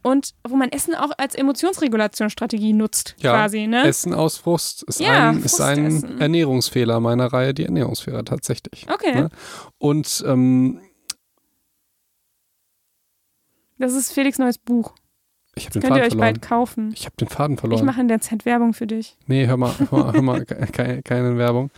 [0.02, 3.66] und wo man Essen auch als Emotionsregulationsstrategie nutzt, ja, quasi.
[3.66, 3.84] Ne?
[3.86, 8.86] Essen aus Frust ist ja, ein, ist ein Ernährungsfehler meiner Reihe, die Ernährungsfehler tatsächlich.
[8.90, 9.14] Okay.
[9.14, 9.30] Ne?
[9.78, 10.80] Und ähm,
[13.78, 14.94] das ist Felix neues Buch.
[15.54, 16.32] Ich habe den Könnt Faden ihr euch verloren.
[16.32, 16.92] bald kaufen.
[16.94, 17.78] Ich habe den Faden verloren.
[17.78, 19.16] Ich mache in der Zeit Werbung für dich.
[19.26, 21.70] Nee, hör mal, hör mal, hör mal keine, keine, Werbung.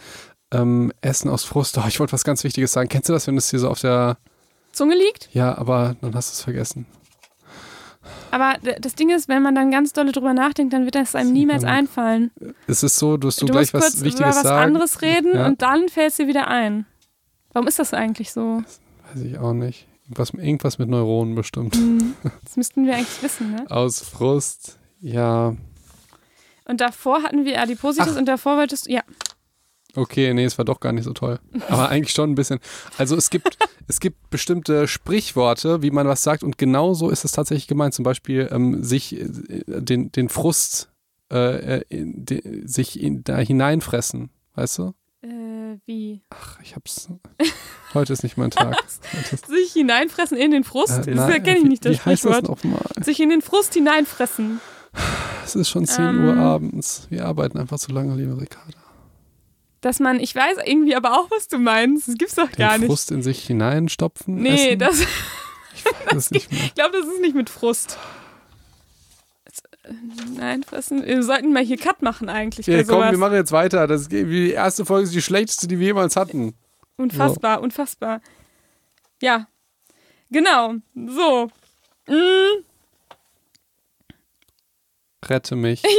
[0.52, 1.76] Ähm, Essen aus Frust.
[1.78, 2.88] Oh, ich wollte was ganz Wichtiges sagen.
[2.88, 4.16] Kennst du das, wenn es dir so auf der
[4.72, 5.28] Zunge liegt?
[5.32, 6.86] Ja, aber dann hast du es vergessen.
[8.30, 11.32] Aber das Ding ist, wenn man dann ganz dolle drüber nachdenkt, dann wird das einem
[11.32, 12.30] niemals einfallen.
[12.66, 14.66] Es ist so, du, du, du gleich musst was kurz Wichtiges über was sagen.
[14.66, 15.46] anderes reden ja.
[15.46, 16.86] und dann fällt es dir wieder ein.
[17.52, 18.62] Warum ist das eigentlich so?
[18.62, 18.80] Das
[19.14, 19.86] weiß ich auch nicht.
[20.04, 21.76] Irgendwas, irgendwas mit Neuronen bestimmt.
[21.76, 22.14] Mhm.
[22.44, 23.70] Das müssten wir eigentlich wissen, ne?
[23.70, 25.56] Aus Frust, ja.
[26.66, 28.18] Und davor hatten wir Adipositas Ach.
[28.18, 29.02] und davor wolltest du, ja.
[29.96, 31.38] Okay, nee, es war doch gar nicht so toll.
[31.68, 32.58] Aber eigentlich schon ein bisschen.
[32.98, 37.24] Also es gibt, es gibt bestimmte Sprichworte, wie man was sagt, und genau so ist
[37.24, 37.94] es tatsächlich gemeint.
[37.94, 39.26] Zum Beispiel ähm, sich äh,
[39.66, 40.90] den, den Frust
[41.32, 44.94] äh, äh de, sich in, da hineinfressen, weißt du?
[45.74, 46.22] Äh, wie?
[46.30, 47.08] Ach, ich hab's.
[47.94, 48.76] Heute ist nicht mein Tag.
[49.46, 51.06] sich hineinfressen in den Frust?
[51.06, 52.34] Äh, das kenne ich nicht, das wie Sprichwort.
[52.34, 52.82] Heißt das nochmal?
[53.00, 54.60] Sich in den Frust hineinfressen.
[55.44, 57.06] Es ist schon 10 ähm, Uhr abends.
[57.10, 58.78] Wir arbeiten einfach zu lange, liebe Ricarda
[59.80, 62.08] dass man, ich weiß irgendwie aber auch, was du meinst.
[62.08, 62.86] Das gibt's doch Den gar nicht.
[62.86, 64.36] Frust in sich hineinstopfen?
[64.36, 64.78] Nee, essen?
[64.78, 65.00] das.
[65.00, 67.98] Ich, das ich glaube, das ist nicht mit Frust.
[70.36, 71.04] Nein, fressen.
[71.04, 72.66] Wir sollten mal hier Cut machen eigentlich.
[72.66, 73.86] Ja, komm, wir machen jetzt weiter.
[73.86, 76.54] Das, die erste Folge ist die schlechteste, die wir jemals hatten.
[76.96, 78.20] Unfassbar, unfassbar.
[79.20, 79.46] Ja.
[80.30, 80.74] Genau.
[80.94, 81.50] So.
[82.08, 82.64] Mm,
[85.28, 85.82] Rette mich.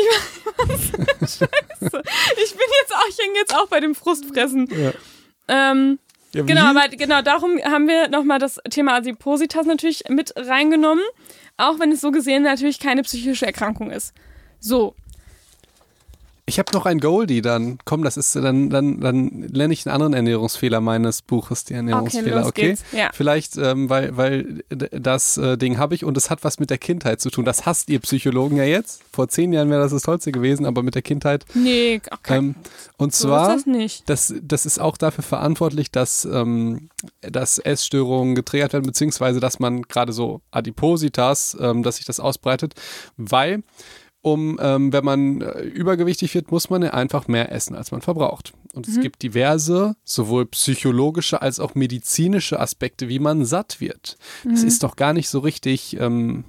[1.22, 4.68] Ich bin jetzt auch, ich hänge jetzt auch bei dem Frustfressen.
[4.72, 4.92] Ja.
[5.48, 6.00] Ähm,
[6.34, 11.04] Ja, genau, aber genau darum haben wir nochmal das Thema Adipositas natürlich mit reingenommen.
[11.58, 14.14] Auch wenn es so gesehen natürlich keine psychische Erkrankung ist.
[14.60, 14.95] So.
[16.48, 17.80] Ich habe noch ein Goldie dann.
[17.86, 22.46] Komm, das ist dann, dann, dann nenne ich einen anderen Ernährungsfehler meines Buches, die Ernährungsfehler,
[22.46, 22.68] okay?
[22.68, 22.84] geht's.
[22.91, 23.10] Ja.
[23.14, 26.78] Vielleicht, ähm, weil, weil das äh, Ding habe ich und es hat was mit der
[26.78, 27.46] Kindheit zu tun.
[27.46, 29.02] Das hasst ihr Psychologen ja jetzt.
[29.12, 31.46] Vor zehn Jahren wäre das das Tollste gewesen, aber mit der Kindheit.
[31.56, 32.56] Nee, kein, Ähm,
[32.98, 34.08] und so zwar, ist das nicht.
[34.08, 36.89] das, das ist auch dafür verantwortlich, dass, ähm,
[37.22, 42.76] dass Essstörungen getriggert werden, beziehungsweise dass man gerade so Adipositas, ähm, dass sich das ausbreitet,
[43.18, 43.64] weil
[44.26, 48.02] um, ähm, wenn man äh, übergewichtig wird, muss man ja einfach mehr essen, als man
[48.02, 48.54] verbraucht.
[48.74, 54.18] Und es gibt diverse, sowohl psychologische als auch medizinische Aspekte, wie man satt wird.
[54.44, 56.44] Das ist doch gar nicht so richtig ähm,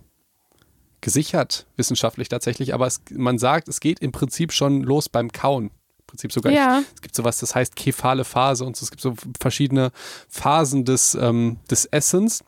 [1.03, 5.65] gesichert, wissenschaftlich tatsächlich, aber es, man sagt, es geht im Prinzip schon los beim Kauen.
[5.67, 6.55] Im Prinzip sogar.
[6.55, 6.83] Ja.
[6.95, 9.93] Es gibt sowas, das heißt kephale Phase und es gibt so verschiedene
[10.31, 12.43] Phasen des, ähm, des Essens.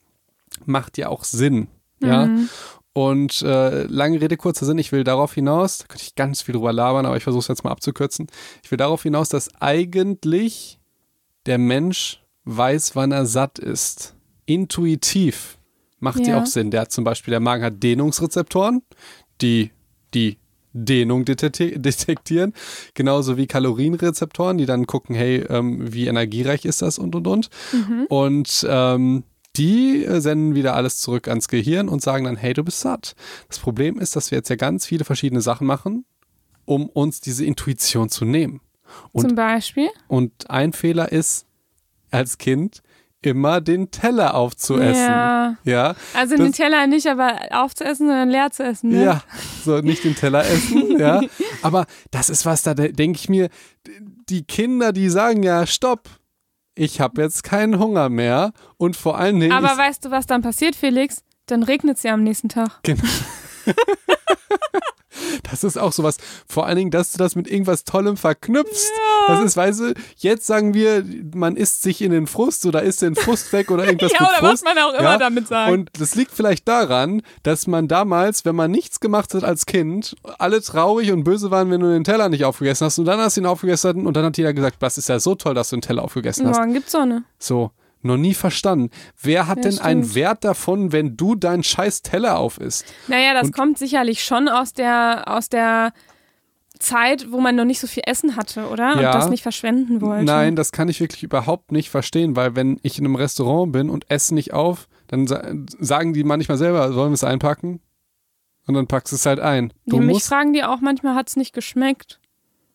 [0.64, 1.68] Macht ja auch Sinn.
[2.00, 2.28] Ja.
[2.98, 6.54] Und äh, lange Rede, kurzer Sinn, ich will darauf hinaus, da könnte ich ganz viel
[6.54, 8.26] drüber labern, aber ich versuche es jetzt mal abzukürzen.
[8.64, 10.78] Ich will darauf hinaus, dass eigentlich
[11.46, 14.16] der Mensch weiß, wann er satt ist.
[14.46, 15.58] Intuitiv
[16.00, 16.42] macht ja Ja.
[16.42, 16.70] auch Sinn.
[16.72, 18.82] Der hat zum Beispiel, der Magen hat Dehnungsrezeptoren,
[19.40, 19.70] die
[20.14, 20.38] die
[20.72, 22.52] Dehnung detekti- detektieren,
[22.94, 27.50] genauso wie Kalorienrezeptoren, die dann gucken, hey, ähm, wie energiereich ist das und und und.
[28.08, 29.22] Und ähm,
[29.58, 33.14] die äh, senden wieder alles zurück ans Gehirn und sagen dann, hey, du bist satt.
[33.48, 36.04] Das Problem ist, dass wir jetzt ja ganz viele verschiedene Sachen machen,
[36.64, 38.60] um uns diese Intuition zu nehmen.
[39.12, 39.88] Und Zum Beispiel.
[40.06, 41.44] und ein Fehler ist,
[42.10, 42.82] als Kind
[43.20, 45.02] immer den Teller aufzuessen.
[45.02, 45.56] Ja.
[45.64, 48.90] Ja, Also Das- den Teller nicht aber aufzuessen, sondern leer zu essen.
[48.90, 49.04] Ne?
[49.04, 49.22] ja,
[49.64, 51.20] so nicht den Teller essen, ja.
[51.62, 53.48] Aber das ist was, da de- denke ich mir,
[54.28, 56.08] die Kinder, die sagen ja, stopp,
[56.78, 59.52] ich habe jetzt keinen Hunger mehr und vor allen Dingen.
[59.52, 61.24] Aber weißt du, was dann passiert, Felix?
[61.46, 62.80] Dann regnet es ja am nächsten Tag.
[62.82, 63.02] Genau.
[65.50, 66.16] Das ist auch sowas.
[66.48, 68.90] Vor allen Dingen, dass du das mit irgendwas Tollem verknüpfst.
[69.26, 71.04] Das ist, weißt du, jetzt sagen wir,
[71.34, 74.30] man isst sich in den Frust oder isst den Frust weg oder irgendwas Ja, mit
[74.30, 74.64] oder was Frust.
[74.64, 75.72] man auch immer damit sagt.
[75.72, 80.16] Und das liegt vielleicht daran, dass man damals, wenn man nichts gemacht hat als Kind,
[80.38, 82.98] alle traurig und böse waren, wenn du den Teller nicht aufgegessen hast.
[82.98, 85.34] Und dann hast du ihn aufgegessen und dann hat jeder gesagt, das ist ja so
[85.34, 86.56] toll, dass du den Teller aufgegessen hast.
[86.56, 87.24] Morgen gibt's Sonne.
[87.38, 87.70] So,
[88.08, 88.90] noch nie verstanden.
[89.22, 90.14] Wer hat Ja, denn einen stimmt.
[90.16, 92.84] Wert davon, wenn du deinen scheiß Teller aufisst?
[93.06, 95.92] Naja, das Und- kommt sicherlich schon aus der, aus der
[96.78, 99.00] Zeit, wo man noch nicht so viel Essen hatte, oder?
[99.00, 99.08] Ja.
[99.08, 100.24] Und das nicht verschwenden wollte.
[100.24, 103.90] Nein, das kann ich wirklich überhaupt nicht verstehen, weil wenn ich in einem Restaurant bin
[103.90, 105.42] und esse nicht auf, dann sa
[105.80, 107.80] sagen die manchmal selber, sollen wir es einpacken?
[108.66, 109.72] Und dann packst du es halt ein.
[109.86, 112.20] Du ja, mich fragen die auch manchmal, hat's nicht geschmeckt?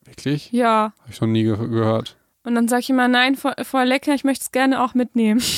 [0.06, 0.92] wirklich, Ja.
[1.00, 2.18] habe ich noch nie ge gehört.
[2.44, 5.42] Und dann sag ich immer, nein, voll, voll lecker, ich möchte es gerne auch mitnehmen.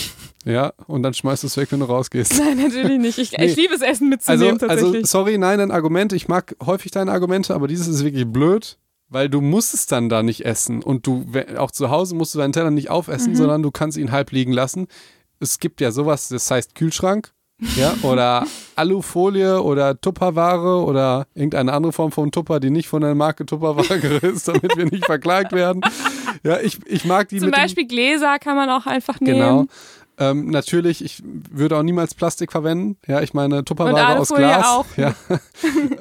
[0.48, 2.38] Ja, und dann schmeißt du es weg, wenn du rausgehst.
[2.38, 3.18] nein, natürlich nicht.
[3.18, 3.46] Ich, Nee.
[3.46, 5.06] ich liebe es, Essen Also, mitzunehmen, also, tatsächlich.
[5.08, 8.78] sorry, nein, dein Argument, ich mag häufig deine Argumente, aber dieses ist wirklich blöd,
[9.08, 10.84] weil du musst es dann da nicht essen.
[10.84, 11.26] Und du,
[11.58, 13.36] auch zu Hause musst du deinen Teller nicht aufessen, Mhm.
[13.38, 14.86] sondern du kannst ihn halb liegen lassen.
[15.40, 17.32] Es gibt ja sowas, das heißt Kühlschrank,
[17.74, 23.16] ja, oder Alufolie oder Tupperware oder irgendeine andere Form von Tupper, die nicht von der
[23.16, 25.80] Marke Tupperware ist, damit wir nicht verklagt werden.
[26.42, 29.38] Ja, ich, ich mag die Zum Beispiel Gläser kann man auch einfach nehmen.
[29.38, 29.66] Genau.
[30.18, 32.96] Ähm, natürlich, ich würde auch niemals Plastik verwenden.
[33.06, 34.66] Ja, ich meine Tupperware aus Glas.
[34.66, 34.86] auch.
[34.96, 35.14] Ja.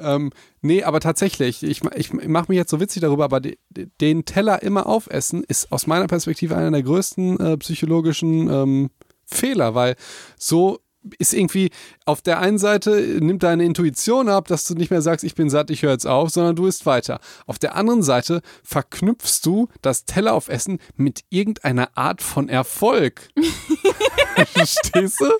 [0.00, 3.88] ähm, nee, aber tatsächlich, ich, ich mache mich jetzt so witzig darüber, aber de, de,
[4.00, 8.90] den Teller immer aufessen ist aus meiner Perspektive einer der größten äh, psychologischen ähm,
[9.26, 9.96] Fehler, weil
[10.38, 10.78] so
[11.18, 11.70] ist irgendwie
[12.04, 12.90] auf der einen Seite
[13.20, 16.06] nimmt deine Intuition ab, dass du nicht mehr sagst, ich bin satt, ich höre jetzt
[16.06, 17.20] auf, sondern du isst weiter.
[17.46, 23.28] Auf der anderen Seite verknüpfst du das Telleraufessen mit irgendeiner Art von Erfolg.
[24.46, 25.30] Verstehst du?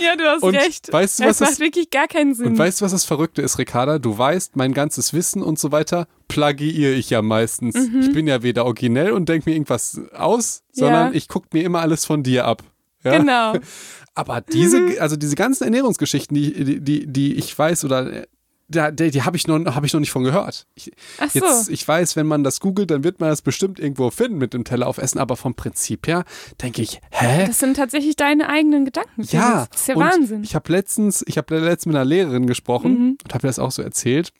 [0.00, 0.92] Ja, du hast Und recht.
[0.92, 2.46] weißt du, es was macht das- wirklich gar keinen Sinn.
[2.46, 3.98] Und weißt du, was das Verrückte ist, Ricarda?
[3.98, 7.74] Du weißt, mein ganzes Wissen und so weiter plagiiere ich ja meistens.
[7.74, 11.16] Ich bin ja weder originell und denke mir irgendwas aus, sondern Ja.
[11.16, 12.62] ich gucke mir immer alles von dir ab.
[13.02, 13.18] Ja?
[13.18, 13.54] Genau.
[14.18, 18.26] Aber diese, also diese ganzen Ernährungsgeschichten, die, die, die, ich weiß oder
[18.70, 20.66] da, die, die habe ich, noch- hab ich noch nicht von gehört.
[20.74, 21.38] Ich, Ach so.
[21.38, 24.52] Jetzt, ich weiß, wenn man das googelt, dann wird man das bestimmt irgendwo finden mit
[24.52, 26.24] dem Teller aufessen, aber vom Prinzip her
[26.60, 27.46] denke ich, hä?
[27.46, 29.22] Das sind tatsächlich deine eigenen Gedanken.
[29.30, 30.42] Ja, Das ist ja Wahnsinn.
[30.42, 33.18] Ich habe letztens, ich habe letztens mit einer Lehrerin gesprochen Mhm.
[33.24, 34.32] und habe ihr das auch so erzählt.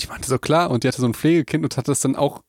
[0.00, 2.42] Die meinte so klar und die hatte so ein Pflegekind und hat das dann auch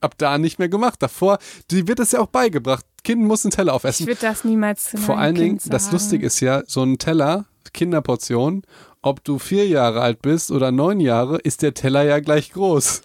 [0.00, 1.02] ab da nicht mehr gemacht.
[1.02, 1.38] Davor,
[1.70, 2.84] die wird das ja auch beigebracht.
[3.04, 4.06] Kind muss einen Teller ich aufessen.
[4.06, 5.96] würde das niemals Vor allen Dingen, kind das sagen.
[5.96, 8.62] Lustige ist ja, so ein Teller, Kinderportion,
[9.02, 13.02] ob du vier Jahre alt bist oder neun Jahre, ist der Teller ja gleich groß.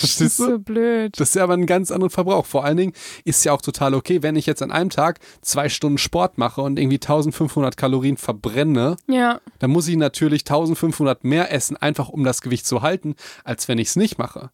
[0.00, 1.18] Das ist so blöd.
[1.18, 2.46] Das ist ja aber ein ganz anderer Verbrauch.
[2.46, 2.92] Vor allen Dingen
[3.24, 6.60] ist ja auch total okay, wenn ich jetzt an einem Tag zwei Stunden Sport mache
[6.62, 12.24] und irgendwie 1500 Kalorien verbrenne, Ja, dann muss ich natürlich 1500 mehr essen, einfach um
[12.24, 13.14] das Gewicht zu halten,
[13.44, 14.50] als wenn ich es nicht mache.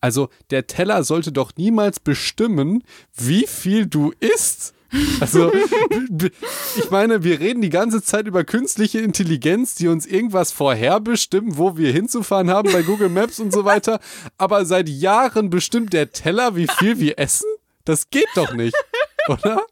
[0.00, 2.82] Also der Teller sollte doch niemals bestimmen,
[3.14, 4.74] wie viel du isst.
[5.20, 5.52] Also,
[6.76, 11.76] ich meine, wir reden die ganze Zeit über künstliche Intelligenz, die uns irgendwas vorherbestimmen, wo
[11.76, 14.00] wir hinzufahren haben bei Google Maps und so weiter.
[14.38, 17.46] Aber seit Jahren bestimmt der Teller, wie viel wir essen?
[17.84, 18.74] Das geht doch nicht,
[19.28, 19.62] oder?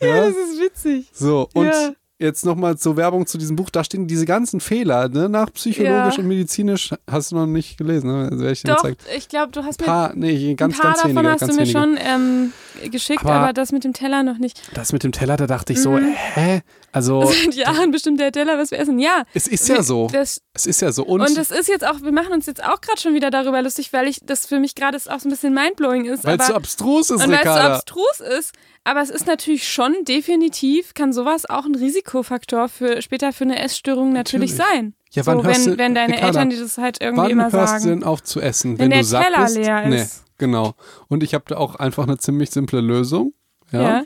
[0.00, 1.06] ja, das ist witzig.
[1.12, 1.92] So, und Ja.
[2.18, 3.68] Jetzt nochmal zur Werbung zu diesem Buch.
[3.70, 5.28] Da stehen diese ganzen Fehler, ne?
[5.28, 6.22] Nach psychologisch Ja.
[6.22, 6.94] und medizinisch.
[7.10, 8.28] Hast du noch nicht gelesen, ne?
[8.30, 8.84] Also, ich Doch,
[9.16, 11.52] ich glaube, du hast mir Paar, nee, ganz, ein paar ganz davon wenige, hast ganz
[11.52, 11.78] du mir wenige.
[11.78, 12.52] schon ähm,
[12.90, 14.60] geschickt, Aber- aber, das mit dem Teller noch nicht.
[14.74, 16.14] Das mit dem Teller, da dachte ich so, Mhm.
[16.34, 16.62] hä?
[16.92, 18.98] Also, Seit Jahren bestimmt der Teller, was wir essen.
[18.98, 19.24] Ja.
[19.34, 20.08] es ist ja so.
[20.10, 21.04] Das, Es ist ja so.
[21.04, 23.60] Und, und es ist jetzt auch, wir machen uns jetzt auch gerade schon wieder darüber
[23.60, 26.24] lustig, weil ich das für mich gerade auch so ein bisschen mindblowing ist.
[26.24, 28.52] weil es so abstrus ist, und weil es so abstrus ist.
[28.86, 33.58] Aber es ist natürlich schon definitiv, kann sowas auch ein Risikofaktor für später für eine
[33.60, 34.72] Essstörung natürlich, Natürlich.
[34.80, 34.94] sein.
[35.10, 37.30] Ja, wann so, hörst wenn, du- wenn deine Ricarda, Eltern dir das halt irgendwie Wann
[37.30, 37.82] immer hörst sagen.
[37.82, 38.72] du denn auf zu essen?
[38.78, 39.56] Wenn Wenn, der du satt Teller bist?
[39.56, 40.24] leer Nee, ist.
[40.38, 40.74] genau.
[41.08, 43.32] Und ich habe da auch einfach eine ziemlich simple Lösung.
[43.72, 43.82] Ja.
[43.82, 44.04] ja.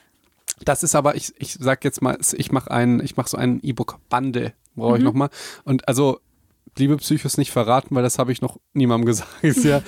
[0.64, 3.60] Das ist aber, ich, ich sag jetzt mal, ich mache einen, ich mache so einen
[3.62, 4.96] E-Book-Bande, brauche Mhm.
[4.98, 5.28] ich nochmal.
[5.64, 6.20] Und also,
[6.78, 9.28] liebe Psychos, nicht verraten, weil das habe ich noch niemandem gesagt.
[9.42, 9.82] Ist ja,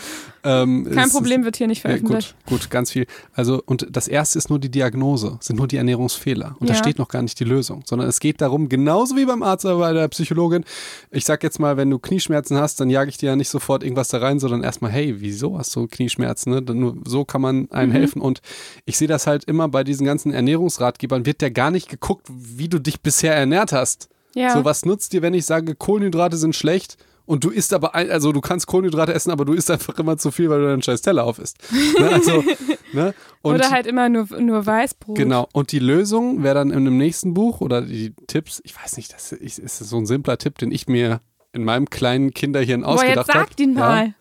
[0.45, 2.35] ähm, Kein es Problem, wird hier nicht Ist, veröffentlicht.
[2.47, 3.07] gut, gut, ganz viel.
[3.33, 6.57] Also, und das erste ist nur die Diagnose, sind nur die Ernährungsfehler.
[6.59, 6.79] Und da Ja.
[6.79, 9.79] steht noch gar nicht die Lösung, sondern es geht darum, genauso wie beim Arzt oder
[9.79, 10.65] bei der Psychologin.
[11.11, 13.83] Ich sag jetzt mal, wenn du Knieschmerzen hast, dann jage ich dir ja nicht sofort
[13.85, 16.53] irgendwas da rein, sondern erstmal, hey, wieso hast du Knieschmerzen?
[16.53, 16.61] Ne?
[16.75, 17.97] Nur so kann man einem Mhm.
[17.97, 18.21] helfen.
[18.23, 18.41] Und
[18.85, 22.69] ich sehe das halt immer bei diesen ganzen Ernährungsratgebern, wird ja gar nicht geguckt, wie
[22.69, 24.09] du dich bisher ernährt hast.
[24.35, 24.53] Ja.
[24.55, 28.11] So, was nutzt dir, wenn ich sage, Kohlenhydrate sind schlecht und du isst aber, ein,
[28.11, 30.83] also du kannst Kohlenhydrate essen, aber du isst einfach immer zu viel, weil du deinen
[30.83, 31.59] scheiß Teller aufisst.
[31.99, 32.09] Ne?
[32.09, 32.43] Also,
[32.93, 33.15] ne?
[33.43, 35.17] Oder halt immer nur, nur Weißbrot.
[35.17, 35.49] Genau.
[35.53, 39.13] Und die Lösung wäre dann in dem nächsten Buch oder die Tipps, ich weiß nicht,
[39.13, 41.21] das ist, ist so ein simpler Tipp, den ich mir
[41.53, 43.49] in meinem kleinen Kinderhirn Boah, ausgedacht jetzt habe.
[43.51, 44.15] sag den mal.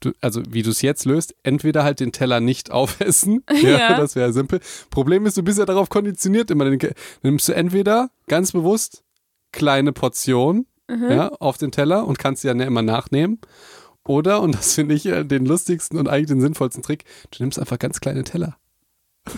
[0.00, 3.96] Du, also wie du es jetzt löst, entweder halt den Teller nicht aufessen, ja, Ja.
[4.00, 4.60] das wäre simpel.
[4.90, 6.64] Problem ist, du bist ja darauf konditioniert immer.
[6.70, 6.78] Den,
[7.22, 9.02] nimmst du entweder ganz bewusst
[9.56, 11.10] kleine Portionen Mhm.
[11.10, 13.40] ja, auf den Teller und kannst sie dann ja immer nachnehmen.
[14.06, 17.58] Oder, und das finde ich äh, den lustigsten und eigentlich den sinnvollsten Trick, du nimmst
[17.58, 18.56] einfach ganz kleine Teller.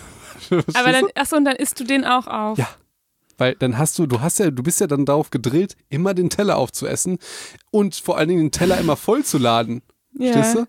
[0.51, 2.57] Aber dann, achso, und dann isst du den auch auf.
[2.59, 2.67] Ja.
[3.39, 6.29] Weil dann hast du, du hast ja, du bist ja dann darauf gedrillt, immer den
[6.29, 7.17] Teller aufzuessen
[7.71, 9.81] und vor allen Dingen den Teller immer voll zu laden.
[10.17, 10.33] Ja.
[10.33, 10.65] Verstehst du?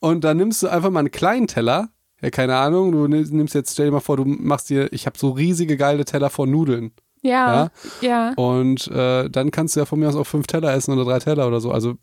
[0.00, 1.90] Und dann nimmst du einfach mal einen kleinen Teller.
[2.22, 5.06] Ja, keine Ahnung, du nimm- nimmst jetzt, stell dir mal vor, du machst dir, ich
[5.06, 6.92] habe so riesige geile Teller von Nudeln.
[7.24, 7.70] Ja.
[8.02, 8.34] Ja.
[8.36, 11.18] Und äh, dann kannst du ja von mir aus auch fünf Teller essen oder drei
[11.18, 11.72] Teller oder so.
[11.72, 11.94] Also,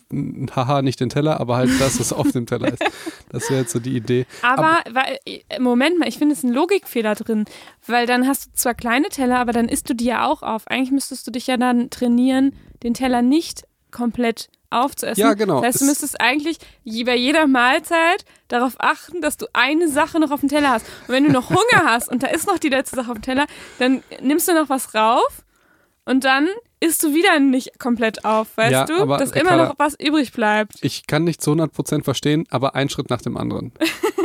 [0.56, 2.84] haha, nicht den Teller, aber halt das, was auf dem Teller ist.
[3.30, 4.26] Das wäre jetzt so die Idee.
[4.42, 7.46] Aber, weil, äh, Moment mal, ich finde es ein Logikfehler drin,
[7.86, 10.68] weil dann hast du zwar kleine Teller, aber dann isst du die ja auch auf.
[10.68, 15.20] Eigentlich müsstest du dich ja dann trainieren, den Teller nicht komplett aufzuessen.
[15.22, 15.58] Ja, genau.
[15.62, 16.58] Das heißt, du Es- müsstest eigentlich
[17.06, 20.86] bei jeder Mahlzeit darauf achten, dass du eine Sache noch auf dem Teller hast.
[21.08, 23.24] Und wenn du noch Hunger hast und da ist noch die letzte Sache auf dem
[23.24, 23.46] Teller,
[23.80, 25.44] dann nimmst du noch was rauf
[26.06, 26.48] und dann
[26.80, 29.06] isst du wieder nicht komplett auf, weißt Ja, du?
[29.06, 30.76] Dass immer Ricarda- noch was übrig bleibt.
[30.82, 33.72] Ich kann nicht zu 100% verstehen, aber ein Schritt nach dem anderen.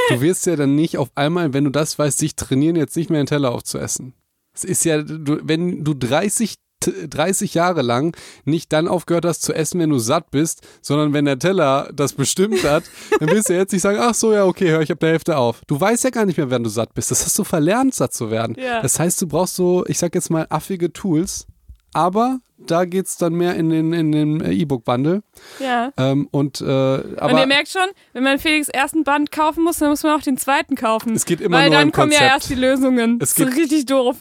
[0.08, 3.10] Du wirst ja dann nicht auf einmal, wenn du das weißt, sich trainieren, jetzt nicht
[3.10, 4.14] mehr den Teller aufzuessen.
[4.54, 9.42] Es ist ja, du, wenn du 30, t- 30 Jahre lang nicht dann aufgehört hast
[9.42, 12.84] zu essen, wenn du satt bist, sondern wenn der Teller das bestimmt hat,
[13.18, 15.36] dann wirst du jetzt nicht sagen, ach so, ja, okay, hör ich ab der Hälfte
[15.36, 15.62] auf.
[15.66, 17.10] Du weißt ja gar nicht mehr, wann du satt bist.
[17.10, 18.56] Das hast du verlernt, satt zu werden.
[18.58, 18.82] Ja.
[18.82, 21.46] Das heißt, du brauchst so, ich sag jetzt mal, affige Tools,
[21.92, 25.22] aber da geht's dann mehr in den, in den äh, E-Book-Bundle.
[25.60, 25.92] Ja.
[25.98, 29.78] Ähm, und, äh, aber und ihr merkt schon, wenn man Felix ersten Band kaufen muss,
[29.78, 31.14] dann muss man auch den zweiten kaufen.
[31.14, 32.34] Es geht immer Weil nur dann im kommen ja Konzept.
[32.34, 33.18] erst die Lösungen.
[33.20, 34.16] Es das ist geht- richtig doof.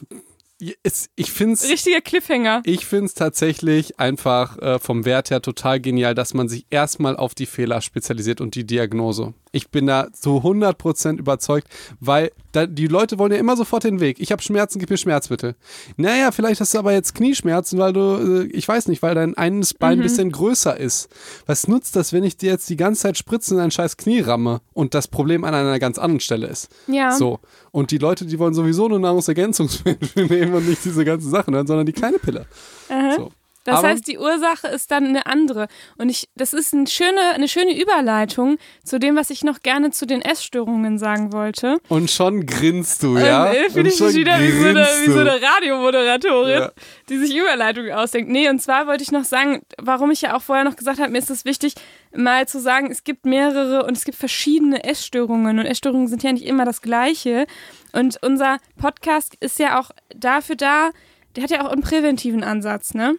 [0.83, 1.69] Es, ich finde es.
[1.69, 2.61] Richtiger Cliffhanger.
[2.65, 7.17] Ich finde es tatsächlich einfach äh, vom Wert her total genial, dass man sich erstmal
[7.17, 9.33] auf die Fehler spezialisiert und die Diagnose.
[9.51, 11.67] Ich bin da zu 100% überzeugt,
[12.01, 14.19] weil da, die Leute wollen ja immer sofort den Weg.
[14.19, 15.55] Ich habe Schmerzen, gib mir Schmerzmittel.
[15.95, 19.37] Naja, vielleicht hast du aber jetzt Knieschmerzen, weil du, äh, ich weiß nicht, weil dein
[19.37, 20.03] eines Bein ein Mhm.
[20.03, 21.07] bisschen größer ist.
[21.45, 24.19] Was nutzt das, wenn ich dir jetzt die ganze Zeit Spritzen in dein scheiß Knie
[24.21, 26.67] ramme und das Problem an einer ganz anderen Stelle ist?
[26.87, 27.11] Ja.
[27.13, 27.39] So.
[27.71, 31.67] Und die Leute, die wollen sowieso nur Nahrungsergänzungsmittel nehmen und nicht diese ganzen Sachen, hören,
[31.67, 32.45] sondern die kleine Pille.
[33.15, 33.31] So.
[33.65, 35.67] Das Aber- heißt, die Ursache ist dann eine andere.
[35.97, 39.91] Und ich, das ist eine schöne, eine schöne Überleitung zu dem, was ich noch gerne
[39.91, 41.79] zu den Essstörungen sagen wollte.
[41.89, 43.51] Und schon grinst du, ja?
[43.51, 46.71] Ähm, äh, Finde ich schon mich wieder wie so, eine, wie so eine Radiomoderatorin, Ja.
[47.09, 48.29] die sich Überleitungen ausdenkt.
[48.29, 51.11] Nee, und zwar wollte ich noch sagen, warum ich ja auch vorher noch gesagt habe,
[51.11, 51.73] mir ist es wichtig,
[52.15, 55.59] mal zu sagen, es gibt mehrere und es gibt verschiedene Essstörungen.
[55.59, 57.47] Und Essstörungen sind ja nicht immer das Gleiche.
[57.93, 60.91] Und unser Podcast ist ja auch dafür da,
[61.35, 63.15] der hat ja auch einen präventiven Ansatz, ne?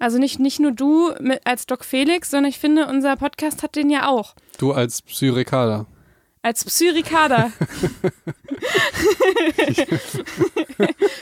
[0.00, 3.76] Also nicht, nicht nur du mit, als Doc Felix, sondern ich finde, unser Podcast hat
[3.76, 4.34] den ja auch.
[4.58, 5.86] Du als Psyrikader.
[6.40, 7.52] Als Psyrikader.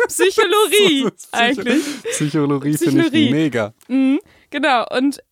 [0.06, 1.82] Psychologie eigentlich.
[2.10, 3.30] Psychologie finde ich Psychologie.
[3.32, 3.74] mega.
[3.88, 4.20] Mhm,
[4.50, 4.86] genau.
[4.96, 5.24] Und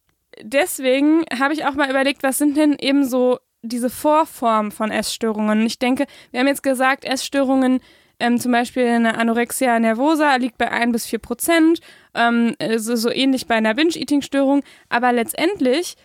[0.42, 5.60] deswegen habe ich auch mal überlegt, was sind denn eben so diese Vorformen von Essstörungen?
[5.60, 7.78] Und ich denke, wir haben jetzt gesagt, Essstörungen,
[8.18, 11.80] ähm, zum Beispiel eine Anorexia nervosa liegt bei 1 bis 4 Prozent,
[12.16, 14.62] ähm, äh, so, so ähnlich bei einer Binge-Eating-Störung.
[14.88, 15.96] Aber letztendlich,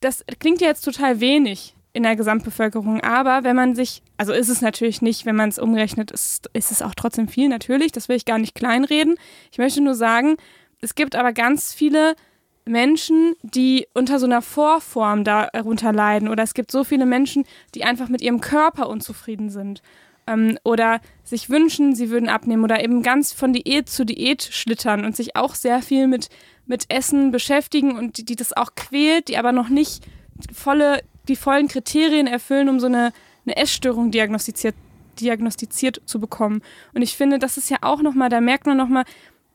[0.00, 4.48] das klingt ja jetzt total wenig in der Gesamtbevölkerung, aber wenn man sich, also ist
[4.48, 8.08] es natürlich nicht, wenn man es umrechnet, ist, ist es auch trotzdem viel natürlich, das
[8.08, 9.16] will ich gar nicht kleinreden.
[9.50, 10.36] Ich möchte nur sagen,
[10.80, 12.14] es gibt aber ganz viele
[12.64, 16.28] Menschen, die unter so einer Vorform darunter leiden.
[16.28, 17.44] Oder es gibt so viele Menschen,
[17.74, 19.82] die einfach mit ihrem Körper unzufrieden sind.
[20.26, 22.64] Ähm, oder sich wünschen, sie würden abnehmen.
[22.64, 26.28] Oder eben ganz von Diät zu Diät schlittern und sich auch sehr viel mit,
[26.66, 30.04] mit Essen beschäftigen und die, die das auch quält, die aber noch nicht
[30.52, 33.12] volle, die vollen Kriterien erfüllen, um so eine,
[33.46, 34.74] eine Essstörung diagnostiziert,
[35.20, 36.62] diagnostiziert zu bekommen.
[36.94, 39.04] Und ich finde, das ist ja auch nochmal, da merkt man nochmal,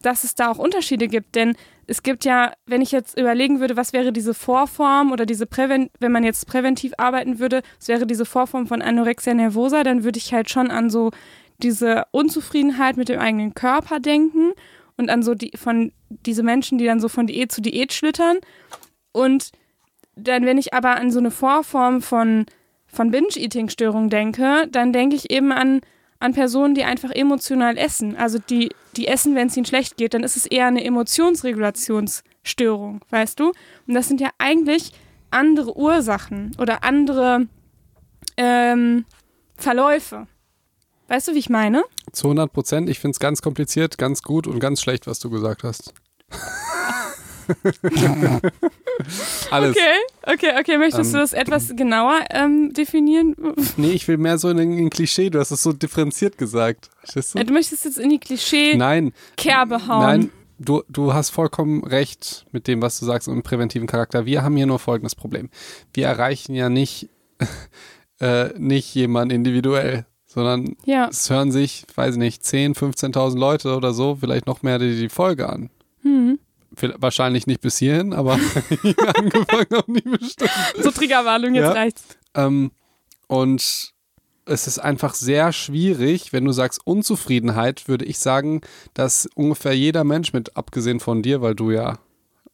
[0.01, 1.35] dass es da auch Unterschiede gibt.
[1.35, 1.55] Denn
[1.87, 5.89] es gibt ja, wenn ich jetzt überlegen würde, was wäre diese Vorform oder diese Präven
[5.99, 10.19] wenn man jetzt präventiv arbeiten würde, was wäre diese Vorform von Anorexia nervosa, dann würde
[10.19, 11.11] ich halt schon an so
[11.59, 14.51] diese Unzufriedenheit mit dem eigenen Körper denken
[14.97, 18.37] und an so die von diese Menschen, die dann so von Diät zu Diät schlittern.
[19.13, 19.51] Und
[20.15, 22.45] dann, wenn ich aber an so eine Vorform von,
[22.87, 25.81] von Binge-Eating-Störung denke, dann denke ich eben an,
[26.19, 28.17] an Personen, die einfach emotional essen.
[28.17, 33.01] Also die, die essen, wenn es ihnen schlecht geht, dann ist es eher eine Emotionsregulationsstörung,
[33.09, 33.53] weißt du?
[33.87, 34.91] Und das sind ja eigentlich
[35.29, 37.47] andere Ursachen oder andere
[38.37, 39.05] ähm,
[39.55, 40.27] Verläufe.
[41.07, 41.83] Weißt du, wie ich meine?
[42.11, 42.89] Zu 100 Prozent.
[42.89, 45.93] Ich finde es ganz kompliziert, ganz gut und ganz schlecht, was du gesagt hast.
[49.51, 49.75] Alles.
[49.75, 50.77] Okay, okay, okay.
[50.77, 53.35] Möchtest Ähm, du das etwas genauer ähm, definieren?
[53.77, 55.29] Nee, ich will mehr so in ein Klischee.
[55.29, 56.89] Du hast es so differenziert gesagt.
[56.99, 57.43] Verstehst du?
[57.43, 60.01] Du möchtest jetzt in die Klischee-Kerbe hauen.
[60.01, 60.29] Nein,
[60.59, 64.25] du, du hast vollkommen recht mit dem, was du sagst im präventiven Charakter.
[64.25, 65.49] Wir haben hier nur folgendes Problem.
[65.93, 67.09] Wir erreichen ja nicht,
[68.19, 71.07] äh, nicht jemanden individuell, sondern Ja.
[71.09, 74.97] es hören sich, weiß ich nicht, 10, 15.000 Leute oder so, vielleicht noch mehr, die
[74.99, 75.69] die Folge an.
[76.01, 76.39] Hm.
[76.97, 78.33] Wahrscheinlich nicht bis hierhin, aber
[79.15, 80.51] angefangen haben die bestimmt.
[80.81, 81.71] So Triggerwarnung, jetzt Ja.
[81.71, 82.03] reicht's.
[82.35, 82.71] Ähm,
[83.27, 83.93] und
[84.45, 88.61] es ist einfach sehr schwierig, wenn du sagst Unzufriedenheit, würde ich sagen,
[88.93, 91.99] dass ungefähr jeder Mensch mit, abgesehen von dir, weil du ja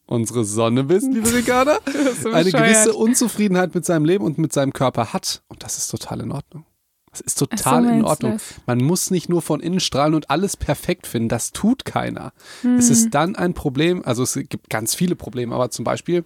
[0.06, 1.78] unsere Sonne bist, liebe Ricarda,
[2.22, 5.42] so eine gewisse Unzufriedenheit mit seinem Leben und mit seinem Körper hat.
[5.48, 6.66] Und das ist total in Ordnung.
[7.14, 8.38] Das ist Ach so, total in Ordnung.
[8.66, 11.28] Man muss nicht nur von innen strahlen und alles perfekt finden.
[11.28, 12.32] Das tut keiner.
[12.62, 12.76] Hm.
[12.76, 16.24] Es ist dann ein Problem, also es gibt ganz viele Probleme, aber zum Beispiel,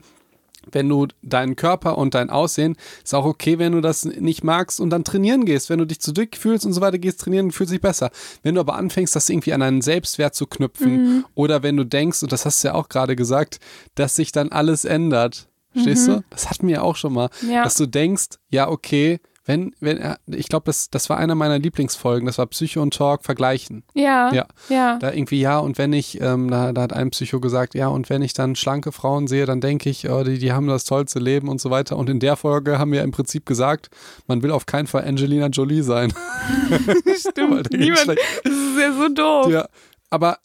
[0.70, 4.80] wenn du deinen Körper und dein Aussehen, ist auch okay, wenn du das nicht magst
[4.80, 5.70] und dann trainieren gehst.
[5.70, 8.11] Wenn du dich zu dick fühlst und so weiter, gehst trainieren, fühlt sich besser.
[8.43, 11.24] Wenn du aber anfängst, das irgendwie an einen Selbstwert zu knüpfen Mhm.
[11.34, 13.61] oder wenn du denkst, und das hast du ja auch gerade gesagt,
[13.95, 15.49] dass sich dann alles ändert.
[15.72, 16.24] Verstehst du?
[16.30, 17.30] Das hatten wir ja auch schon mal.
[17.43, 17.51] Mhm.
[17.51, 17.62] Ja.
[17.62, 21.59] Dass du denkst, ja, okay, wenn, wenn er, ich glaube, das, das war einer meiner
[21.59, 23.82] Lieblingsfolgen, das war Psycho und Talk vergleichen.
[23.94, 24.46] Ja, Ja.
[24.68, 24.99] ja.
[24.99, 28.11] Da irgendwie, ja, und wenn ich, ähm, da, da hat ein Psycho gesagt, ja, und
[28.11, 31.18] wenn ich dann schlanke Frauen sehe, dann denke ich, oh, die, die haben das tollste
[31.18, 31.96] Leben und so weiter.
[31.96, 33.88] Und in der Folge haben wir im Prinzip gesagt,
[34.26, 36.12] man will auf keinen Fall Angelina Jolie sein.
[37.18, 37.72] Stimmt.
[37.72, 39.51] Niemand, das ist ja so doof.
[39.51, 39.66] ja,
[40.11, 40.36] aber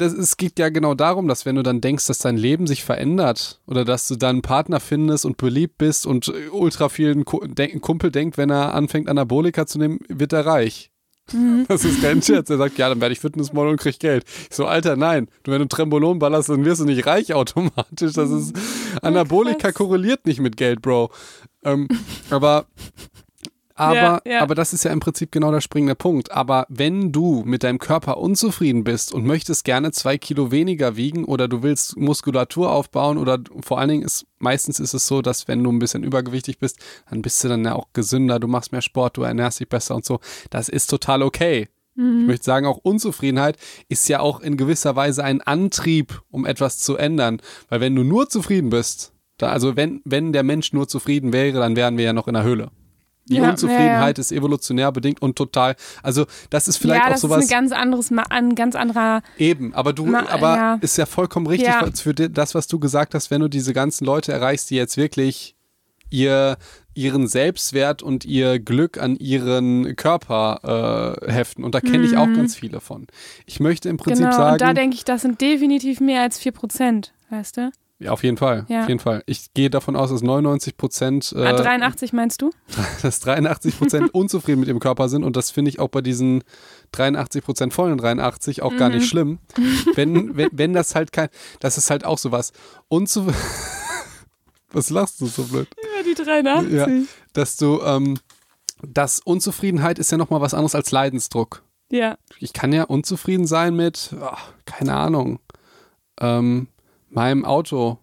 [0.00, 2.82] das, es geht ja genau darum, dass wenn du dann denkst, dass dein Leben sich
[2.84, 7.24] verändert oder dass du dann einen Partner findest und beliebt bist und äh, ultra vielen
[7.24, 10.90] Kumpel denkt, wenn er anfängt Anabolika zu nehmen, wird er reich.
[11.32, 11.64] Mhm.
[11.68, 12.50] Das ist kein Scherz.
[12.50, 14.24] Er sagt, ja, dann werde ich Fitnessmodel und krieg Geld.
[14.50, 15.28] Ich so, Alter, nein.
[15.42, 18.12] Du, wenn du Trembolon ballerst, dann wirst du nicht reich automatisch.
[18.14, 18.54] Das ist,
[19.02, 19.74] Anabolika krass.
[19.74, 21.10] korreliert nicht mit Geld, Bro.
[21.64, 21.88] Ähm,
[22.30, 22.66] aber,
[23.80, 24.40] aber, Ja, ja.
[24.42, 26.30] aber das ist ja im Prinzip genau der springende Punkt.
[26.32, 31.24] Aber wenn du mit deinem Körper unzufrieden bist und möchtest gerne zwei Kilo weniger wiegen
[31.24, 35.48] oder du willst Muskulatur aufbauen oder vor allen Dingen ist, meistens ist es so, dass
[35.48, 36.78] wenn du ein bisschen übergewichtig bist,
[37.08, 39.94] dann bist du dann ja auch gesünder, du machst mehr Sport, du ernährst dich besser
[39.94, 40.20] und so.
[40.50, 41.68] Das ist total okay.
[42.22, 43.56] Ich möchte sagen, auch Unzufriedenheit
[43.88, 47.42] ist ja auch in gewisser Weise ein Antrieb, um etwas zu ändern.
[47.68, 51.58] Weil wenn du nur zufrieden bist, da, also wenn, wenn der Mensch nur zufrieden wäre,
[51.58, 52.70] dann wären wir ja noch in der Höhle.
[53.26, 57.20] Die Ja, Unzufriedenheit ist evolutionär bedingt und total, also das ist vielleicht ja, auch das
[57.20, 59.22] sowas ist ein ganz anderes, Ma ein ganz anderer.
[59.38, 60.74] eben, aber du, Ma- aber ja.
[60.80, 61.86] ist ja vollkommen richtig Ja.
[61.94, 65.54] für das, was du gesagt hast, wenn du diese ganzen Leute erreichst, die jetzt wirklich
[66.08, 66.56] ihr
[66.92, 71.62] ihren Selbstwert und ihr Glück an ihren Körper äh, heften.
[71.62, 73.06] Und da kenne ich auch ganz viele von.
[73.46, 74.30] Ich möchte im Prinzip Mhm.
[74.30, 77.70] genau, sagen, und da denke ich, das sind definitiv mehr als 4%, weißt du?
[78.00, 78.82] Ja, auf jeden Fall, Ja.
[78.82, 79.22] auf jeden Fall.
[79.26, 82.50] Ich gehe davon aus, dass 99 Prozent, äh, ah, 83 meinst du?
[83.02, 86.42] dass 83 Prozent unzufrieden mit ihrem Körper sind und das finde ich auch bei diesen
[86.92, 88.94] 83 Prozent vollen 83 auch gar Mhm.
[88.96, 89.38] nicht schlimm.
[89.94, 91.28] Wenn, wenn, wenn das halt kein,
[91.60, 92.52] das ist halt auch sowas.
[92.88, 93.26] Unzu
[94.72, 95.68] Was lachst du so blöd?
[95.96, 96.72] Ja, die 83.
[96.72, 96.86] Ja,
[97.32, 98.18] dass du, ähm,
[98.82, 101.62] das Unzufriedenheit ist ja nochmal was anderes als Leidensdruck.
[101.90, 102.16] Ja.
[102.38, 105.40] Ich kann ja unzufrieden sein mit, ah, keine Ahnung,
[106.20, 106.68] ähm,
[107.10, 107.98] meinem Auto,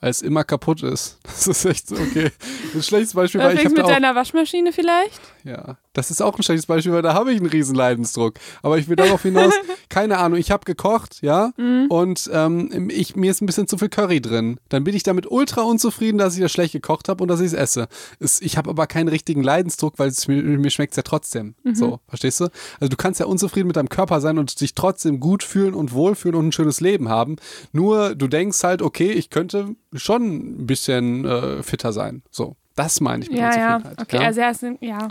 [0.00, 1.18] weil es immer kaputt ist.
[1.24, 2.30] Das ist echt so, okay.
[2.74, 5.20] Ein schlechtes Beispiel, Oder weil ich mit auch, deiner Waschmaschine vielleicht?
[5.46, 8.34] Ja, das ist auch ein schlechtes Beispiel, weil da habe ich einen riesen Leidensdruck.
[8.62, 9.54] Aber ich will darauf hinaus,
[9.88, 11.86] keine Ahnung, ich habe gekocht, ja, Mhm.
[11.88, 14.58] und ähm, ich, mir ist ein bisschen zu viel Curry drin.
[14.68, 17.46] Dann bin ich damit ultra unzufrieden, dass ich das schlecht gekocht habe und dass ich
[17.46, 17.86] es esse.
[18.18, 21.54] Es, ich habe aber keinen richtigen Leidensdruck, weil es mir, mir schmeckt es ja trotzdem.
[21.62, 21.74] Mhm.
[21.76, 22.48] So, verstehst du?
[22.80, 25.92] Also du kannst ja unzufrieden mit deinem Körper sein und dich trotzdem gut fühlen und
[25.92, 27.36] wohlfühlen und ein schönes Leben haben.
[27.72, 30.22] Nur du denkst halt, okay, ich könnte schon
[30.62, 32.22] ein bisschen äh, fitter sein.
[32.30, 33.76] So, das meine ich mit Ja, ja.
[33.76, 34.02] Unzufriedenheit.
[34.02, 34.22] Okay, ja?
[34.22, 35.08] also er ist, ja.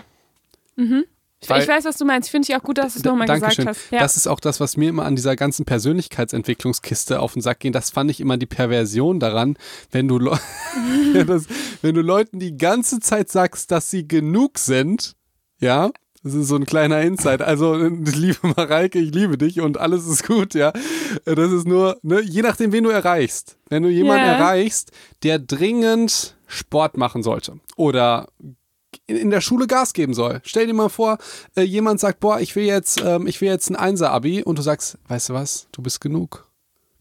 [0.76, 1.06] Mhm.
[1.42, 2.30] Ich, Weil- ich weiß, was du meinst.
[2.30, 3.92] Finde ich auch gut, dass du es nochmal gesagt hast.
[3.92, 4.00] Ja.
[4.00, 7.72] Das ist auch das, was mir immer an dieser ganzen Persönlichkeitsentwicklungskiste auf den Sack ging.
[7.74, 9.58] Das fand ich immer die Perversion daran,
[9.92, 10.40] wenn du, Ja,
[11.28, 11.46] das,
[11.82, 15.16] wenn du Leuten die ganze Zeit sagst, dass sie genug sind,
[15.60, 15.92] ja,
[16.24, 17.42] das ist so ein kleiner Insight.
[17.44, 20.74] Also, liebe Mareike, ich liebe dich und alles ist gut, ja.
[21.26, 23.58] Das ist nur, ne, je nachdem, wen du erreichst.
[23.70, 24.34] Wenn du jemanden Ja.
[24.38, 28.28] erreichst, der dringend Sport machen sollte oder
[29.08, 30.42] in, der Schule Gas geben soll.
[30.44, 31.18] Stell dir mal vor,
[31.56, 34.62] äh, jemand sagt, boah, ich will jetzt, ähm, ich will jetzt ein Einser-Abi und du
[34.62, 36.48] sagst, weißt du was, du bist genug.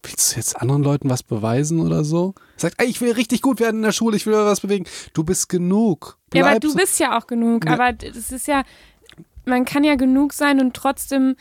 [0.03, 2.35] Willst du jetzt anderen Leuten was beweisen oder so?
[2.57, 4.85] Sagt, ey, ich will richtig gut werden in der Schule, ich will was bewegen.
[5.13, 6.17] Du bist genug.
[6.33, 7.65] ja, aber Bleib du bist ja auch genug.
[7.65, 7.73] Ja.
[7.73, 8.63] Aber das ist ja,
[9.45, 11.35] man kann ja genug sein und trotzdem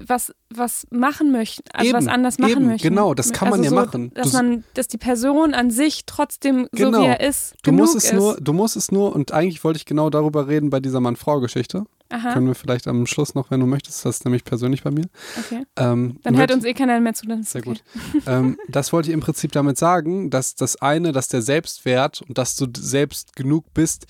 [0.00, 2.88] was, was machen möchten, also Eben, was anders machen eben, möchten.
[2.88, 4.10] genau, das kann man also ja so, machen.
[4.14, 7.02] Dass man, dass die Person an sich trotzdem so Genau.
[7.02, 8.12] wie er ist, Du musst es ist.
[8.14, 11.84] nur, du musst es nur, und eigentlich wollte ich genau darüber reden bei dieser Mann-Frau-Geschichte.
[12.10, 14.90] Aha, Können wir vielleicht am Schluss noch, wenn du möchtest, das ist nämlich persönlich bei
[14.90, 15.06] mir.
[15.38, 15.64] okay.
[15.76, 17.26] Ähm, Dann hört uns eh keiner mehr zu.
[17.26, 17.70] Dann Sehr okay.
[18.12, 18.22] gut.
[18.26, 22.36] ähm, das wollte ich im Prinzip damit sagen, dass das eine, dass der Selbstwert und
[22.36, 24.06] dass du selbst genug bist,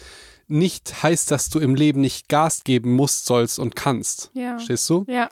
[0.49, 4.31] nicht heißt, dass du im Leben nicht Gas geben musst, sollst und kannst.
[4.35, 4.57] Ja.
[4.57, 5.05] Verstehst du?
[5.09, 5.29] Ja.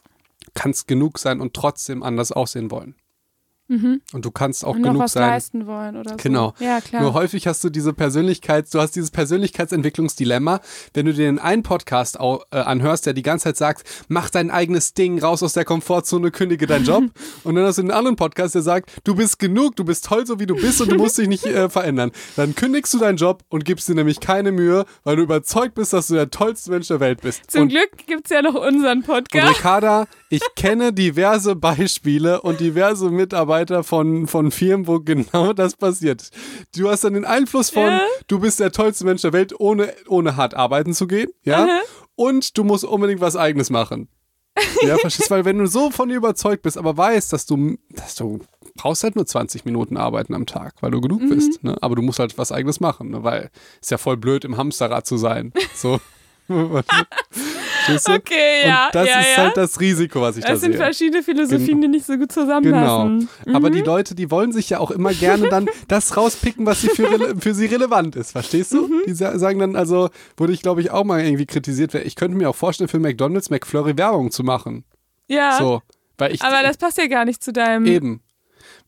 [0.54, 2.96] Kannst genug sein und trotzdem anders aussehen wollen.
[3.70, 4.00] Mhm.
[4.12, 5.28] Und du kannst auch Und noch genug was sein.
[5.28, 6.16] leisten wollen oder so.
[6.16, 6.54] Genau.
[6.58, 7.02] Ja, klar.
[7.02, 10.60] Nur häufig hast du diese Persönlichkeits, du hast dieses Persönlichkeitsentwicklungsdilemma,
[10.92, 14.28] wenn du dir den einen Podcast au, äh, anhörst, der die ganze Zeit sagt, mach
[14.28, 17.04] dein eigenes Ding, raus aus der Komfortzone, kündige deinen Job.
[17.44, 20.26] und dann hast du den anderen Podcast, der sagt, du bist genug, du bist toll,
[20.26, 22.10] so wie du bist und du musst dich nicht äh, verändern.
[22.34, 25.92] Dann kündigst du deinen Job und gibst dir nämlich keine Mühe, weil du überzeugt bist,
[25.92, 27.48] dass du der tollste Mensch der Welt bist.
[27.48, 29.58] Zum und Glück gibt es ja noch unseren und Podcast.
[29.58, 36.30] Ricarda, ich kenne diverse Beispiele und diverse Mitarbeiter von, von Firmen, wo genau das passiert.
[36.76, 38.00] Du hast dann den Einfluss von, Ja.
[38.26, 41.64] du bist der tollste Mensch der Welt, ohne, ohne hart arbeiten zu gehen, ja?
[41.64, 41.80] Aha.
[42.16, 44.08] Und du musst unbedingt was Eigenes machen.
[44.82, 45.34] Ja, verstehst du?
[45.34, 48.40] Weil wenn du so von dir überzeugt bist, aber weißt, dass du, dass du
[48.74, 51.28] brauchst halt nur 20 Minuten arbeiten am Tag, weil du genug Mhm.
[51.30, 51.76] bist, ne?
[51.82, 53.22] Aber du musst halt was Eigenes machen, ne?
[53.22, 53.50] Weil
[53.80, 55.52] ist ja voll blöd, im Hamsterrad zu sein.
[55.74, 56.00] So.
[57.88, 58.86] Okay, ja.
[58.86, 59.42] Und das ja, ist ja.
[59.44, 60.80] halt das Risiko, was ich da Das sind sehe.
[60.80, 62.42] verschiedene Philosophien, die nicht so gut Genau.
[62.42, 63.28] zusammenpassen.
[63.54, 66.88] Aber die Leute, die wollen sich ja auch immer gerne dann das rauspicken, was sie
[66.88, 68.32] für, für sie relevant ist.
[68.32, 68.86] Verstehst du?
[68.86, 69.02] Mhm.
[69.06, 72.36] Die sa sagen dann, also, wurde ich glaube ich auch mal irgendwie kritisiert, ich könnte
[72.36, 74.84] mir auch vorstellen, für McDonalds McFlurry Werbung zu machen.
[75.28, 75.82] Ja, So.
[76.18, 77.86] Weil ich aber das passt ja gar nicht zu deinem.
[77.86, 78.20] eben.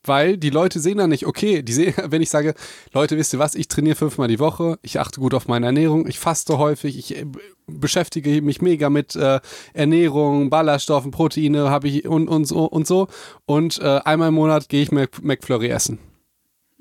[0.04, 2.54] Weil die Leute sehen dann nicht, okay, die sehen, wenn ich sage,
[2.92, 6.06] Leute, wisst ihr was, ich trainiere fünfmal die Woche, ich achte gut auf meine Ernährung,
[6.08, 7.26] ich faste häufig, ich äh,
[7.66, 9.40] beschäftige mich mega mit äh,
[9.72, 13.08] Ernährung, Ballaststoffen, Proteine, habe ich und, und so und so.
[13.46, 15.98] Und äh, einmal im Monat gehe ich Mac McFlurry essen.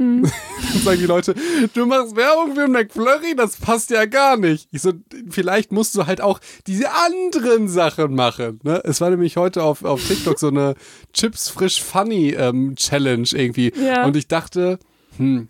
[0.01, 0.25] Hm.
[0.83, 1.35] sagen die Leute,
[1.75, 4.67] du machst Werbung für McFlurry, das passt ja gar nicht.
[4.71, 4.93] Ich so,
[5.29, 8.59] vielleicht musst du halt auch diese anderen Sachen machen.
[8.63, 8.81] Ne?
[8.83, 10.73] Es war nämlich heute auf, auf TikTok so eine
[11.13, 13.71] Chips frisch funny ähm, Challenge irgendwie.
[13.79, 14.05] Ja.
[14.05, 14.79] Und ich dachte,
[15.17, 15.49] hm,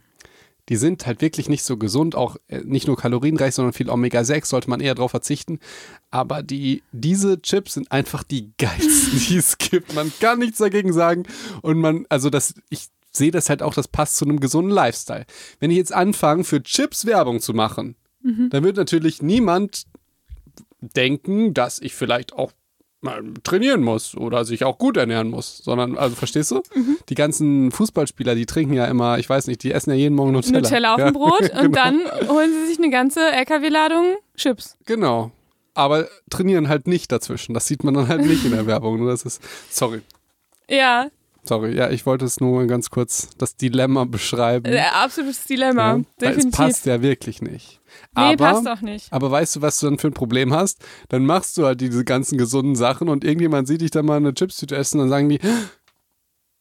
[0.68, 4.46] die sind halt wirklich nicht so gesund, auch äh, nicht nur kalorienreich, sondern viel Omega-6,
[4.48, 5.60] sollte man eher darauf verzichten.
[6.10, 9.94] Aber die, diese Chips sind einfach die geilsten, die es gibt.
[9.96, 11.24] Man kann nichts dagegen sagen.
[11.62, 15.26] Und man, also das, ich sehe das halt auch, das passt zu einem gesunden Lifestyle.
[15.60, 18.50] Wenn ich jetzt anfange, für Chips Werbung zu machen, mhm.
[18.50, 19.86] dann wird natürlich niemand
[20.82, 22.52] denken, dass ich vielleicht auch
[23.02, 26.62] mal trainieren muss oder sich auch gut ernähren muss, sondern, also verstehst du?
[26.76, 26.98] Mhm.
[27.10, 30.32] Die ganzen Fußballspieler, die trinken ja immer, ich weiß nicht, die essen ja jeden Morgen
[30.32, 30.60] Nutella.
[30.60, 31.62] Nutella auf dem Brot genau.
[31.64, 34.78] und dann holen sie sich eine ganze LKW-Ladung Chips.
[34.86, 35.32] Genau.
[35.74, 37.54] Aber trainieren halt nicht dazwischen.
[37.54, 39.06] Das sieht man dann halt nicht in der Werbung.
[39.08, 40.02] Das ist, sorry.
[40.70, 41.10] Ja,
[41.44, 44.72] Sorry, ja, ich wollte es nur ganz kurz das Dilemma beschreiben.
[44.72, 46.52] Äh, absolutes Dilemma, ja, definitiv.
[46.52, 47.82] Es passt ja wirklich nicht.
[48.16, 49.12] Nee, aber, passt auch nicht.
[49.12, 50.86] Aber weißt du, was du dann für ein Problem hast?
[51.10, 54.34] Dann machst du halt diese ganzen gesunden Sachen und irgendjemand sieht dich dann mal eine
[54.34, 55.40] Chipstüte essen und dann sagen die,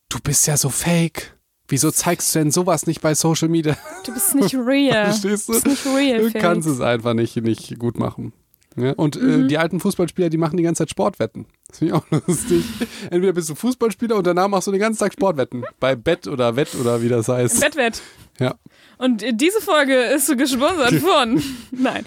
[0.08, 1.36] du bist ja so fake.
[1.68, 3.76] Wieso zeigst du denn sowas nicht bei Social Media?
[4.04, 5.04] Du bist nicht real.
[5.10, 5.52] Verstehst du?
[5.52, 6.30] Du bist nicht real.
[6.30, 8.32] Du kannst es einfach nicht, nicht gut machen.
[8.76, 9.44] Ja, und äh, mhm.
[9.44, 11.46] äh, die alten Fußballspieler, die machen die ganze Zeit Sportwetten.
[11.68, 12.64] Das finde ich auch lustig.
[13.10, 15.64] Entweder bist du Fußballspieler und danach machst du den ganzen Tag Sportwetten.
[15.80, 17.60] Bei Bett oder Wett oder wie das heißt.
[17.60, 18.00] Bettwett.
[18.38, 18.54] Ja.
[18.98, 21.42] Und diese Folge ist so gesponsert von.
[21.70, 22.04] Nein.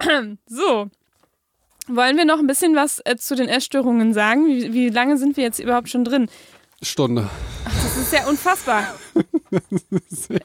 [0.46, 0.90] So.
[1.86, 4.46] Wollen wir noch ein bisschen was äh, zu den Essstörungen sagen?
[4.46, 6.28] Wie, wie lange sind wir jetzt überhaupt schon drin?
[6.82, 7.28] Stunde.
[7.94, 8.94] Das ist ja unfassbar.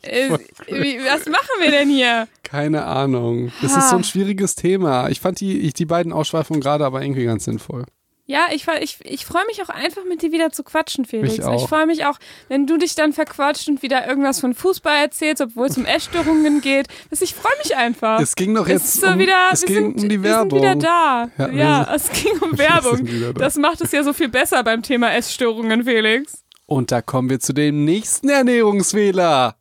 [0.04, 0.30] äh,
[0.68, 2.28] wie, was machen wir denn hier?
[2.44, 3.52] Keine Ahnung.
[3.64, 3.80] Das ha.
[3.80, 5.10] ist so ein schwieriges Thema.
[5.10, 7.86] Ich fand die, ich, die beiden Ausschweifungen gerade aber irgendwie ganz sinnvoll.
[8.28, 11.34] Ja, ich, ich, ich freue mich auch einfach mit dir wieder zu quatschen, Felix.
[11.34, 11.64] Ich, auch.
[11.64, 12.20] ich freue mich auch,
[12.50, 16.62] wenn du dich dann verquatscht und wieder irgendwas von Fußball erzählst, obwohl es um Essstörungen
[16.62, 16.86] geht.
[17.10, 18.22] Ich freue mich einfach.
[18.22, 20.62] Es ging doch jetzt so um, wieder, es ging sind, um die Werbung.
[20.62, 21.30] Wir sind wieder da.
[21.40, 23.34] Ja, ja es ging um Werbung.
[23.34, 26.44] Das macht es ja so viel besser beim Thema Essstörungen, Felix.
[26.70, 29.56] Und da kommen wir zu dem nächsten Ernährungsfehler.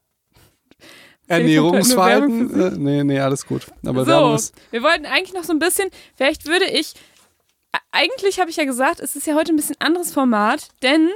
[1.27, 2.61] Ernährungsverhalten?
[2.61, 3.67] Äh, nee, nee, alles gut.
[3.87, 6.93] Aber so, wir wollten eigentlich noch so ein bisschen, vielleicht würde ich,
[7.93, 11.09] eigentlich habe ich ja gesagt, es ist ja heute ein bisschen anderes Format, denn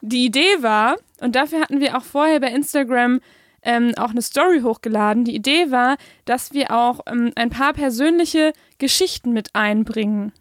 [0.00, 3.20] die Idee war, und dafür hatten wir auch vorher bei Instagram
[3.62, 5.24] ähm, auch eine Story hochgeladen.
[5.24, 10.32] Die Idee war, dass wir auch ähm, ein paar persönliche Geschichten mit einbringen.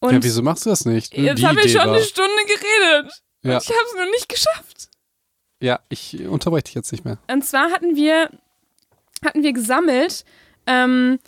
[0.00, 1.16] Und ja, wieso machst du das nicht?
[1.16, 1.94] Jetzt haben wir schon war.
[1.94, 3.22] eine Stunde geredet.
[3.42, 3.54] Ja.
[3.54, 4.88] Und ich habe es noch nicht geschafft.
[5.60, 7.18] Ja, ich unterbreche dich jetzt nicht mehr.
[7.30, 8.30] Und zwar hatten wir,
[9.24, 10.24] hatten wir gesammelt
[10.66, 11.18] ähm,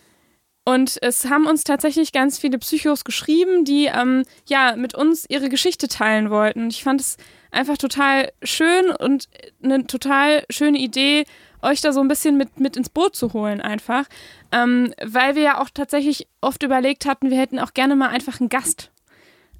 [0.64, 5.48] und es haben uns tatsächlich ganz viele Psychos geschrieben, die ähm, ja mit uns ihre
[5.48, 6.68] Geschichte teilen wollten.
[6.68, 7.16] Ich fand es
[7.50, 9.28] einfach total schön und
[9.62, 11.24] eine total schöne Idee,
[11.62, 14.04] euch da so ein bisschen mit, mit ins Boot zu holen, einfach.
[14.52, 18.40] Ähm, weil wir ja auch tatsächlich oft überlegt hatten, wir hätten auch gerne mal einfach
[18.40, 18.91] einen Gast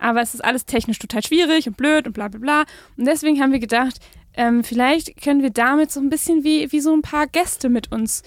[0.02, 2.64] aber es ist alles technisch total schwierig und blöd und bla bla bla.
[2.96, 3.98] Und deswegen haben wir gedacht,
[4.34, 7.92] ähm, vielleicht können wir damit so ein bisschen wie, wie so ein paar Gäste mit
[7.92, 8.22] uns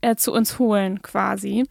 [0.00, 1.64] äh, zu uns holen, quasi.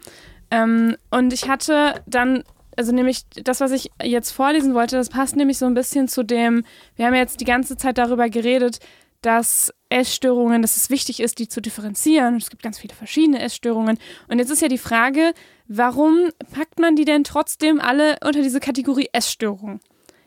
[0.52, 2.44] Ähm, und ich hatte dann,
[2.78, 6.24] also nämlich das, was ich jetzt vorlesen wollte, das passt nämlich so ein bisschen zu
[6.24, 6.64] dem,
[6.96, 8.80] wir haben jetzt die ganze Zeit darüber geredet,
[9.22, 12.38] dass Essstörungen, dass es wichtig ist, die zu differenzieren.
[12.38, 13.98] Es gibt ganz viele verschiedene Essstörungen.
[14.28, 15.34] Und jetzt ist ja die Frage,
[15.68, 19.80] warum packt man die denn trotzdem alle unter diese Kategorie Essstörung?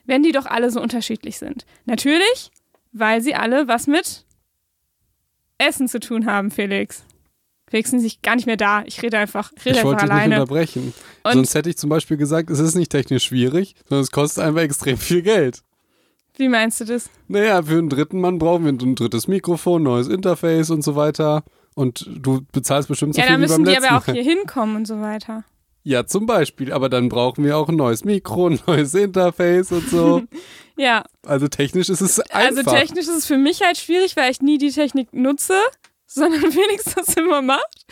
[0.04, 1.64] Wenn die doch alle so unterschiedlich sind.
[1.84, 2.50] Natürlich,
[2.90, 4.24] weil sie alle was mit
[5.58, 7.04] Essen zu tun haben, Felix.
[7.70, 8.82] Felix sind sich gar nicht mehr da.
[8.84, 10.28] Ich rede einfach, ich rede ich einfach alleine.
[10.28, 10.92] Nicht unterbrechen.
[11.22, 14.44] Und Sonst hätte ich zum Beispiel gesagt, es ist nicht technisch schwierig, sondern es kostet
[14.44, 15.62] einfach extrem viel Geld.
[16.36, 17.10] Wie meinst du das?
[17.28, 21.44] Naja, für einen dritten Mann brauchen wir ein drittes Mikrofon, neues Interface und so weiter.
[21.74, 23.32] Und du bezahlst bestimmt so ja, viel.
[23.32, 25.44] Ja, dann müssen die aber auch hier hinkommen und so weiter.
[25.84, 26.72] Ja, zum Beispiel.
[26.72, 30.22] Aber dann brauchen wir auch ein neues Mikro, ein neues Interface und so.
[30.76, 31.04] ja.
[31.26, 32.56] Also technisch ist es einfach.
[32.56, 35.58] Also technisch ist es für mich halt schwierig, weil ich nie die Technik nutze,
[36.06, 37.86] sondern wenigstens immer macht.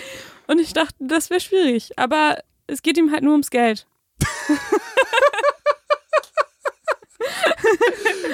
[0.47, 1.91] Und ich dachte, das wäre schwierig.
[1.97, 3.87] Aber es geht ihm halt nur ums Geld.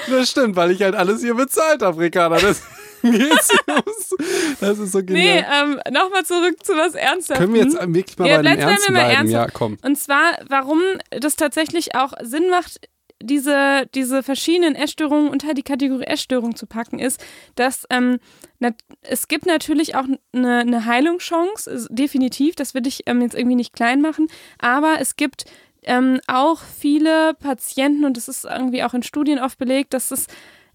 [0.08, 2.38] Das stimmt, weil ich halt alles hier bezahlt habe, Ricarda.
[2.38, 2.62] Das,
[4.60, 5.14] das ist so genial.
[5.14, 7.44] Nee, ähm, nochmal zurück zu was Ernsthaftes.
[7.44, 9.30] Können wir jetzt wirklich mal ja, bei dem Ernsten bleiben?
[9.30, 9.78] Ja, komm.
[9.82, 10.80] Und zwar, warum
[11.10, 12.80] das tatsächlich auch Sinn macht,
[13.22, 17.24] diese, diese verschiedenen Essstörungen unter die Kategorie Essstörung zu packen, ist,
[17.54, 18.18] dass ähm,
[18.58, 18.72] na,
[19.02, 23.72] es gibt natürlich auch eine, eine Heilungschance, definitiv, das will ich ähm, jetzt irgendwie nicht
[23.72, 24.28] klein machen,
[24.58, 25.44] aber es gibt
[25.86, 30.26] ähm, auch viele Patienten, und das ist irgendwie auch in Studien oft belegt, dass, es,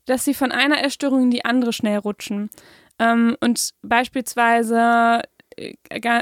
[0.05, 2.49] dass sie von einer Essstörung in die andere schnell rutschen.
[2.97, 5.21] Ähm, und beispielsweise
[5.57, 5.73] äh,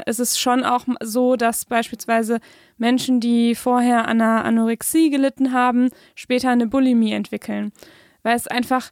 [0.06, 2.40] ist es schon auch so, dass beispielsweise
[2.78, 7.72] Menschen, die vorher an einer Anorexie gelitten haben, später eine Bulimie entwickeln.
[8.22, 8.90] Weil es einfach,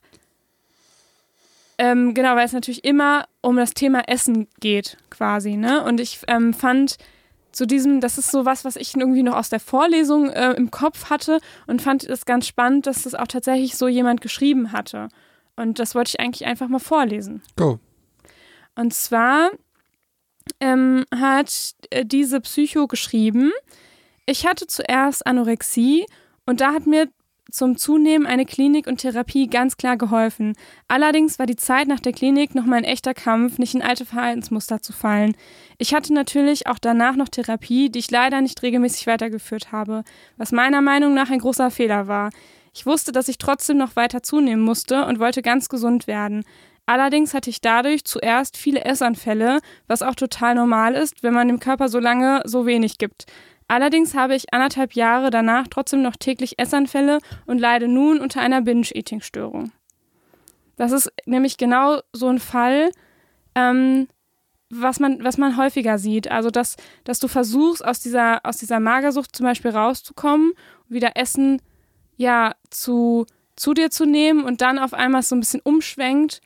[1.77, 5.57] ähm, genau, weil es natürlich immer um das Thema Essen geht, quasi.
[5.57, 5.83] Ne?
[5.83, 6.97] Und ich ähm, fand
[7.51, 10.71] zu diesem, das ist so was, was ich irgendwie noch aus der Vorlesung äh, im
[10.71, 15.09] Kopf hatte und fand es ganz spannend, dass das auch tatsächlich so jemand geschrieben hatte.
[15.55, 17.41] Und das wollte ich eigentlich einfach mal vorlesen.
[17.55, 17.79] Go.
[18.75, 19.51] Und zwar
[20.59, 23.51] ähm, hat äh, diese Psycho geschrieben,
[24.25, 26.05] ich hatte zuerst Anorexie
[26.45, 27.09] und da hat mir
[27.51, 30.55] zum Zunehmen eine Klinik und Therapie ganz klar geholfen.
[30.87, 34.05] Allerdings war die Zeit nach der Klinik noch mal ein echter Kampf, nicht in alte
[34.05, 35.35] Verhaltensmuster zu fallen.
[35.77, 40.03] Ich hatte natürlich auch danach noch Therapie, die ich leider nicht regelmäßig weitergeführt habe,
[40.37, 42.29] was meiner Meinung nach ein großer Fehler war.
[42.73, 46.43] Ich wusste, dass ich trotzdem noch weiter zunehmen musste und wollte ganz gesund werden.
[46.85, 51.59] Allerdings hatte ich dadurch zuerst viele Essanfälle, was auch total normal ist, wenn man dem
[51.59, 53.27] Körper so lange so wenig gibt.
[53.69, 58.61] Allerdings habe ich anderthalb Jahre danach trotzdem noch täglich Essanfälle und leide nun unter einer
[58.63, 59.71] Binge-Eating-Störung.
[60.75, 62.89] Das ist nämlich genau so ein Fall,
[63.53, 64.07] ähm,
[64.71, 66.31] was man, was man häufiger sieht.
[66.31, 70.53] Also, dass, dass du versuchst, aus dieser, aus dieser Magersucht zum Beispiel rauszukommen,
[70.87, 71.61] wieder Essen
[72.17, 76.41] ja zu, zu dir zu nehmen und dann auf einmal so ein bisschen umschwenkt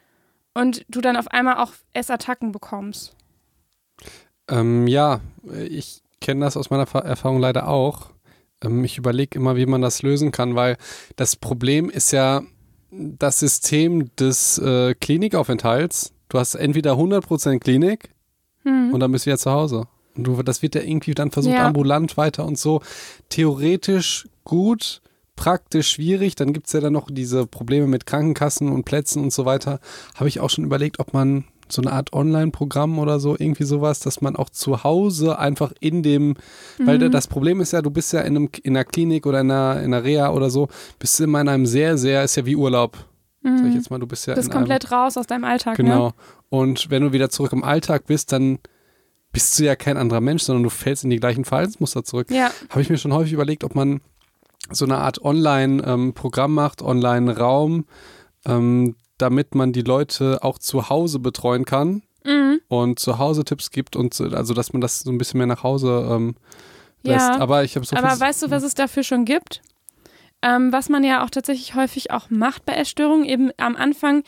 [0.54, 3.16] und du dann auf einmal auch Essattacken bekommst.
[4.50, 5.22] Ähm, ja,
[5.70, 8.10] ich kenne das aus meiner Erfahrung leider auch.
[8.64, 10.78] Ähm, ich überlege immer, wie man das lösen kann, weil
[11.16, 12.42] das Problem ist ja
[12.92, 16.14] das System des äh, Klinikaufenthalts.
[16.30, 18.10] Du hast entweder 100% Klinik
[18.64, 18.94] hm.
[18.94, 19.84] und dann bist du wieder zu Hause.
[20.16, 21.68] Und du, das wird ja irgendwie dann versucht, ja.
[21.68, 22.82] ambulant weiter und so.
[23.30, 25.02] Theoretisch gut,
[25.36, 26.36] praktisch schwierig.
[26.36, 29.80] Dann gibt es ja dann noch diese Probleme mit Krankenkassen und Plätzen und so weiter.
[30.16, 34.00] Habe ich auch schon überlegt, ob man so eine Art Online-Programm oder so, irgendwie sowas,
[34.00, 36.36] dass man auch zu Hause einfach in dem, mhm.
[36.86, 39.52] weil das Problem ist ja, du bist ja in, einem, in einer Klinik oder in
[39.52, 40.68] einer, in einer Reha oder so,
[41.00, 42.98] bist du immer in einem sehr, sehr, ist ja wie Urlaub.
[43.42, 43.58] Mhm.
[43.58, 44.36] Sag ich jetzt mal, du bist ja.
[44.36, 45.78] Du bist komplett einem, raus aus deinem Alltag.
[45.78, 45.84] Ne?
[45.84, 46.08] Genau.
[46.08, 46.14] Ne?
[46.50, 48.60] Und wenn du wieder zurück im Alltag bist, dann
[49.32, 52.30] bist du ja kein anderer Mensch, sondern du fällst in die gleichen Verhaltensmuster zurück.
[52.30, 52.52] Ja.
[52.70, 54.02] Habe ich mir schon häufig überlegt, ob man
[54.72, 57.86] so eine Art Online-Programm ähm, macht, Online-Raum,
[58.46, 62.60] ähm, damit man die Leute auch zu Hause betreuen kann mhm.
[62.68, 65.64] und zu Hause Tipps gibt und also dass man das so ein bisschen mehr nach
[65.64, 66.36] Hause ähm,
[67.04, 67.30] lässt.
[67.30, 69.62] Ja, aber ich habe so Aber weißt du, was es dafür schon gibt?
[70.42, 74.24] Ähm, was man ja auch tatsächlich häufig auch macht bei Essstörungen, eben am Anfang.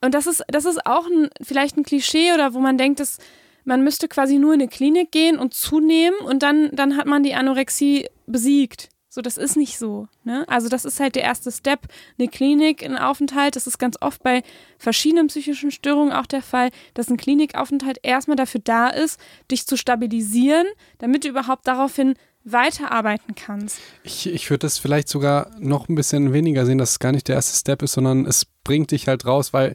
[0.00, 3.18] Und das ist, das ist auch ein, vielleicht ein Klischee oder wo man denkt, dass
[3.64, 7.22] man müsste quasi nur in eine Klinik gehen und zunehmen und dann, dann hat man
[7.22, 8.88] die Anorexie besiegt.
[9.14, 10.08] So, das ist nicht so.
[10.24, 10.46] Ne?
[10.48, 11.80] Also das ist halt der erste Step.
[12.18, 14.42] Eine Klinik, ein Aufenthalt, das ist ganz oft bei
[14.78, 19.76] verschiedenen psychischen Störungen auch der Fall, dass ein Klinikaufenthalt erstmal dafür da ist, dich zu
[19.76, 23.80] stabilisieren, damit du überhaupt daraufhin weiterarbeiten kannst.
[24.02, 27.28] Ich, ich würde das vielleicht sogar noch ein bisschen weniger sehen, dass es gar nicht
[27.28, 29.74] der erste Step ist, sondern es bringt dich halt raus, weil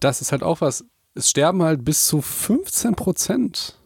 [0.00, 0.86] das ist halt auch was.
[1.14, 3.78] Es sterben halt bis zu 15 Prozent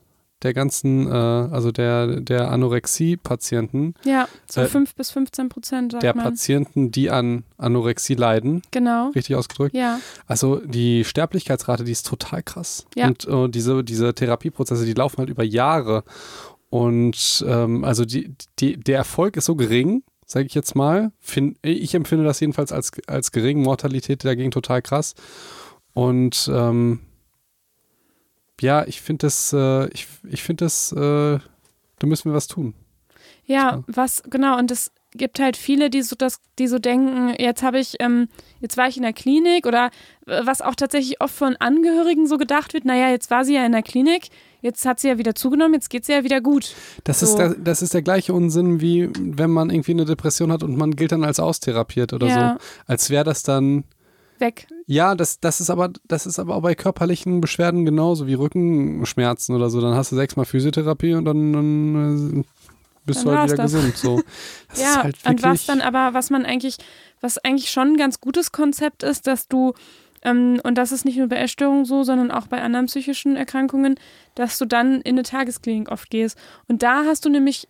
[0.44, 3.94] der ganzen, äh, also der, der Anorexie-Patienten.
[4.04, 6.02] Ja, so äh, 5 bis 15 Prozent.
[6.02, 6.24] Der man.
[6.24, 8.62] Patienten, die an Anorexie leiden.
[8.70, 9.10] Genau.
[9.14, 9.74] Richtig ausgedrückt.
[9.74, 9.98] Ja.
[10.26, 12.86] Also die Sterblichkeitsrate, die ist total krass.
[12.94, 13.08] Ja.
[13.08, 16.04] Und äh, diese, diese Therapieprozesse, die laufen halt über Jahre.
[16.68, 21.12] Und ähm, also die, die, der Erfolg ist so gering, sage ich jetzt mal.
[21.20, 23.62] Find, ich empfinde das jedenfalls als, als gering.
[23.62, 25.14] Mortalität dagegen total krass.
[25.94, 27.00] Und ähm,
[28.64, 31.38] ja, ich finde das, äh, ich, ich finde das, äh,
[31.98, 32.74] da müssen wir was tun.
[33.44, 33.94] Ja, so.
[33.94, 37.78] was, genau, und es gibt halt viele, die so das, die so denken, jetzt habe
[37.78, 38.28] ich, ähm,
[38.60, 39.90] jetzt war ich in der Klinik oder
[40.26, 43.64] äh, was auch tatsächlich oft von Angehörigen so gedacht wird, naja, jetzt war sie ja
[43.66, 44.28] in der Klinik,
[44.62, 46.74] jetzt hat sie ja wieder zugenommen, jetzt geht sie ja wieder gut.
[47.04, 47.26] Das, so.
[47.26, 50.76] ist, der, das ist der gleiche Unsinn, wie wenn man irgendwie eine Depression hat und
[50.76, 52.52] man gilt dann als austherapiert oder ja.
[52.58, 52.66] so.
[52.86, 53.84] Als wäre das dann
[54.38, 54.66] weg.
[54.86, 59.54] Ja, das, das ist aber, das ist aber auch bei körperlichen Beschwerden genauso wie Rückenschmerzen
[59.54, 59.80] oder so.
[59.80, 62.44] Dann hast du sechsmal Physiotherapie und dann, dann äh,
[63.06, 63.72] bist dann du halt wieder das.
[63.72, 63.96] gesund.
[63.96, 64.22] So.
[64.82, 66.76] ja, halt und was dann aber, was man eigentlich,
[67.20, 69.74] was eigentlich schon ein ganz gutes Konzept ist, dass du,
[70.22, 73.96] ähm, und das ist nicht nur bei Essstörungen so, sondern auch bei anderen psychischen Erkrankungen,
[74.34, 76.38] dass du dann in eine Tagesklinik oft gehst.
[76.68, 77.68] Und da hast du nämlich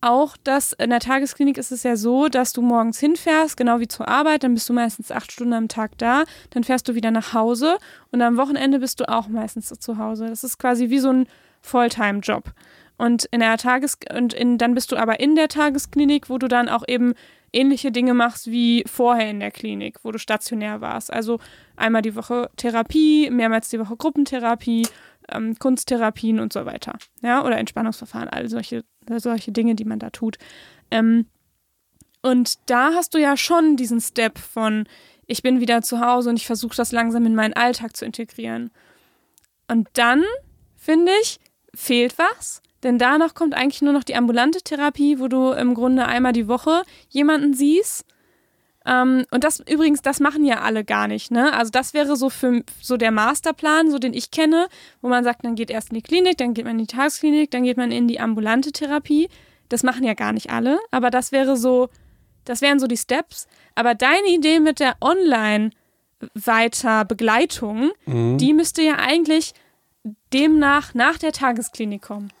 [0.00, 3.88] auch, dass in der Tagesklinik ist es ja so, dass du morgens hinfährst, genau wie
[3.88, 7.10] zur Arbeit, dann bist du meistens acht Stunden am Tag da, dann fährst du wieder
[7.10, 7.78] nach Hause
[8.10, 10.26] und am Wochenende bist du auch meistens zu Hause.
[10.26, 11.26] Das ist quasi wie so ein
[11.62, 12.52] Volltime-Job.
[12.96, 16.48] Und in der Tages und in, dann bist du aber in der Tagesklinik, wo du
[16.48, 17.14] dann auch eben
[17.52, 21.12] ähnliche Dinge machst wie vorher in der Klinik, wo du stationär warst.
[21.12, 21.38] Also
[21.76, 24.86] einmal die Woche Therapie, mehrmals die Woche Gruppentherapie,
[25.30, 26.98] ähm, Kunsttherapien und so weiter.
[27.22, 28.84] Ja, oder Entspannungsverfahren, all solche,
[29.20, 30.38] solche Dinge, die man da tut.
[30.90, 31.26] Ähm,
[32.22, 34.86] und da hast du ja schon diesen Step von,
[35.26, 38.70] ich bin wieder zu Hause und ich versuche das langsam in meinen Alltag zu integrieren.
[39.68, 40.24] Und dann,
[40.76, 41.38] finde ich,
[41.74, 42.62] fehlt was.
[42.82, 46.48] Denn danach kommt eigentlich nur noch die ambulante Therapie, wo du im Grunde einmal die
[46.48, 48.04] Woche jemanden siehst.
[48.88, 51.30] Ähm, und das übrigens, das machen ja alle gar nicht.
[51.30, 51.52] Ne?
[51.52, 54.68] Also das wäre so für so der Masterplan, so den ich kenne,
[55.02, 57.50] wo man sagt, dann geht erst in die Klinik, dann geht man in die Tagesklinik,
[57.50, 59.28] dann geht man in die ambulante Therapie.
[59.68, 61.90] Das machen ja gar nicht alle, aber das wäre so,
[62.44, 63.46] das wären so die Steps.
[63.74, 65.70] Aber deine Idee mit der Online
[66.34, 68.38] weiter Begleitung, mhm.
[68.38, 69.52] die müsste ja eigentlich
[70.32, 72.32] demnach nach der Tagesklinik kommen.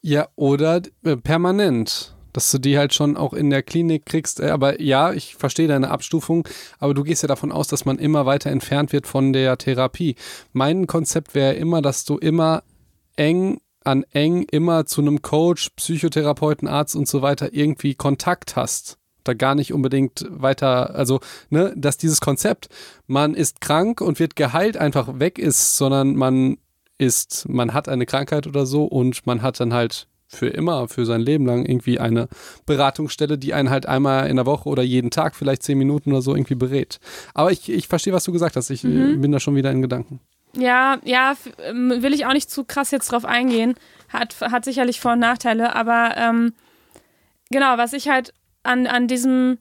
[0.00, 2.14] Ja, oder äh, permanent.
[2.32, 4.40] Dass du die halt schon auch in der Klinik kriegst.
[4.40, 6.46] Äh, aber ja, ich verstehe deine Abstufung,
[6.78, 10.16] aber du gehst ja davon aus, dass man immer weiter entfernt wird von der Therapie.
[10.52, 12.62] Mein Konzept wäre immer, dass du immer
[13.16, 18.98] eng an eng immer zu einem Coach, Psychotherapeuten, Arzt und so weiter irgendwie Kontakt hast.
[19.24, 22.68] Da gar nicht unbedingt weiter, also, ne, dass dieses Konzept,
[23.06, 26.58] man ist krank und wird geheilt, einfach weg ist, sondern man
[26.98, 31.06] ist, man hat eine Krankheit oder so und man hat dann halt für immer, für
[31.06, 32.28] sein Leben lang irgendwie eine
[32.66, 36.22] Beratungsstelle, die einen halt einmal in der Woche oder jeden Tag, vielleicht zehn Minuten oder
[36.22, 37.00] so irgendwie berät.
[37.34, 38.68] Aber ich, ich verstehe, was du gesagt hast.
[38.70, 39.20] Ich mhm.
[39.20, 40.20] bin da schon wieder in Gedanken.
[40.54, 43.74] Ja, ja, ähm, will ich auch nicht zu krass jetzt drauf eingehen.
[44.10, 46.52] Hat, hat sicherlich Vor- und Nachteile, aber ähm,
[47.50, 48.32] genau, was ich halt
[48.62, 49.58] an, an diesem,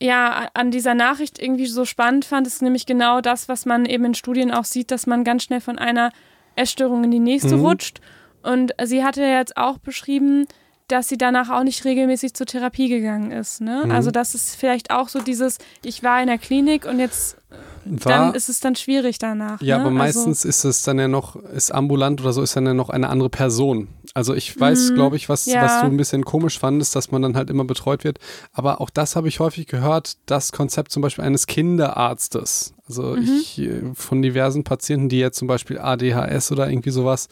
[0.00, 4.04] ja, an dieser Nachricht irgendwie so spannend fand, ist nämlich genau das, was man eben
[4.04, 6.12] in Studien auch sieht, dass man ganz schnell von einer
[6.56, 7.64] Essstörung in die nächste mhm.
[7.64, 8.00] rutscht.
[8.42, 10.46] Und sie hatte jetzt auch beschrieben,
[10.88, 13.60] dass sie danach auch nicht regelmäßig zur Therapie gegangen ist.
[13.60, 13.82] Ne?
[13.84, 13.90] Mhm.
[13.90, 17.36] Also das ist vielleicht auch so dieses, ich war in der Klinik und jetzt
[17.84, 19.60] war, dann ist es dann schwierig danach.
[19.62, 19.84] Ja, ne?
[19.84, 22.74] aber meistens also, ist es dann ja noch, ist ambulant oder so, ist dann ja
[22.74, 23.88] noch eine andere Person.
[24.14, 25.62] Also ich weiß, mhm, glaube ich, was, ja.
[25.62, 28.18] was du ein bisschen komisch fandest, dass man dann halt immer betreut wird.
[28.52, 32.74] Aber auch das habe ich häufig gehört, das Konzept zum Beispiel eines Kinderarztes.
[32.86, 33.22] Also mhm.
[33.22, 37.28] ich äh, von diversen Patienten, die jetzt zum Beispiel ADHS oder irgendwie sowas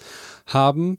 [0.47, 0.99] haben,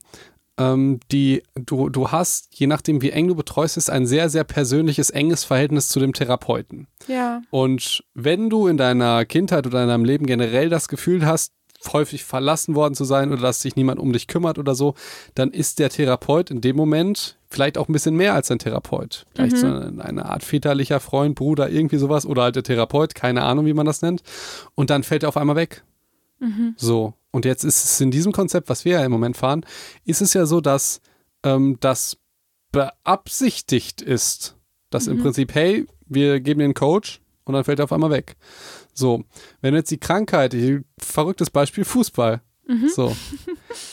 [0.57, 4.43] ähm, die du, du hast, je nachdem wie eng du betreust, ist ein sehr, sehr
[4.43, 6.87] persönliches, enges Verhältnis zu dem Therapeuten.
[7.07, 7.41] Ja.
[7.49, 11.53] Und wenn du in deiner Kindheit oder in deinem Leben generell das Gefühl hast,
[11.93, 14.95] häufig verlassen worden zu sein oder dass sich niemand um dich kümmert oder so,
[15.35, 19.25] dann ist der Therapeut in dem Moment vielleicht auch ein bisschen mehr als ein Therapeut.
[19.33, 19.59] Vielleicht mhm.
[19.59, 23.65] so eine, eine, Art väterlicher Freund, Bruder, irgendwie sowas oder halt der Therapeut, keine Ahnung,
[23.65, 24.21] wie man das nennt.
[24.75, 25.83] Und dann fällt er auf einmal weg.
[26.39, 26.75] Mhm.
[26.77, 27.13] So.
[27.31, 29.65] Und jetzt ist es in diesem Konzept, was wir ja im Moment fahren,
[30.05, 31.01] ist es ja so, dass
[31.43, 32.17] ähm, das
[32.71, 34.55] beabsichtigt ist,
[34.89, 35.13] dass mhm.
[35.13, 38.35] im Prinzip, hey, wir geben den Coach und dann fällt er auf einmal weg.
[39.01, 39.25] So,
[39.61, 40.55] wenn jetzt die Krankheit,
[40.97, 42.41] verrücktes Beispiel, Fußball.
[42.67, 42.87] Mhm.
[42.87, 43.15] So.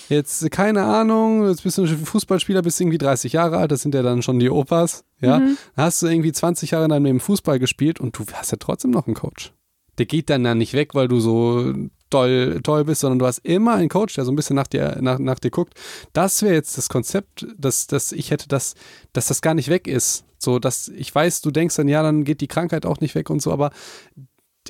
[0.09, 3.95] Jetzt, keine Ahnung, jetzt bist du ein Fußballspieler, bist irgendwie 30 Jahre alt, das sind
[3.95, 5.39] ja dann schon die Opas, ja.
[5.39, 5.57] Mhm.
[5.77, 8.59] Dann hast du irgendwie 20 Jahre in deinem Leben Fußball gespielt und du hast ja
[8.61, 9.53] trotzdem noch einen Coach.
[9.99, 11.73] Der geht dann ja nicht weg, weil du so
[12.11, 14.99] toll, toll bist, sondern du hast immer einen Coach, der so ein bisschen nach dir,
[15.01, 15.75] nach, nach dir guckt.
[16.13, 18.75] Das wäre jetzt das Konzept, dass, dass ich hätte, dass,
[19.13, 20.25] dass das gar nicht weg ist.
[20.39, 23.29] So, dass ich weiß, du denkst dann, ja, dann geht die Krankheit auch nicht weg
[23.29, 23.71] und so, aber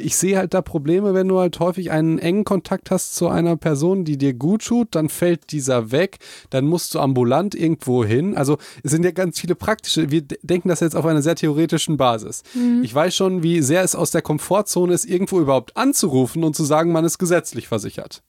[0.01, 3.57] ich sehe halt da Probleme, wenn du halt häufig einen engen Kontakt hast zu einer
[3.57, 6.19] Person, die dir gut tut, dann fällt dieser weg,
[6.51, 8.37] dann musst du ambulant irgendwo hin.
[8.37, 11.97] Also es sind ja ganz viele praktische, wir denken das jetzt auf einer sehr theoretischen
[11.97, 12.43] Basis.
[12.55, 12.83] Mhm.
[12.83, 16.65] Ich weiß schon, wie sehr es aus der Komfortzone ist, irgendwo überhaupt anzurufen und zu
[16.65, 18.23] sagen, man ist gesetzlich versichert.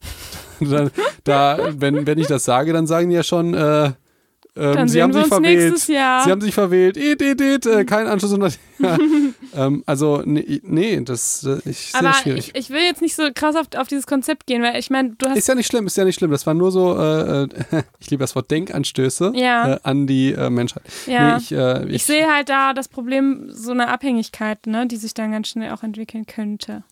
[0.60, 0.90] dann,
[1.24, 3.92] da, wenn, wenn ich das sage, dann sagen die ja schon, äh,
[4.56, 5.78] ähm, sie haben sich verwählt.
[5.78, 6.96] Sie haben sich verwählt.
[6.96, 8.32] Ed, ed, ed, äh, kein Anschluss.
[8.32, 8.48] Unter
[8.78, 8.98] ja.
[9.56, 12.52] Ähm, also, nee, nee das äh, ich Aber schwierig.
[12.54, 15.14] Ich, ich, will jetzt nicht so krass auf, auf dieses Konzept gehen, weil ich meine,
[15.16, 15.36] du hast.
[15.36, 16.30] Ist ja nicht schlimm, ist ja nicht schlimm.
[16.30, 17.48] Das war nur so, äh, äh
[17.98, 19.74] ich liebe das Wort Denkanstöße ja.
[19.74, 20.82] Äh, an die äh, Menschheit.
[21.06, 21.38] Ja.
[21.38, 25.14] Nee, ich, ich, ich sehe halt da das Problem, so eine Abhängigkeit, ne, die sich
[25.14, 26.84] dann ganz schnell auch entwickeln könnte.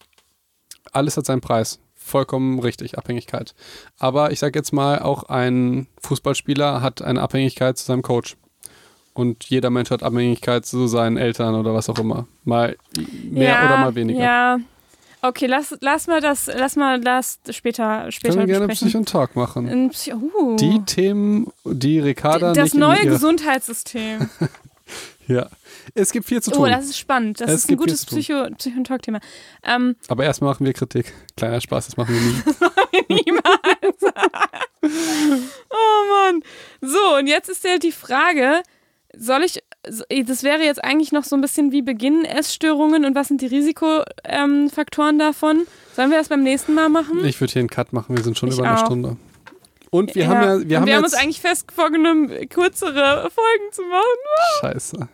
[0.92, 3.54] Alles hat seinen Preis vollkommen richtig, Abhängigkeit.
[3.98, 8.36] Aber ich sage jetzt mal, auch ein Fußballspieler hat eine Abhängigkeit zu seinem Coach.
[9.14, 12.26] Und jeder Mensch hat Abhängigkeit zu seinen Eltern oder was auch immer.
[12.44, 12.76] Mal
[13.30, 14.20] mehr ja, oder mal weniger.
[14.20, 14.58] Ja,
[15.26, 19.04] Okay, lass, lass mal das, lass mal das später, später Können wir gerne besprechen.
[19.04, 19.88] Psych Talk machen.
[19.88, 20.56] Psy uh.
[20.56, 24.28] Die Themen, die Ricarda das nicht neue Gesundheitssystem.
[25.26, 25.48] Ja.
[25.94, 26.70] Es gibt viel zu Oh, tun.
[26.70, 27.40] das ist spannend.
[27.40, 29.20] Das Es ist ein gutes Psycho, Psycho und Talk-Thema.
[29.62, 31.14] Ähm, Aber erstmal machen wir Kritik.
[31.36, 33.22] Kleiner Spaß, das machen wir nie.
[33.24, 34.14] niemals.
[35.70, 36.42] oh Mann.
[36.82, 38.62] So, und jetzt ist ja die Frage,
[39.18, 43.28] soll ich, das wäre jetzt eigentlich noch so ein bisschen wie Beginn Essstörungen und was
[43.28, 45.66] sind die Risikofaktoren davon?
[45.94, 47.24] Sollen wir das beim nächsten Mal machen?
[47.24, 48.84] Ich würde hier einen Cut machen, wir sind schon Ich über eine auch.
[48.86, 49.16] Stunde.
[49.90, 50.28] Und wir Ja.
[50.28, 54.60] haben ja, wir und haben wir haben uns eigentlich fest vorgenommen, kürzere Folgen zu machen.
[54.60, 55.08] Scheiße.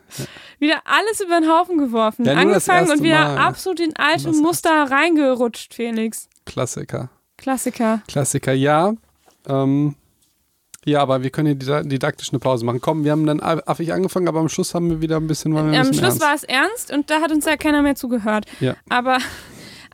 [0.58, 2.24] Wieder alles über den Haufen geworfen.
[2.24, 3.38] Ja, Angefangen und wieder Mal.
[3.38, 6.28] absolut in alte Muster reingerutscht, Felix.
[6.46, 7.10] Klassiker.
[7.36, 8.00] Klassiker.
[8.08, 8.94] Klassiker, ja.
[9.46, 9.96] Ähm,
[10.84, 12.80] ja, aber wir können hier dida- didaktisch eine Pause machen.
[12.80, 15.74] Komm, wir haben dann affig angefangen, aber am Schluss haben wir wieder ein bisschen, waren
[15.74, 16.20] Am Schluss ernst.
[16.22, 18.46] war es ernst und da hat uns ja keiner mehr zugehört.
[18.60, 18.76] Ja.
[18.88, 19.18] Aber,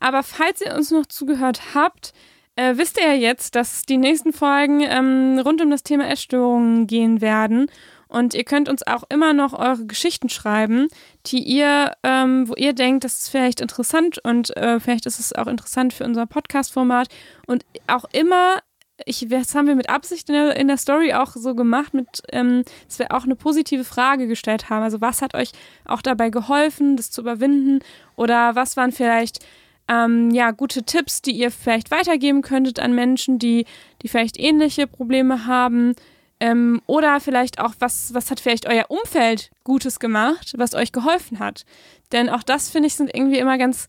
[0.01, 2.13] aber falls ihr uns noch zugehört habt,
[2.55, 6.87] äh, wisst ihr ja jetzt, dass die nächsten Folgen ähm, rund um das Thema Essstörungen
[6.87, 7.67] gehen werden.
[8.09, 10.87] Und ihr könnt uns auch immer noch eure Geschichten schreiben,
[11.27, 15.33] die ihr, ähm, wo ihr denkt, das ist vielleicht interessant und äh, vielleicht ist es
[15.35, 17.09] auch interessant für unser Podcast-Format.
[17.49, 18.59] Und auch immer,
[19.05, 22.23] ich, das haben wir mit Absicht in der, in der Story auch so gemacht, mit,
[22.33, 24.83] ähm, dass wir auch eine positive Frage gestellt haben.
[24.83, 25.53] Also was hat euch
[25.85, 27.81] auch dabei geholfen, das zu überwinden?
[28.17, 29.45] Oder was waren vielleicht
[29.89, 33.67] ähm, ja, gute Tipps, die ihr vielleicht weitergeben könntet an Menschen, die,
[34.03, 35.95] die vielleicht ähnliche Probleme haben?
[36.39, 41.39] Ähm, oder vielleicht auch, was, was hat vielleicht euer Umfeld Gutes gemacht, was euch geholfen
[41.39, 41.65] hat?
[42.13, 43.89] Denn auch das, finde ich, sind irgendwie immer ganz,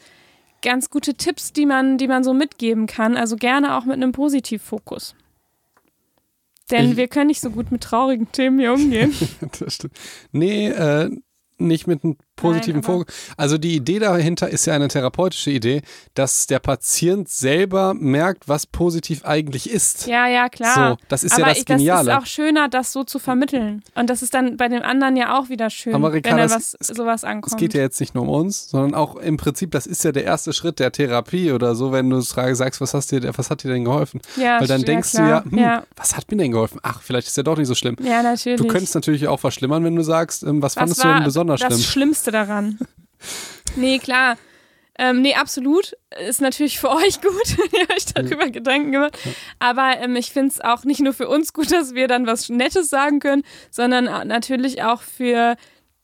[0.62, 3.16] ganz gute Tipps, die man, die man so mitgeben kann.
[3.18, 5.16] Also gerne auch mit einem Positivfokus.
[6.72, 9.14] Denn Ich- wir können nicht so gut mit traurigen Themen hier umgehen.
[9.60, 9.94] das stimmt.
[10.32, 11.10] Nee, äh,
[11.58, 13.14] nicht mit einem positiven Fokus.
[13.36, 15.82] Also die Idee dahinter ist ja eine therapeutische Idee,
[16.14, 20.08] dass der Patient selber merkt, was positiv eigentlich ist.
[20.08, 20.92] ja, ja, klar.
[20.92, 22.12] So, das ist Aber ja das ich, das Geniale.
[22.12, 23.84] ist auch schöner, das so zu vermitteln.
[23.96, 26.78] Und das ist dann bei dem anderen ja auch wieder schön, Aber wenn es- was,
[26.80, 27.54] es- sowas ankommt.
[27.54, 30.12] Es geht ja jetzt nicht nur um uns, sondern auch im Prinzip, das ist ja
[30.12, 33.64] der erste Schritt der Therapie oder so, wenn du sagst, was, hast dir, was hat
[33.64, 34.22] dir denn geholfen?
[34.38, 35.42] ja, Weil dann denkst klar.
[35.44, 36.80] du ja, hm, ja, was hat mir denn geholfen?
[36.84, 37.96] Ach, vielleicht ist ja doch nicht so schlimm.
[38.02, 38.60] ja, natürlich.
[38.62, 41.62] Du könntest natürlich auch verschlimmern, wenn du sagst, ähm, was, Was fandest du denn besonders
[41.62, 41.84] das schlimm?
[41.98, 42.80] Schlimmste daran?
[43.76, 44.38] nee, klar.
[45.00, 45.94] Ähm, nee, absolut.
[46.28, 49.18] Ist natürlich für euch gut, wenn ihr euch darüber Gedanken gemacht
[49.60, 52.50] Aber ähm, ich finde es auch nicht nur für uns gut, dass wir dann was
[52.50, 55.56] Nettes sagen können, sondern natürlich auch für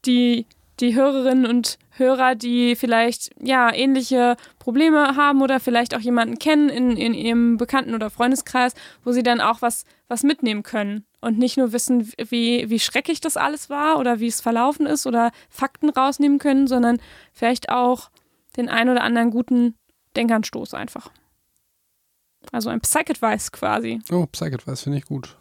[0.06, 0.46] die,
[0.80, 6.70] die Hörerinnen und Hörer, die vielleicht ja ähnliche Probleme haben oder vielleicht auch jemanden kennen
[6.70, 8.74] in, in ihrem Bekannten- oder Freundeskreis,
[9.04, 13.22] wo sie dann auch was, was mitnehmen können und nicht nur wissen, wie, wie schrecklich
[13.22, 17.00] das alles war oder wie es verlaufen ist oder Fakten rausnehmen können, sondern
[17.32, 18.10] vielleicht auch
[18.58, 19.76] den ein oder anderen guten
[20.16, 21.10] Denkanstoß einfach.
[22.52, 24.00] Also ein Psych-Advice quasi.
[24.12, 25.38] Oh, Psych-Advice finde ich gut.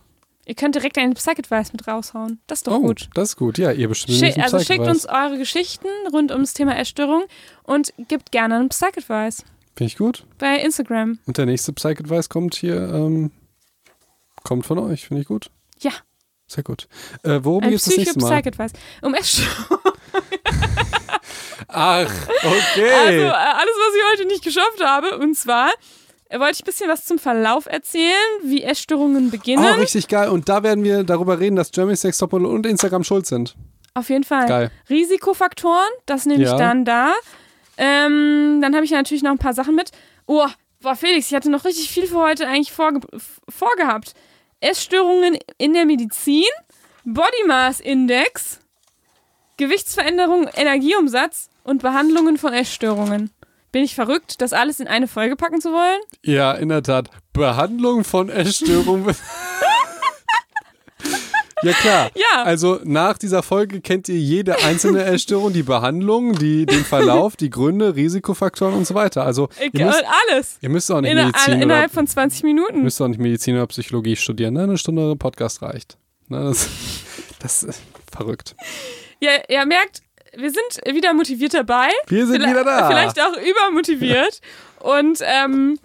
[0.47, 2.41] Ihr könnt direkt einen Psych-Advice mit raushauen.
[2.47, 3.11] Das ist doch oh, gut.
[3.15, 3.59] das ist gut.
[3.59, 7.25] Ja, ihr bestimmt Schick, einen also schickt uns eure Geschichten rund ums Thema Essstörung
[7.65, 9.45] und gebt gerne einen Psych-Advice
[9.77, 10.25] Finde ich gut.
[10.39, 11.19] bei Instagram.
[11.27, 13.33] Und der nächste Psych-Advice kommt hier, ähm,
[14.45, 15.07] kommt von euch.
[15.07, 15.51] Finde ich gut.
[15.83, 15.93] Ja.
[16.47, 16.87] Sehr gut.
[17.23, 18.43] Äh, worum geht es das nächste Mal?
[18.43, 18.73] Psycho-Psych-Advice.
[19.03, 19.79] Um Essstörung.
[21.69, 22.11] Ach,
[22.45, 22.91] okay.
[22.93, 25.19] Also äh, alles, was ich heute nicht geschafft habe.
[25.19, 25.71] Und zwar
[26.29, 29.65] äh, wollte ich ein bisschen was zum Verlauf erzählen, wie Essstörungen beginnen.
[29.65, 30.29] Oh, richtig geil.
[30.29, 33.55] Und da werden wir darüber reden, dass Germany Sex Topmodel und Instagram schuld sind.
[33.95, 34.47] Auf jeden Fall.
[34.47, 34.71] Geil.
[34.91, 36.53] Risikofaktoren, das nehme Ja.
[36.53, 37.13] ich dann da.
[37.79, 39.91] Ähm, dann habe ich natürlich noch ein paar Sachen mit.
[40.27, 40.47] Oh,
[40.81, 43.01] boah, Felix, ich hatte noch richtig viel für heute eigentlich vorge
[43.49, 44.15] vorgehabt.
[44.63, 46.45] Essstörungen in der Medizin,
[47.05, 48.61] Body Mass Index,
[49.57, 53.31] Gewichtsveränderung, Energieumsatz und Behandlungen von Essstörungen.
[53.73, 56.01] Bin ich verrückt, das alles in eine Folge packen zu wollen?
[56.23, 57.11] Ja, in der Tat.
[57.33, 59.17] Behandlung von Essstörungen.
[61.63, 62.11] ja, klar.
[62.15, 62.43] Ja.
[62.45, 67.51] Also nach dieser Folge kennt ihr jede einzelne Essstörung, die Behandlung, die, den Verlauf, die
[67.51, 69.25] Gründe, Risikofaktoren und so weiter.
[69.25, 70.59] Also ihr müsst, alles.
[70.61, 72.83] ihr müsst auch nicht Inner Medizin oder, innerhalb von 20 Minuten.
[72.83, 74.55] müsst auch nicht Medizin oder Psychologie studieren.
[74.55, 74.65] Ne?
[74.65, 75.97] Eine Stunde Podcast reicht.
[76.29, 76.45] Ne?
[76.45, 76.69] Das,
[77.41, 77.81] das ist
[78.11, 78.55] verrückt.
[79.21, 80.03] Ja, ihr merkt,
[80.37, 81.89] wir sind wieder motiviert dabei.
[82.09, 82.89] Wir sind Vielleicht- wieder da.
[82.89, 84.41] Vielleicht auch übermotiviert.
[84.81, 85.79] Und ähm,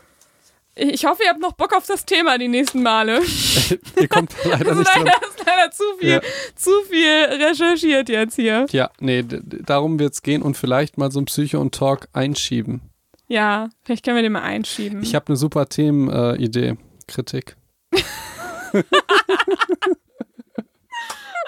[0.77, 3.21] ich hoffe, ihr habt noch Bock auf das Thema die nächsten Male.
[3.99, 6.21] ihr kommt leider nicht leider, ist leider zu viel, Ja.
[6.55, 8.65] zu viel recherchiert jetzt hier.
[8.71, 12.81] Ja, nee, darum wird es gehen und vielleicht mal so ein Psycho und Talk einschieben.
[13.27, 15.03] Ja, vielleicht können wir den mal einschieben.
[15.03, 16.77] Ich habe eine super Themenidee.
[17.07, 17.55] Kritik.
[17.93, 17.99] oh,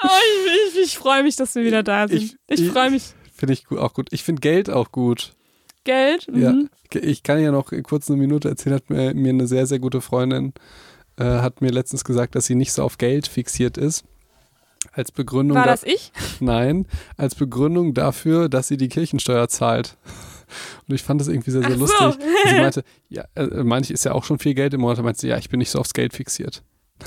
[0.03, 2.21] ich ich, ich freue mich, dass wir wieder da sind.
[2.23, 3.03] Ich- Ich, freue mich.
[3.35, 4.07] Finde ich auch gut.
[4.11, 5.33] Ich finde Geld auch gut.
[5.83, 6.27] Geld.
[6.33, 6.69] Ja, Mhm.
[6.93, 10.01] ich kann ja noch kurz eine Minute erzählen, hat mir, mir eine sehr, sehr gute
[10.01, 10.53] Freundin,
[11.17, 14.03] äh, hat mir letztens gesagt, dass sie nicht so auf Geld fixiert ist.
[14.93, 16.11] Als Begründung, War da- das ich?
[16.39, 16.87] nein,
[17.17, 19.97] als Begründung dafür, dass sie die Kirchensteuer zahlt.
[20.87, 21.79] Und ich fand das irgendwie sehr, sehr so.
[21.81, 21.99] lustig.
[22.07, 22.17] Und
[22.49, 25.27] sie meinte, ja, äh, manche ist ja auch schon viel Geld im Monat, meinte sie,
[25.27, 26.63] ja, ich bin nicht so aufs Geld fixiert.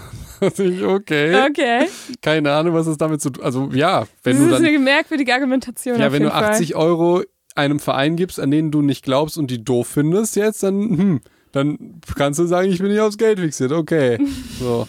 [0.58, 1.86] Ich, okay, Okay.
[2.20, 4.78] keine Ahnung, was das damit zu tun Also ja, wenn das du ist dann eine
[4.80, 6.00] merkwürdige Argumentation.
[6.00, 7.22] Ja, wenn du 80 Euro
[7.54, 11.20] einem Verein gibst, an denen du nicht glaubst und die doof findest jetzt, dann, hm,
[11.52, 13.72] dann kannst du sagen, ich bin nicht aufs Geld fixiert.
[13.72, 14.18] Okay.
[14.58, 14.86] So.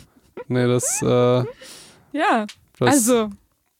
[0.48, 1.06] Nee, das, äh.
[1.06, 2.46] Ja,
[2.78, 3.30] das also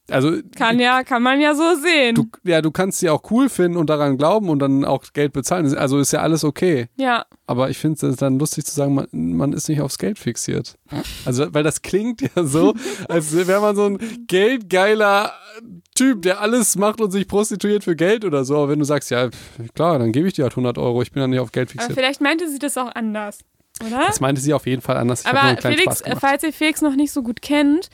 [0.10, 2.16] also kann ja, kann man ja so sehen.
[2.16, 5.32] du, ja, du kannst sie auch cool finden und daran glauben und dann auch Geld
[5.32, 5.74] bezahlen.
[5.78, 6.90] Also ist ja alles okay.
[6.98, 10.20] ja, Aber ich finde es dann lustig zu sagen, man, man ist nicht aufs Geld
[10.20, 10.78] fixiert.
[11.26, 12.74] Also, weil das klingt ja so,
[13.08, 13.98] als wäre man so ein
[14.28, 15.32] geldgeiler
[15.96, 18.58] Typ, der alles macht und sich prostituiert für Geld oder so.
[18.58, 19.30] Aber wenn du sagst, ja,
[19.74, 21.74] klar, dann gebe ich dir halt 100 Euro, ich bin dann nicht auf Geld aber
[21.74, 21.98] fixiert.
[21.98, 23.40] vielleicht meinte sie das auch anders,
[23.86, 24.04] oder?
[24.08, 25.22] Das meinte sie auf jeden Fall anders.
[25.22, 26.20] Ich Aber Felix, gemacht.
[26.20, 27.90] falls ihr Felix noch nicht so gut kennt,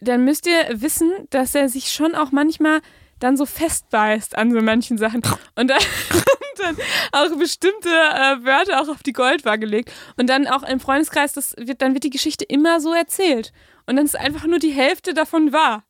[0.00, 2.80] dann müsst ihr wissen, dass er sich schon auch manchmal
[3.18, 5.22] dann so festbeißt an so manchen Sachen
[5.54, 5.80] und dann,
[6.58, 6.76] dann
[7.12, 11.54] auch bestimmte äh, Wörter auch auf die Goldwaage legt und dann auch im Freundeskreis, das
[11.56, 13.52] wird, dann wird die Geschichte immer so erzählt
[13.86, 15.84] und dann ist einfach nur die Hälfte davon wahr.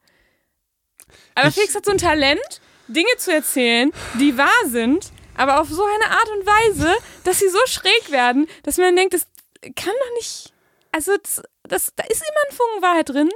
[1.35, 5.69] Aber Ich- Felix hat so ein Talent, Dinge zu erzählen, die wahr sind, aber auf
[5.69, 9.27] so eine Art und Weise, dass sie so schräg werden, dass man denkt, das
[9.74, 10.53] kann doch nicht.
[10.93, 13.28] Also, das, das, da ist immer ein Funken Wahrheit drin,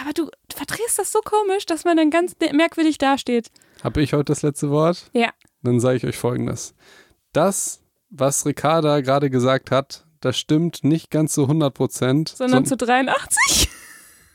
[0.00, 3.50] aber du verdrehst das so komisch, dass man dann ganz merkwürdig dasteht.
[3.82, 5.10] Habe ich heute das letzte Wort?
[5.12, 5.30] Ja.
[5.62, 6.74] Dann sage ich euch folgendes.
[7.32, 12.28] Das, was Ricarda gerade gesagt hat, das stimmt nicht ganz zu 100 Prozent.
[12.30, 13.68] Sondern zu 83?